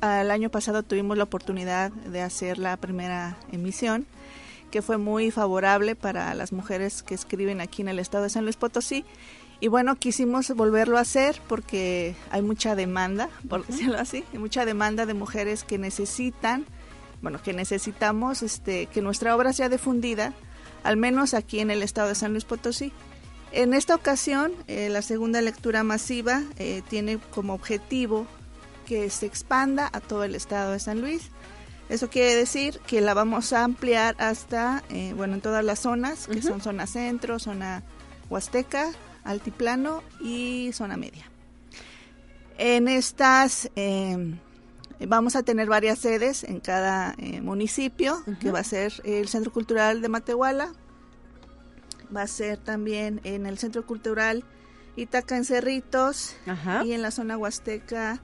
al 0.00 0.32
año 0.32 0.50
pasado 0.50 0.82
tuvimos 0.82 1.16
la 1.16 1.22
oportunidad 1.22 1.92
de 1.92 2.22
hacer 2.22 2.58
la 2.58 2.76
primera 2.76 3.36
emisión 3.52 4.04
que 4.72 4.82
fue 4.82 4.98
muy 4.98 5.30
favorable 5.30 5.94
para 5.94 6.34
las 6.34 6.52
mujeres 6.52 7.04
que 7.04 7.14
escriben 7.14 7.60
aquí 7.60 7.82
en 7.82 7.88
el 7.88 8.00
estado 8.00 8.24
de 8.24 8.30
San 8.30 8.42
Luis 8.42 8.56
Potosí 8.56 9.04
Y 9.60 9.68
bueno, 9.68 9.96
quisimos 9.96 10.48
volverlo 10.50 10.98
a 10.98 11.00
hacer 11.00 11.40
porque 11.48 12.14
hay 12.30 12.42
mucha 12.42 12.76
demanda, 12.76 13.28
por 13.48 13.66
decirlo 13.66 13.98
así, 13.98 14.24
hay 14.32 14.38
mucha 14.38 14.64
demanda 14.64 15.04
de 15.04 15.14
mujeres 15.14 15.64
que 15.64 15.78
necesitan, 15.78 16.64
bueno, 17.22 17.42
que 17.42 17.52
necesitamos 17.52 18.42
este, 18.42 18.86
que 18.86 19.02
nuestra 19.02 19.34
obra 19.34 19.52
sea 19.52 19.68
difundida, 19.68 20.32
al 20.84 20.96
menos 20.96 21.34
aquí 21.34 21.58
en 21.58 21.72
el 21.72 21.82
estado 21.82 22.08
de 22.08 22.14
San 22.14 22.32
Luis 22.32 22.44
Potosí. 22.44 22.92
En 23.50 23.74
esta 23.74 23.96
ocasión, 23.96 24.52
eh, 24.68 24.90
la 24.90 25.02
segunda 25.02 25.40
lectura 25.40 25.82
masiva 25.82 26.42
eh, 26.58 26.82
tiene 26.88 27.18
como 27.18 27.54
objetivo 27.54 28.26
que 28.86 29.10
se 29.10 29.26
expanda 29.26 29.90
a 29.92 30.00
todo 30.00 30.22
el 30.22 30.34
estado 30.34 30.72
de 30.72 30.80
San 30.80 31.00
Luis. 31.00 31.30
Eso 31.88 32.10
quiere 32.10 32.34
decir 32.34 32.78
que 32.86 33.00
la 33.00 33.14
vamos 33.14 33.52
a 33.52 33.64
ampliar 33.64 34.14
hasta, 34.18 34.84
eh, 34.90 35.14
bueno, 35.16 35.34
en 35.34 35.40
todas 35.40 35.64
las 35.64 35.80
zonas, 35.80 36.26
que 36.26 36.42
son 36.42 36.60
zona 36.60 36.86
centro, 36.86 37.38
zona 37.38 37.82
huasteca, 38.28 38.92
altiplano 39.24 40.02
y 40.20 40.70
zona 40.72 40.96
media. 40.96 41.30
En 42.58 42.88
estas 42.88 43.70
vamos 45.06 45.36
a 45.36 45.42
tener 45.42 45.68
varias 45.68 45.98
sedes 45.98 46.44
en 46.44 46.60
cada 46.60 47.14
municipio, 47.42 48.22
que 48.40 48.50
va 48.50 48.60
a 48.60 48.64
ser 48.64 48.92
el 49.04 49.28
Centro 49.28 49.52
Cultural 49.52 50.00
de 50.00 50.08
Matehuala, 50.08 50.72
va 52.14 52.22
a 52.22 52.26
ser 52.26 52.58
también 52.58 53.20
en 53.24 53.46
el 53.46 53.58
Centro 53.58 53.86
Cultural 53.86 54.44
Itaca 54.96 55.36
en 55.36 55.44
Cerritos 55.44 56.34
y 56.84 56.92
en 56.92 57.02
la 57.02 57.12
zona 57.12 57.36
huasteca 57.36 58.20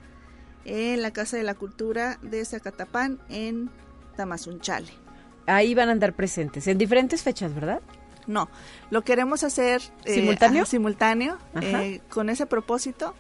en 0.65 1.03
la 1.03 1.13
Casa 1.13 1.37
de 1.37 1.43
la 1.45 1.55
Cultura 1.55 2.19
de 2.23 2.45
Zacatapán 2.45 3.21
en 3.29 3.71
Tamazunchale. 4.17 4.91
Ahí 5.47 5.75
van 5.75 5.91
a 5.91 5.93
andar 5.93 6.15
presentes, 6.15 6.67
en 6.67 6.79
diferentes 6.79 7.23
fechas, 7.23 7.55
¿verdad? 7.55 7.83
No, 8.27 8.49
lo 8.91 9.03
queremos 9.03 9.45
hacer 9.45 9.83
eh, 10.05 10.15
simultáneo, 10.15 10.65
simultáneo 10.65 11.39
eh, 11.61 12.01
con 12.09 12.31
ese 12.31 12.47
propósito 12.47 13.15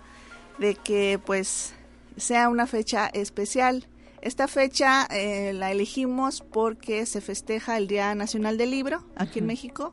de 0.58 0.74
que 0.74 1.20
pues 1.24 1.74
sea 2.16 2.48
una 2.48 2.66
fecha 2.66 3.08
especial. 3.08 3.86
Esta 4.22 4.48
fecha 4.48 5.06
eh, 5.10 5.52
la 5.52 5.70
elegimos 5.70 6.40
porque 6.40 7.04
se 7.04 7.20
festeja 7.20 7.76
el 7.76 7.88
Día 7.88 8.14
Nacional 8.14 8.56
del 8.56 8.70
Libro 8.70 9.04
aquí 9.16 9.40
en 9.40 9.46
México 9.46 9.92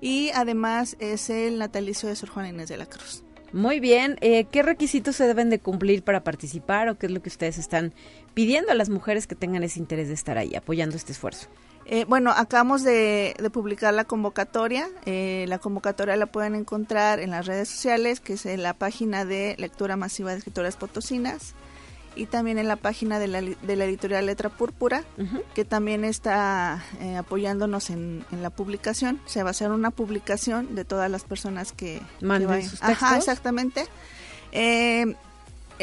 y 0.00 0.30
además 0.34 0.96
es 0.98 1.30
el 1.30 1.58
natalicio 1.58 2.08
de 2.08 2.16
Sor 2.16 2.30
Juana 2.30 2.48
Inés 2.48 2.68
de 2.68 2.76
la 2.76 2.86
Cruz. 2.86 3.22
Muy 3.52 3.80
bien, 3.80 4.16
eh, 4.20 4.44
¿qué 4.44 4.62
requisitos 4.62 5.16
se 5.16 5.26
deben 5.26 5.50
de 5.50 5.58
cumplir 5.58 6.04
para 6.04 6.22
participar 6.22 6.88
o 6.88 6.98
qué 6.98 7.06
es 7.06 7.12
lo 7.12 7.20
que 7.20 7.28
ustedes 7.28 7.58
están 7.58 7.92
pidiendo 8.32 8.70
a 8.70 8.76
las 8.76 8.90
mujeres 8.90 9.26
que 9.26 9.34
tengan 9.34 9.64
ese 9.64 9.80
interés 9.80 10.06
de 10.06 10.14
estar 10.14 10.38
ahí 10.38 10.54
apoyando 10.54 10.96
este 10.96 11.12
esfuerzo? 11.12 11.48
Eh, 11.92 12.04
bueno, 12.06 12.30
acabamos 12.30 12.84
de, 12.84 13.34
publicar 13.52 13.92
la 13.92 14.04
convocatoria. 14.04 14.88
Eh, 15.06 15.44
la 15.48 15.58
convocatoria 15.58 16.14
la 16.14 16.26
pueden 16.26 16.54
encontrar 16.54 17.18
en 17.18 17.30
las 17.30 17.46
redes 17.46 17.68
sociales, 17.68 18.20
que 18.20 18.34
es 18.34 18.46
en 18.46 18.62
la 18.62 18.74
página 18.74 19.24
de 19.24 19.56
Lectura 19.58 19.96
Masiva 19.96 20.30
de 20.30 20.38
Escritoras 20.38 20.76
Potosinas 20.76 21.54
y 22.14 22.26
también 22.26 22.58
en 22.58 22.68
la 22.68 22.76
página 22.76 23.18
de 23.18 23.26
la, 23.26 23.40
de 23.40 23.76
la 23.76 23.84
editorial 23.86 24.26
Letra 24.26 24.50
Púrpura, 24.50 25.02
que 25.54 25.64
también 25.64 26.04
está 26.04 26.80
eh, 27.00 27.16
apoyándonos 27.16 27.90
en, 27.90 28.24
la 28.40 28.50
publicación. 28.50 29.20
Se 29.26 29.42
va 29.42 29.48
a 29.48 29.50
hacer 29.50 29.72
una 29.72 29.90
publicación 29.90 30.76
de 30.76 30.84
todas 30.84 31.10
las 31.10 31.24
personas 31.24 31.72
que, 31.72 32.00
manden 32.20 32.62
sus 32.62 32.78
textos. 32.78 33.02
Ajá, 33.02 33.16
exactamente. 33.16 33.86
Eh, 34.52 35.16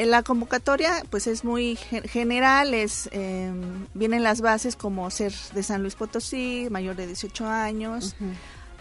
la 0.05 0.23
convocatoria 0.23 1.03
pues 1.09 1.27
es 1.27 1.43
muy 1.43 1.75
general, 1.75 2.73
es 2.73 3.09
eh, 3.11 3.51
vienen 3.93 4.23
las 4.23 4.41
bases 4.41 4.75
como 4.75 5.09
ser 5.09 5.33
de 5.53 5.63
San 5.63 5.81
Luis 5.81 5.95
Potosí, 5.95 6.67
mayor 6.69 6.95
de 6.95 7.07
18 7.07 7.47
años, 7.47 8.15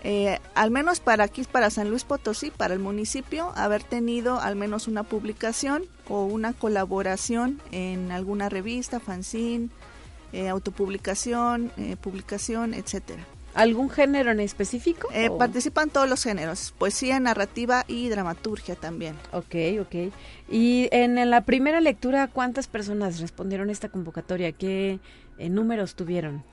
eh, 0.05 0.39
al 0.55 0.71
menos 0.71 1.01
para 1.01 1.25
aquí, 1.25 1.43
para 1.45 1.71
San 1.71 1.91
Luis 1.91 2.05
Potosí, 2.05 2.51
para 2.51 2.75
el 2.75 2.81
municipio, 2.81 3.53
haber 3.57 3.83
tenido 3.83 4.41
al 4.41 4.55
menos 4.55 4.89
una 4.89 5.03
publicación 5.03 5.85
o 6.09 6.25
una 6.25 6.53
colaboración 6.53 7.61
en 7.73 8.13
alguna 8.13 8.49
revista, 8.49 9.01
fanzine, 9.01 9.71
eh, 10.33 10.49
autopublicación, 10.49 11.73
eh, 11.77 11.97
publicación, 11.97 12.75
etcétera. 12.75 13.25
¿Algún 13.57 13.89
género 13.89 14.31
en 14.31 14.41
específico? 14.41 15.09
Participan 15.39 15.89
todos 15.89 16.07
los 16.09 16.23
géneros, 16.23 16.75
poesía, 16.77 17.19
narrativa 17.21 17.87
y 17.89 18.11
dramaturgia 18.11 18.75
también. 18.75 19.17
Ok, 19.33 19.55
ok. 19.81 20.13
Y 20.51 20.89
en, 20.93 21.31
la 21.31 21.41
primera 21.41 21.81
lectura, 21.81 22.29
¿cuántas 22.29 22.69
personas 22.69 23.19
respondieron 23.19 23.71
a 23.71 23.73
esta 23.73 23.89
convocatoria? 23.89 24.53
¿Qué 24.53 25.01
números 25.39 25.95
tuvieron? 25.95 26.45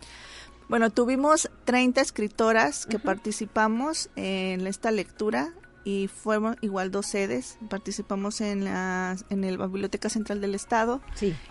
Bueno, 0.70 0.92
tuvimos 0.92 1.52
30 1.66 2.00
escritoras 2.00 2.86
que 2.86 3.00
participamos 3.00 4.10
en 4.16 4.66
esta 4.66 4.90
lectura 4.90 5.52
y 5.84 6.08
fueron 6.08 6.56
igual 6.62 6.90
dos 6.90 7.08
sedes. 7.08 7.58
Participamos 7.70 8.40
en 8.40 8.64
la, 8.64 9.18
en 9.30 9.44
el 9.44 9.58
Biblioteca 9.58 10.08
Central 10.08 10.40
del 10.40 10.56
Estado 10.56 11.02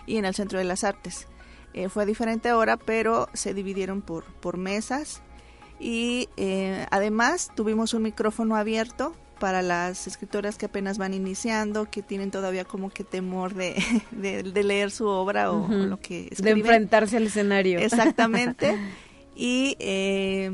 y 0.07 0.17
en 0.17 0.25
el 0.25 0.33
Centro 0.33 0.57
de 0.57 0.65
las 0.65 0.83
Artes. 0.83 1.27
Eh, 1.75 1.89
fue 1.89 2.03
a 2.03 2.05
diferente 2.07 2.51
hora, 2.53 2.77
pero 2.77 3.29
se 3.33 3.53
dividieron 3.53 4.01
por, 4.01 4.25
por 4.25 4.57
mesas. 4.57 5.21
Y 5.79 6.29
eh, 6.37 6.85
además 6.91 7.51
tuvimos 7.55 7.93
un 7.93 8.03
micrófono 8.03 8.55
abierto 8.55 9.13
para 9.39 9.61
las 9.61 10.07
escritoras 10.07 10.57
que 10.57 10.67
apenas 10.67 10.97
van 10.97 11.13
iniciando, 11.13 11.89
que 11.89 12.01
tienen 12.01 12.31
todavía 12.31 12.63
como 12.63 12.89
que 12.89 13.03
temor 13.03 13.53
de, 13.53 13.75
de, 14.11 14.63
leer 14.63 14.89
su 14.89 15.05
obra 15.07 15.51
o, 15.51 15.67
lo 15.67 15.99
que 15.99 16.29
escriben. 16.31 16.55
De 16.55 16.61
enfrentarse 16.61 17.17
al 17.17 17.27
escenario. 17.27 17.79
Exactamente. 17.79 18.77
y 19.35 19.75
eh, 19.79 20.49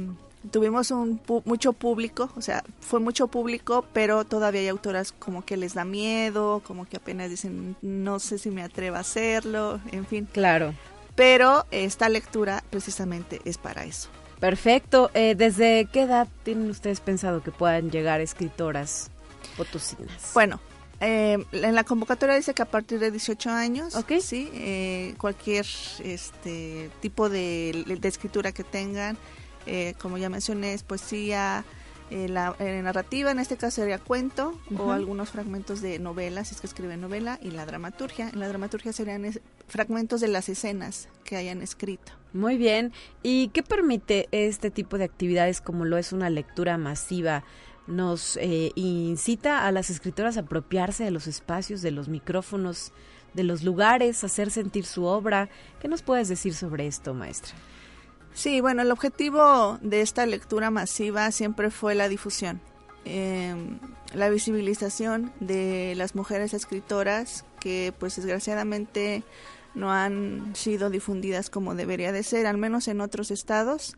tuvimos 0.52 0.92
un 0.92 1.22
mucho 1.46 1.74
público, 1.74 2.32
o 2.36 2.42
sea, 2.42 2.64
fue 2.80 3.00
mucho 3.00 3.28
público, 3.28 3.86
pero 3.94 4.26
todavía 4.26 4.62
hay 4.62 4.68
autoras 4.68 5.12
como 5.12 5.46
que 5.46 5.58
les 5.58 5.74
da 5.74 5.86
miedo, 5.86 6.62
como 6.66 6.86
que 6.86 6.98
apenas 6.98 7.30
dicen, 7.30 7.76
no 7.82 8.20
sé 8.20 8.38
si 8.38 8.50
me 8.50 8.64
atrevo 8.64 8.96
a 8.96 9.02
hacerlo, 9.02 9.80
en 9.92 10.06
fin. 10.06 10.28
Claro. 10.32 10.74
Pero 11.16 11.66
esta 11.72 12.08
lectura 12.08 12.64
precisamente 12.70 13.42
es 13.44 13.58
para 13.58 13.84
eso. 13.84 14.10
Perfecto. 14.40 15.12
Eh, 15.14 15.36
¿Desde 15.36 15.88
qué 15.92 16.04
edad 16.04 16.28
tienen 16.44 16.70
ustedes 16.70 17.02
pensado 17.02 17.44
que 17.44 17.52
puedan 17.52 17.92
llegar 17.92 18.22
escritoras 18.22 19.12
potosinas? 19.58 20.32
Bueno, 20.34 20.60
eh, 21.02 21.38
en 21.54 21.76
la 21.76 21.84
convocatoria 21.86 22.36
dice 22.36 22.54
que 22.54 22.62
a 22.62 22.66
partir 22.66 23.00
de 23.00 23.12
18 23.12 23.50
años, 23.50 23.96
okay. 23.96 24.20
sí, 24.20 24.50
eh, 24.54 25.16
cualquier 25.18 25.66
este 26.04 26.90
tipo 27.00 27.30
de, 27.30 27.86
escritura 28.04 28.52
que 28.52 28.66
tengan, 28.66 29.18
eh, 29.66 29.94
como 30.02 30.18
ya 30.18 30.30
mencioné, 30.30 30.74
es 30.74 30.84
poesía, 30.84 31.64
la 32.12 32.56
narrativa, 32.58 33.30
en 33.30 33.38
este 33.38 33.56
caso 33.56 33.76
sería 33.82 34.00
cuento 34.00 34.60
o 34.76 34.92
algunos 34.92 35.30
fragmentos 35.30 35.80
de 35.80 36.00
novelas, 36.00 36.48
si 36.48 36.56
es 36.56 36.62
que 36.62 36.66
escriben 36.66 37.02
novela, 37.02 37.38
y 37.40 37.52
la 37.52 37.68
dramaturgia. 37.68 38.30
En 38.30 38.40
la 38.40 38.48
dramaturgia 38.48 38.92
serían 38.94 39.32
fragmentos 39.68 40.20
de 40.20 40.28
las 40.28 40.50
escenas 40.50 41.08
que 41.24 41.38
hayan 41.38 41.62
escrito. 41.62 42.19
Muy 42.34 42.58
bien. 42.58 42.94
¿Y 43.24 43.50
qué 43.50 43.64
permite 43.64 44.28
este 44.32 44.72
tipo 44.72 44.98
de 44.98 45.06
actividades 45.06 45.62
como 45.62 45.86
lo 45.86 45.98
es 45.98 46.14
una 46.14 46.30
lectura 46.30 46.78
masiva? 46.78 47.44
nos 47.90 48.38
eh, 48.38 48.72
incita 48.76 49.66
a 49.66 49.72
las 49.72 49.90
escritoras 49.90 50.38
a 50.38 50.42
apropiarse 50.42 51.04
de 51.04 51.12
los 51.12 51.28
espacios, 51.28 51.82
de 51.82 51.92
los 51.92 52.08
micrófonos, 52.08 52.94
de 53.34 53.44
los 53.44 53.64
lugares, 53.64 54.24
hacer 54.24 54.52
sentir 54.52 54.86
su 54.86 55.06
obra. 55.06 55.50
¿Qué 55.82 55.88
nos 55.88 56.04
puedes 56.04 56.30
decir 56.30 56.54
sobre 56.54 56.88
esto, 56.88 57.14
maestra? 57.14 57.56
Sí, 58.34 58.62
bueno, 58.62 58.84
el 58.84 58.92
objetivo 58.92 59.80
de 59.82 60.02
esta 60.02 60.26
lectura 60.26 60.70
masiva 60.70 61.32
siempre 61.32 61.72
fue 61.72 61.96
la 61.96 62.08
difusión, 62.08 62.62
em, 63.06 63.80
la 64.14 64.30
visibilización 64.30 65.34
de 65.40 65.94
las 65.98 66.16
mujeres 66.16 66.54
escritoras 66.54 67.44
que 67.60 67.92
pues 68.00 68.16
desgraciadamente 68.16 69.24
no 69.76 69.92
han 69.92 70.56
sido 70.56 70.90
difundidas 70.90 71.50
como 71.50 71.76
debería 71.76 72.12
de 72.12 72.24
ser, 72.24 72.48
al 72.48 72.58
menos 72.58 72.88
en 72.88 73.02
otros 73.02 73.32
estados, 73.32 73.96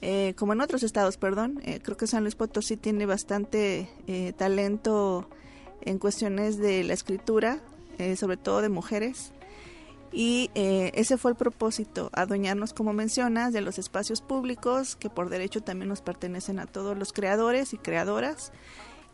eh, 0.00 0.34
como 0.36 0.52
en 0.52 0.60
otros 0.60 0.82
estados, 0.82 1.16
perdón. 1.16 1.60
Eh, 1.64 1.80
creo 1.82 1.96
que 1.96 2.06
San 2.06 2.22
Luis 2.22 2.34
Potosí 2.34 2.76
tiene 2.76 3.06
bastante 3.06 3.88
eh, 4.06 4.32
talento 4.36 5.28
en 5.82 5.98
cuestiones 5.98 6.58
de 6.58 6.84
la 6.84 6.94
escritura, 6.94 7.60
sobre 8.16 8.36
todo 8.36 8.62
de 8.62 8.68
mujeres. 8.68 9.32
Y 10.12 10.50
ese 10.54 11.16
fue 11.16 11.30
el 11.30 11.36
propósito, 11.36 12.10
adueñarnos, 12.12 12.72
como 12.72 12.92
mencionas, 12.92 13.52
de 13.52 13.60
los 13.60 13.78
espacios 13.78 14.20
públicos 14.20 14.96
que 14.96 15.08
por 15.08 15.28
derecho 15.28 15.62
también 15.62 15.88
nos 15.88 16.02
pertenecen 16.02 16.58
a 16.58 16.66
todos 16.66 16.98
los 16.98 17.12
creadores 17.12 17.72
y 17.72 17.78
creadoras 17.78 18.52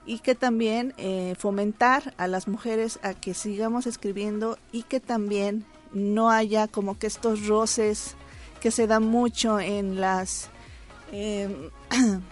y 0.06 0.20
que 0.20 0.34
también 0.34 0.94
fomentar 1.38 2.14
a 2.16 2.28
las 2.28 2.48
mujeres 2.48 2.98
a 3.02 3.12
que 3.12 3.34
sigamos 3.34 3.86
escribiendo 3.86 4.58
y 4.72 4.84
que 4.84 5.00
también 5.00 5.66
no 5.92 6.30
haya 6.30 6.68
como 6.68 6.98
que 6.98 7.06
estos 7.06 7.46
roces 7.46 8.14
que 8.60 8.70
se 8.70 8.86
dan 8.86 9.04
mucho 9.04 9.60
en 9.60 10.00
las 10.00 10.50
em, 11.12 11.70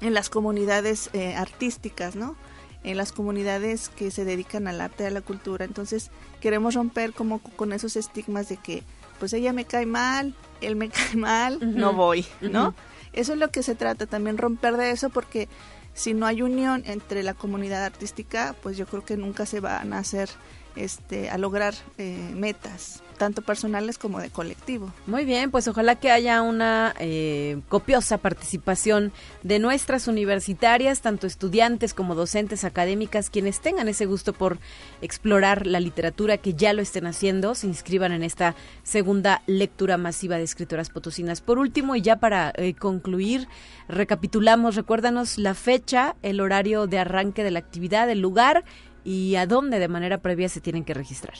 en 0.00 0.14
las 0.14 0.28
comunidades 0.28 1.10
eh, 1.12 1.34
artísticas, 1.34 2.16
¿no? 2.16 2.36
En 2.84 2.96
las 2.96 3.12
comunidades 3.12 3.88
que 3.88 4.10
se 4.10 4.24
dedican 4.24 4.68
al 4.68 4.80
arte, 4.80 5.06
a 5.06 5.10
la 5.10 5.20
cultura. 5.20 5.64
Entonces 5.64 6.10
queremos 6.40 6.74
romper 6.74 7.12
como 7.12 7.40
con 7.40 7.72
esos 7.72 7.96
estigmas 7.96 8.48
de 8.48 8.58
que, 8.58 8.82
pues 9.18 9.32
ella 9.32 9.52
me 9.52 9.64
cae 9.64 9.86
mal, 9.86 10.34
él 10.60 10.76
me 10.76 10.88
cae 10.90 11.16
mal, 11.16 11.58
no 11.76 11.92
voy, 11.92 12.26
¿no? 12.40 12.74
Eso 13.12 13.32
es 13.32 13.38
lo 13.38 13.50
que 13.50 13.62
se 13.62 13.74
trata, 13.74 14.06
también 14.06 14.36
romper 14.36 14.76
de 14.76 14.90
eso 14.90 15.08
porque 15.08 15.48
si 15.94 16.12
no 16.12 16.26
hay 16.26 16.42
unión 16.42 16.82
entre 16.84 17.22
la 17.22 17.32
comunidad 17.32 17.82
artística, 17.82 18.54
pues 18.62 18.76
yo 18.76 18.86
creo 18.86 19.02
que 19.02 19.16
nunca 19.16 19.46
se 19.46 19.60
van 19.60 19.94
a 19.94 19.98
hacer, 19.98 20.28
este, 20.76 21.30
a 21.30 21.38
lograr 21.38 21.74
eh, 21.98 22.30
metas 22.34 23.02
tanto 23.16 23.42
personales 23.42 23.98
como 23.98 24.20
de 24.20 24.30
colectivo. 24.30 24.92
Muy 25.06 25.24
bien, 25.24 25.50
pues 25.50 25.66
ojalá 25.68 25.96
que 25.96 26.10
haya 26.10 26.42
una 26.42 26.94
eh, 26.98 27.58
copiosa 27.68 28.18
participación 28.18 29.12
de 29.42 29.58
nuestras 29.58 30.06
universitarias, 30.06 31.00
tanto 31.00 31.26
estudiantes 31.26 31.94
como 31.94 32.14
docentes 32.14 32.64
académicas, 32.64 33.30
quienes 33.30 33.60
tengan 33.60 33.88
ese 33.88 34.06
gusto 34.06 34.32
por 34.32 34.58
explorar 35.02 35.66
la 35.66 35.80
literatura, 35.80 36.38
que 36.38 36.54
ya 36.54 36.72
lo 36.72 36.82
estén 36.82 37.06
haciendo, 37.06 37.54
se 37.54 37.66
inscriban 37.66 38.12
en 38.12 38.22
esta 38.22 38.54
segunda 38.82 39.42
lectura 39.46 39.96
masiva 39.96 40.36
de 40.36 40.44
escritoras 40.44 40.90
potosinas. 40.90 41.40
Por 41.40 41.58
último, 41.58 41.96
y 41.96 42.02
ya 42.02 42.16
para 42.16 42.52
eh, 42.56 42.74
concluir, 42.74 43.48
recapitulamos, 43.88 44.76
recuérdanos 44.76 45.38
la 45.38 45.54
fecha, 45.54 46.16
el 46.22 46.40
horario 46.40 46.86
de 46.86 46.98
arranque 46.98 47.44
de 47.44 47.50
la 47.50 47.58
actividad, 47.58 48.10
el 48.10 48.20
lugar 48.20 48.64
y 49.06 49.36
a 49.36 49.46
dónde 49.46 49.78
de 49.78 49.86
manera 49.86 50.18
previa 50.18 50.48
se 50.48 50.60
tienen 50.60 50.84
que 50.84 50.92
registrar. 50.92 51.34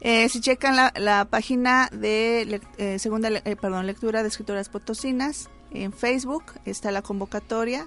Eh, 0.00 0.28
si 0.28 0.40
checan 0.40 0.76
la, 0.76 1.24
página 1.26 1.88
de 1.92 2.60
eh, 2.76 2.98
segunda 2.98 3.28
eh, 3.28 3.56
perdón, 3.56 3.86
lectura 3.86 4.22
de 4.22 4.28
escritoras 4.28 4.68
potosinas 4.68 5.48
en 5.70 5.92
Facebook, 5.92 6.44
está 6.64 6.90
la 6.90 7.02
convocatoria. 7.02 7.86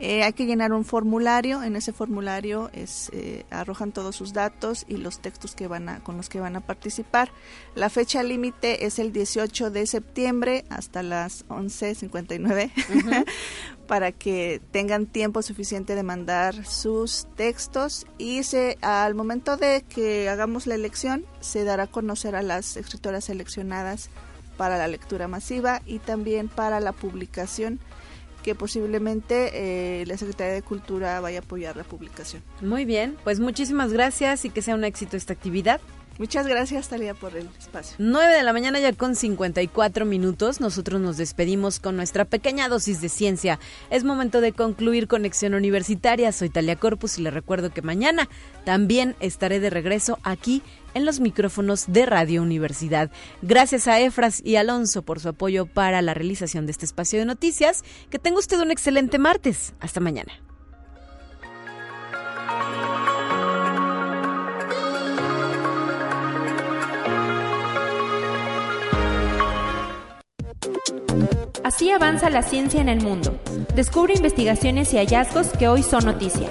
Hay 0.00 0.32
que 0.32 0.46
llenar 0.46 0.72
un 0.72 0.84
formulario. 0.84 1.62
En 1.62 1.76
ese 1.76 1.92
formulario 1.92 2.70
es, 2.72 3.10
arrojan 3.50 3.92
todos 3.92 4.16
sus 4.16 4.32
datos 4.32 4.84
y 4.88 4.96
los 4.96 5.20
textos 5.20 5.54
que 5.54 5.68
van 5.68 5.88
a, 5.88 6.00
con 6.00 6.16
los 6.16 6.28
que 6.28 6.40
van 6.40 6.56
a 6.56 6.60
participar. 6.60 7.30
La 7.74 7.90
fecha 7.90 8.22
límite 8.22 8.86
es 8.86 8.98
el 8.98 9.12
18 9.12 9.70
de 9.70 9.86
septiembre 9.86 10.64
hasta 10.68 11.02
las 11.02 11.46
11.59 11.48 13.24
para 13.86 14.12
que 14.12 14.60
tengan 14.70 15.06
tiempo 15.06 15.42
suficiente 15.42 15.94
de 15.94 16.02
mandar 16.02 16.64
sus 16.64 17.26
textos 17.34 18.06
y 18.18 18.44
se 18.44 18.78
al 18.82 19.14
momento 19.14 19.56
de 19.56 19.84
que 19.88 20.28
hagamos 20.28 20.66
la 20.66 20.76
elección 20.76 21.26
se 21.40 21.64
dará 21.64 21.82
a 21.84 21.86
conocer 21.88 22.36
a 22.36 22.42
las 22.42 22.76
escritoras 22.76 23.24
seleccionadas 23.24 24.10
para 24.56 24.78
la 24.78 24.86
lectura 24.86 25.26
masiva 25.26 25.82
y 25.86 25.98
también 25.98 26.48
para 26.48 26.78
la 26.78 26.92
publicación 26.92 27.80
que 28.42 28.54
posiblemente 28.54 30.00
eh, 30.00 30.06
la 30.06 30.16
Secretaría 30.16 30.54
de 30.54 30.62
Cultura 30.62 31.20
vaya 31.20 31.38
a 31.38 31.42
apoyar 31.42 31.76
la 31.76 31.84
publicación. 31.84 32.42
Muy 32.60 32.84
bien, 32.84 33.16
pues 33.24 33.40
muchísimas 33.40 33.92
gracias 33.92 34.44
y 34.44 34.50
que 34.50 34.62
sea 34.62 34.74
un 34.74 34.84
éxito 34.84 35.16
esta 35.16 35.32
actividad. 35.32 35.80
Muchas 36.20 36.46
gracias, 36.46 36.90
Talia, 36.90 37.14
por 37.14 37.34
el 37.34 37.48
espacio. 37.58 37.96
9 37.98 38.34
de 38.34 38.42
la 38.42 38.52
mañana 38.52 38.78
ya 38.78 38.92
con 38.92 39.16
54 39.16 40.04
minutos. 40.04 40.60
Nosotros 40.60 41.00
nos 41.00 41.16
despedimos 41.16 41.80
con 41.80 41.96
nuestra 41.96 42.26
pequeña 42.26 42.68
dosis 42.68 43.00
de 43.00 43.08
ciencia. 43.08 43.58
Es 43.88 44.04
momento 44.04 44.42
de 44.42 44.52
concluir 44.52 45.08
Conexión 45.08 45.54
Universitaria. 45.54 46.30
Soy 46.32 46.50
Talia 46.50 46.76
Corpus 46.76 47.18
y 47.18 47.22
le 47.22 47.30
recuerdo 47.30 47.70
que 47.70 47.80
mañana 47.80 48.28
también 48.66 49.16
estaré 49.20 49.60
de 49.60 49.70
regreso 49.70 50.18
aquí 50.22 50.62
en 50.79 50.79
los 50.94 51.20
micrófonos 51.20 51.84
de 51.88 52.06
Radio 52.06 52.42
Universidad. 52.42 53.10
Gracias 53.42 53.88
a 53.88 54.00
Efras 54.00 54.40
y 54.44 54.56
Alonso 54.56 55.02
por 55.02 55.20
su 55.20 55.28
apoyo 55.28 55.66
para 55.66 56.02
la 56.02 56.14
realización 56.14 56.66
de 56.66 56.72
este 56.72 56.84
espacio 56.84 57.18
de 57.18 57.24
noticias. 57.24 57.84
Que 58.10 58.18
tenga 58.18 58.38
usted 58.38 58.60
un 58.60 58.70
excelente 58.70 59.18
martes. 59.18 59.74
Hasta 59.80 60.00
mañana. 60.00 60.32
Así 71.70 71.90
avanza 71.90 72.30
la 72.30 72.42
ciencia 72.42 72.80
en 72.80 72.88
el 72.88 73.00
mundo. 73.00 73.38
Descubre 73.76 74.14
investigaciones 74.14 74.92
y 74.92 74.96
hallazgos 74.96 75.48
que 75.56 75.68
hoy 75.68 75.82
son 75.82 76.04
noticia. 76.04 76.48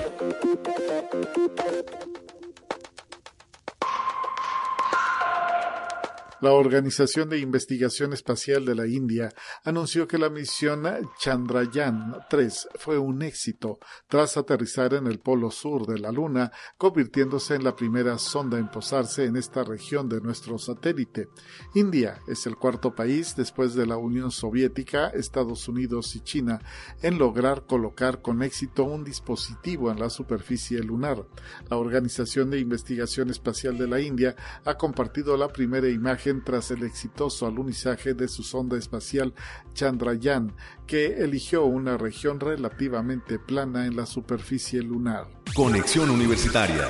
La 6.41 6.53
Organización 6.53 7.27
de 7.27 7.39
Investigación 7.39 8.13
Espacial 8.13 8.63
de 8.63 8.73
la 8.73 8.87
India 8.87 9.33
anunció 9.65 10.07
que 10.07 10.17
la 10.17 10.29
misión 10.29 10.83
Chandrayaan-3 10.83 12.67
fue 12.75 12.97
un 12.97 13.23
éxito 13.23 13.77
tras 14.07 14.37
aterrizar 14.37 14.93
en 14.93 15.07
el 15.07 15.19
polo 15.19 15.51
sur 15.51 15.85
de 15.85 15.99
la 15.99 16.13
Luna, 16.13 16.53
convirtiéndose 16.77 17.55
en 17.55 17.65
la 17.65 17.75
primera 17.75 18.17
sonda 18.17 18.57
en 18.57 18.71
posarse 18.71 19.25
en 19.25 19.35
esta 19.35 19.65
región 19.65 20.07
de 20.07 20.21
nuestro 20.21 20.57
satélite. 20.57 21.27
India 21.75 22.21
es 22.25 22.47
el 22.47 22.55
cuarto 22.55 22.95
país 22.95 23.35
después 23.35 23.73
de 23.73 23.85
la 23.85 23.97
Unión 23.97 24.31
Soviética, 24.31 25.09
Estados 25.09 25.67
Unidos 25.67 26.15
y 26.15 26.21
China 26.21 26.61
en 27.01 27.17
lograr 27.17 27.65
colocar 27.65 28.21
con 28.21 28.43
éxito 28.43 28.85
un 28.85 29.03
dispositivo 29.03 29.91
en 29.91 29.99
la 29.99 30.09
superficie 30.09 30.79
lunar. 30.79 31.25
La 31.69 31.75
Organización 31.75 32.49
de 32.49 32.59
Investigación 32.59 33.29
Espacial 33.29 33.77
de 33.77 33.87
la 33.87 33.99
India 33.99 34.37
ha 34.63 34.75
compartido 34.75 35.35
la 35.35 35.49
primera 35.49 35.89
imagen 35.89 36.28
tras 36.43 36.71
el 36.71 36.83
exitoso 36.83 37.45
alunizaje 37.45 38.13
de 38.13 38.27
su 38.27 38.43
sonda 38.43 38.77
espacial 38.77 39.33
Chandrayaan, 39.73 40.55
que 40.87 41.23
eligió 41.23 41.65
una 41.65 41.97
región 41.97 42.39
relativamente 42.39 43.39
plana 43.39 43.85
en 43.85 43.95
la 43.95 44.05
superficie 44.05 44.81
lunar. 44.81 45.27
Conexión 45.55 46.09
Universitaria 46.09 46.87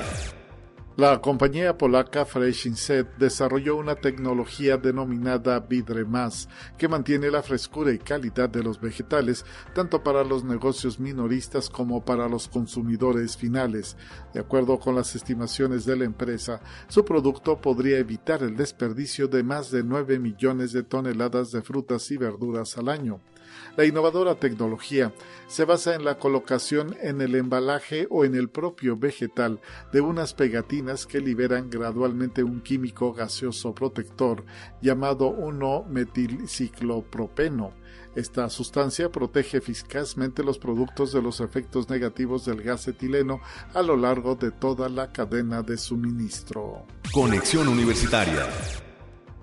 la 0.99 1.21
compañía 1.21 1.77
polaca 1.77 2.25
Fresh 2.25 2.67
Inset 2.67 3.07
desarrolló 3.15 3.77
una 3.77 3.95
tecnología 3.95 4.75
denominada 4.75 5.57
Vidremas 5.61 6.49
que 6.77 6.89
mantiene 6.89 7.31
la 7.31 7.41
frescura 7.41 7.93
y 7.93 7.99
calidad 7.99 8.49
de 8.49 8.61
los 8.61 8.81
vegetales 8.81 9.45
tanto 9.73 10.03
para 10.03 10.25
los 10.25 10.43
negocios 10.43 10.99
minoristas 10.99 11.69
como 11.69 12.03
para 12.03 12.27
los 12.27 12.49
consumidores 12.49 13.37
finales. 13.37 13.95
De 14.33 14.41
acuerdo 14.41 14.77
con 14.77 14.93
las 14.93 15.15
estimaciones 15.15 15.85
de 15.85 15.95
la 15.95 16.03
empresa, 16.03 16.59
su 16.89 17.05
producto 17.05 17.61
podría 17.61 17.97
evitar 17.97 18.43
el 18.43 18.57
desperdicio 18.57 19.29
de 19.29 19.41
más 19.41 19.71
de 19.71 19.85
9 19.85 20.19
millones 20.19 20.73
de 20.73 20.83
toneladas 20.83 21.51
de 21.51 21.61
frutas 21.61 22.11
y 22.11 22.17
verduras 22.17 22.77
al 22.77 22.89
año. 22.89 23.21
La 23.77 23.85
innovadora 23.85 24.35
tecnología 24.35 25.13
se 25.47 25.63
basa 25.65 25.95
en 25.95 26.05
la 26.05 26.17
colocación 26.17 26.95
en 27.01 27.21
el 27.21 27.35
embalaje 27.35 28.07
o 28.09 28.25
en 28.25 28.33
el 28.35 28.49
propio 28.49 28.97
vegetal 28.97 29.61
de 29.91 30.01
unas 30.01 30.33
pegatinas 30.33 31.05
que 31.05 31.21
liberan 31.21 31.69
gradualmente 31.69 32.43
un 32.43 32.61
químico 32.61 33.13
gaseoso 33.13 33.73
protector 33.73 34.43
llamado 34.81 35.31
1-metilciclopropeno. 35.31 37.73
Esta 38.15 38.49
sustancia 38.49 39.09
protege 39.09 39.57
eficazmente 39.57 40.43
los 40.43 40.57
productos 40.57 41.13
de 41.13 41.21
los 41.21 41.41
efectos 41.41 41.89
negativos 41.89 42.45
del 42.45 42.61
gas 42.61 42.87
etileno 42.87 43.39
a 43.73 43.81
lo 43.81 43.95
largo 43.95 44.35
de 44.35 44.51
toda 44.51 44.89
la 44.89 45.11
cadena 45.11 45.61
de 45.61 45.77
suministro. 45.77 46.85
Conexión 47.13 47.67
Universitaria 47.67 48.47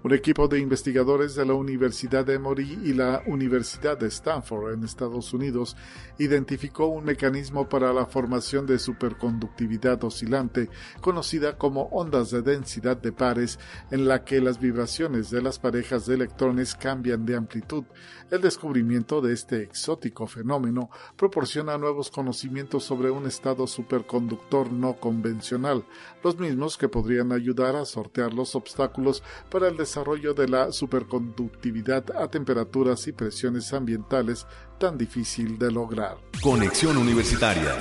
un 0.06 0.14
equipo 0.14 0.46
de 0.46 0.60
investigadores 0.60 1.34
de 1.34 1.44
la 1.44 1.54
Universidad 1.54 2.24
de 2.24 2.34
Emory 2.34 2.78
y 2.84 2.92
la 2.92 3.24
Universidad 3.26 3.98
de 3.98 4.06
Stanford 4.06 4.74
en 4.74 4.84
Estados 4.84 5.34
Unidos 5.34 5.76
identificó 6.16 6.86
un 6.86 7.04
mecanismo 7.04 7.68
para 7.68 7.92
la 7.92 8.06
formación 8.06 8.66
de 8.66 8.78
superconductividad 8.78 10.04
oscilante, 10.04 10.70
conocida 11.00 11.58
como 11.58 11.88
ondas 11.90 12.30
de 12.30 12.42
densidad 12.42 12.96
de 12.96 13.10
pares, 13.10 13.58
en 13.90 14.06
la 14.06 14.22
que 14.22 14.40
las 14.40 14.60
vibraciones 14.60 15.28
de 15.30 15.42
las 15.42 15.58
parejas 15.58 16.06
de 16.06 16.14
electrones 16.14 16.76
cambian 16.76 17.26
de 17.26 17.34
amplitud. 17.34 17.82
El 18.30 18.40
descubrimiento 18.40 19.20
de 19.20 19.32
este 19.32 19.62
exótico 19.62 20.26
fenómeno 20.26 20.90
proporciona 21.16 21.78
nuevos 21.78 22.10
conocimientos 22.10 22.82
sobre 22.82 23.10
un 23.10 23.26
estado 23.26 23.68
superconductor 23.68 24.72
no 24.72 24.94
convencional, 24.94 25.84
los 26.24 26.36
mismos 26.36 26.76
que 26.76 26.88
podrían 26.88 27.30
ayudar 27.30 27.76
a 27.76 27.84
sortear 27.84 28.34
los 28.34 28.56
obstáculos 28.56 29.22
para 29.48 29.68
el 29.68 29.76
desarrollo 29.76 30.34
de 30.34 30.48
la 30.48 30.72
superconductividad 30.72 32.04
a 32.16 32.28
temperaturas 32.28 33.06
y 33.06 33.12
presiones 33.12 33.72
ambientales 33.72 34.46
tan 34.78 34.98
difícil 34.98 35.56
de 35.58 35.70
lograr. 35.70 36.16
Conexión 36.42 36.96
Universitaria 36.96 37.76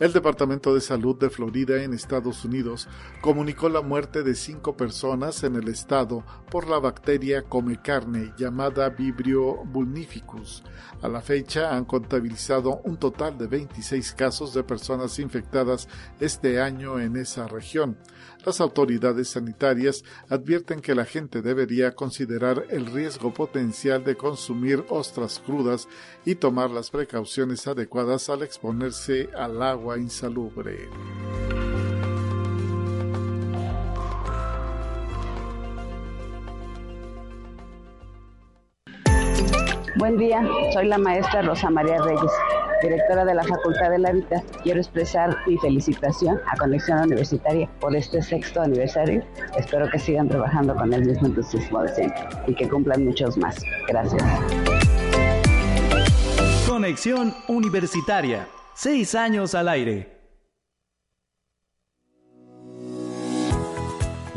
el 0.00 0.12
Departamento 0.12 0.74
de 0.74 0.80
Salud 0.80 1.16
de 1.18 1.28
Florida 1.28 1.82
en 1.82 1.92
Estados 1.92 2.44
Unidos 2.44 2.88
comunicó 3.20 3.68
la 3.68 3.80
muerte 3.80 4.22
de 4.22 4.34
cinco 4.34 4.76
personas 4.76 5.42
en 5.42 5.56
el 5.56 5.68
estado 5.68 6.24
por 6.50 6.68
la 6.68 6.78
bacteria 6.78 7.42
come 7.42 7.82
carne 7.82 8.32
llamada 8.38 8.90
Vibrio 8.90 9.64
vulnificus. 9.64 10.62
A 11.02 11.08
la 11.08 11.20
fecha 11.20 11.74
han 11.74 11.84
contabilizado 11.84 12.80
un 12.84 12.96
total 12.96 13.36
de 13.38 13.48
26 13.48 14.12
casos 14.12 14.54
de 14.54 14.62
personas 14.62 15.18
infectadas 15.18 15.88
este 16.20 16.60
año 16.60 17.00
en 17.00 17.16
esa 17.16 17.48
región. 17.48 17.98
Las 18.44 18.60
autoridades 18.60 19.28
sanitarias 19.28 20.04
advierten 20.28 20.80
que 20.80 20.94
la 20.94 21.04
gente 21.04 21.42
debería 21.42 21.94
considerar 21.94 22.64
el 22.70 22.86
riesgo 22.86 23.34
potencial 23.34 24.04
de 24.04 24.16
consumir 24.16 24.84
ostras 24.88 25.42
crudas 25.44 25.88
y 26.24 26.36
tomar 26.36 26.70
las 26.70 26.90
precauciones 26.90 27.66
adecuadas 27.66 28.30
al 28.30 28.42
exponerse 28.42 29.28
al 29.36 29.60
agua 29.62 29.98
insalubre. 29.98 30.88
Buen 39.96 40.16
día, 40.16 40.48
soy 40.72 40.86
la 40.86 40.96
maestra 40.96 41.42
Rosa 41.42 41.70
María 41.70 42.00
Reyes. 42.00 42.30
Directora 42.82 43.24
de 43.24 43.34
la 43.34 43.44
Facultad 43.44 43.90
de 43.90 43.98
la 43.98 44.12
Vida, 44.12 44.42
quiero 44.62 44.80
expresar 44.80 45.36
mi 45.46 45.56
felicitación 45.58 46.38
a 46.46 46.56
Conexión 46.56 47.00
Universitaria 47.00 47.68
por 47.80 47.94
este 47.94 48.22
sexto 48.22 48.60
aniversario. 48.60 49.22
Espero 49.56 49.88
que 49.90 49.98
sigan 49.98 50.28
trabajando 50.28 50.74
con 50.74 50.92
el 50.92 51.04
mismo 51.04 51.28
entusiasmo 51.28 51.82
de 51.82 51.94
siempre 51.94 52.20
y 52.46 52.54
que 52.54 52.68
cumplan 52.68 53.04
muchos 53.04 53.36
más. 53.38 53.56
Gracias. 53.88 54.22
Conexión 56.68 57.34
Universitaria. 57.48 58.46
Seis 58.74 59.14
años 59.14 59.54
al 59.54 59.68
aire. 59.68 60.17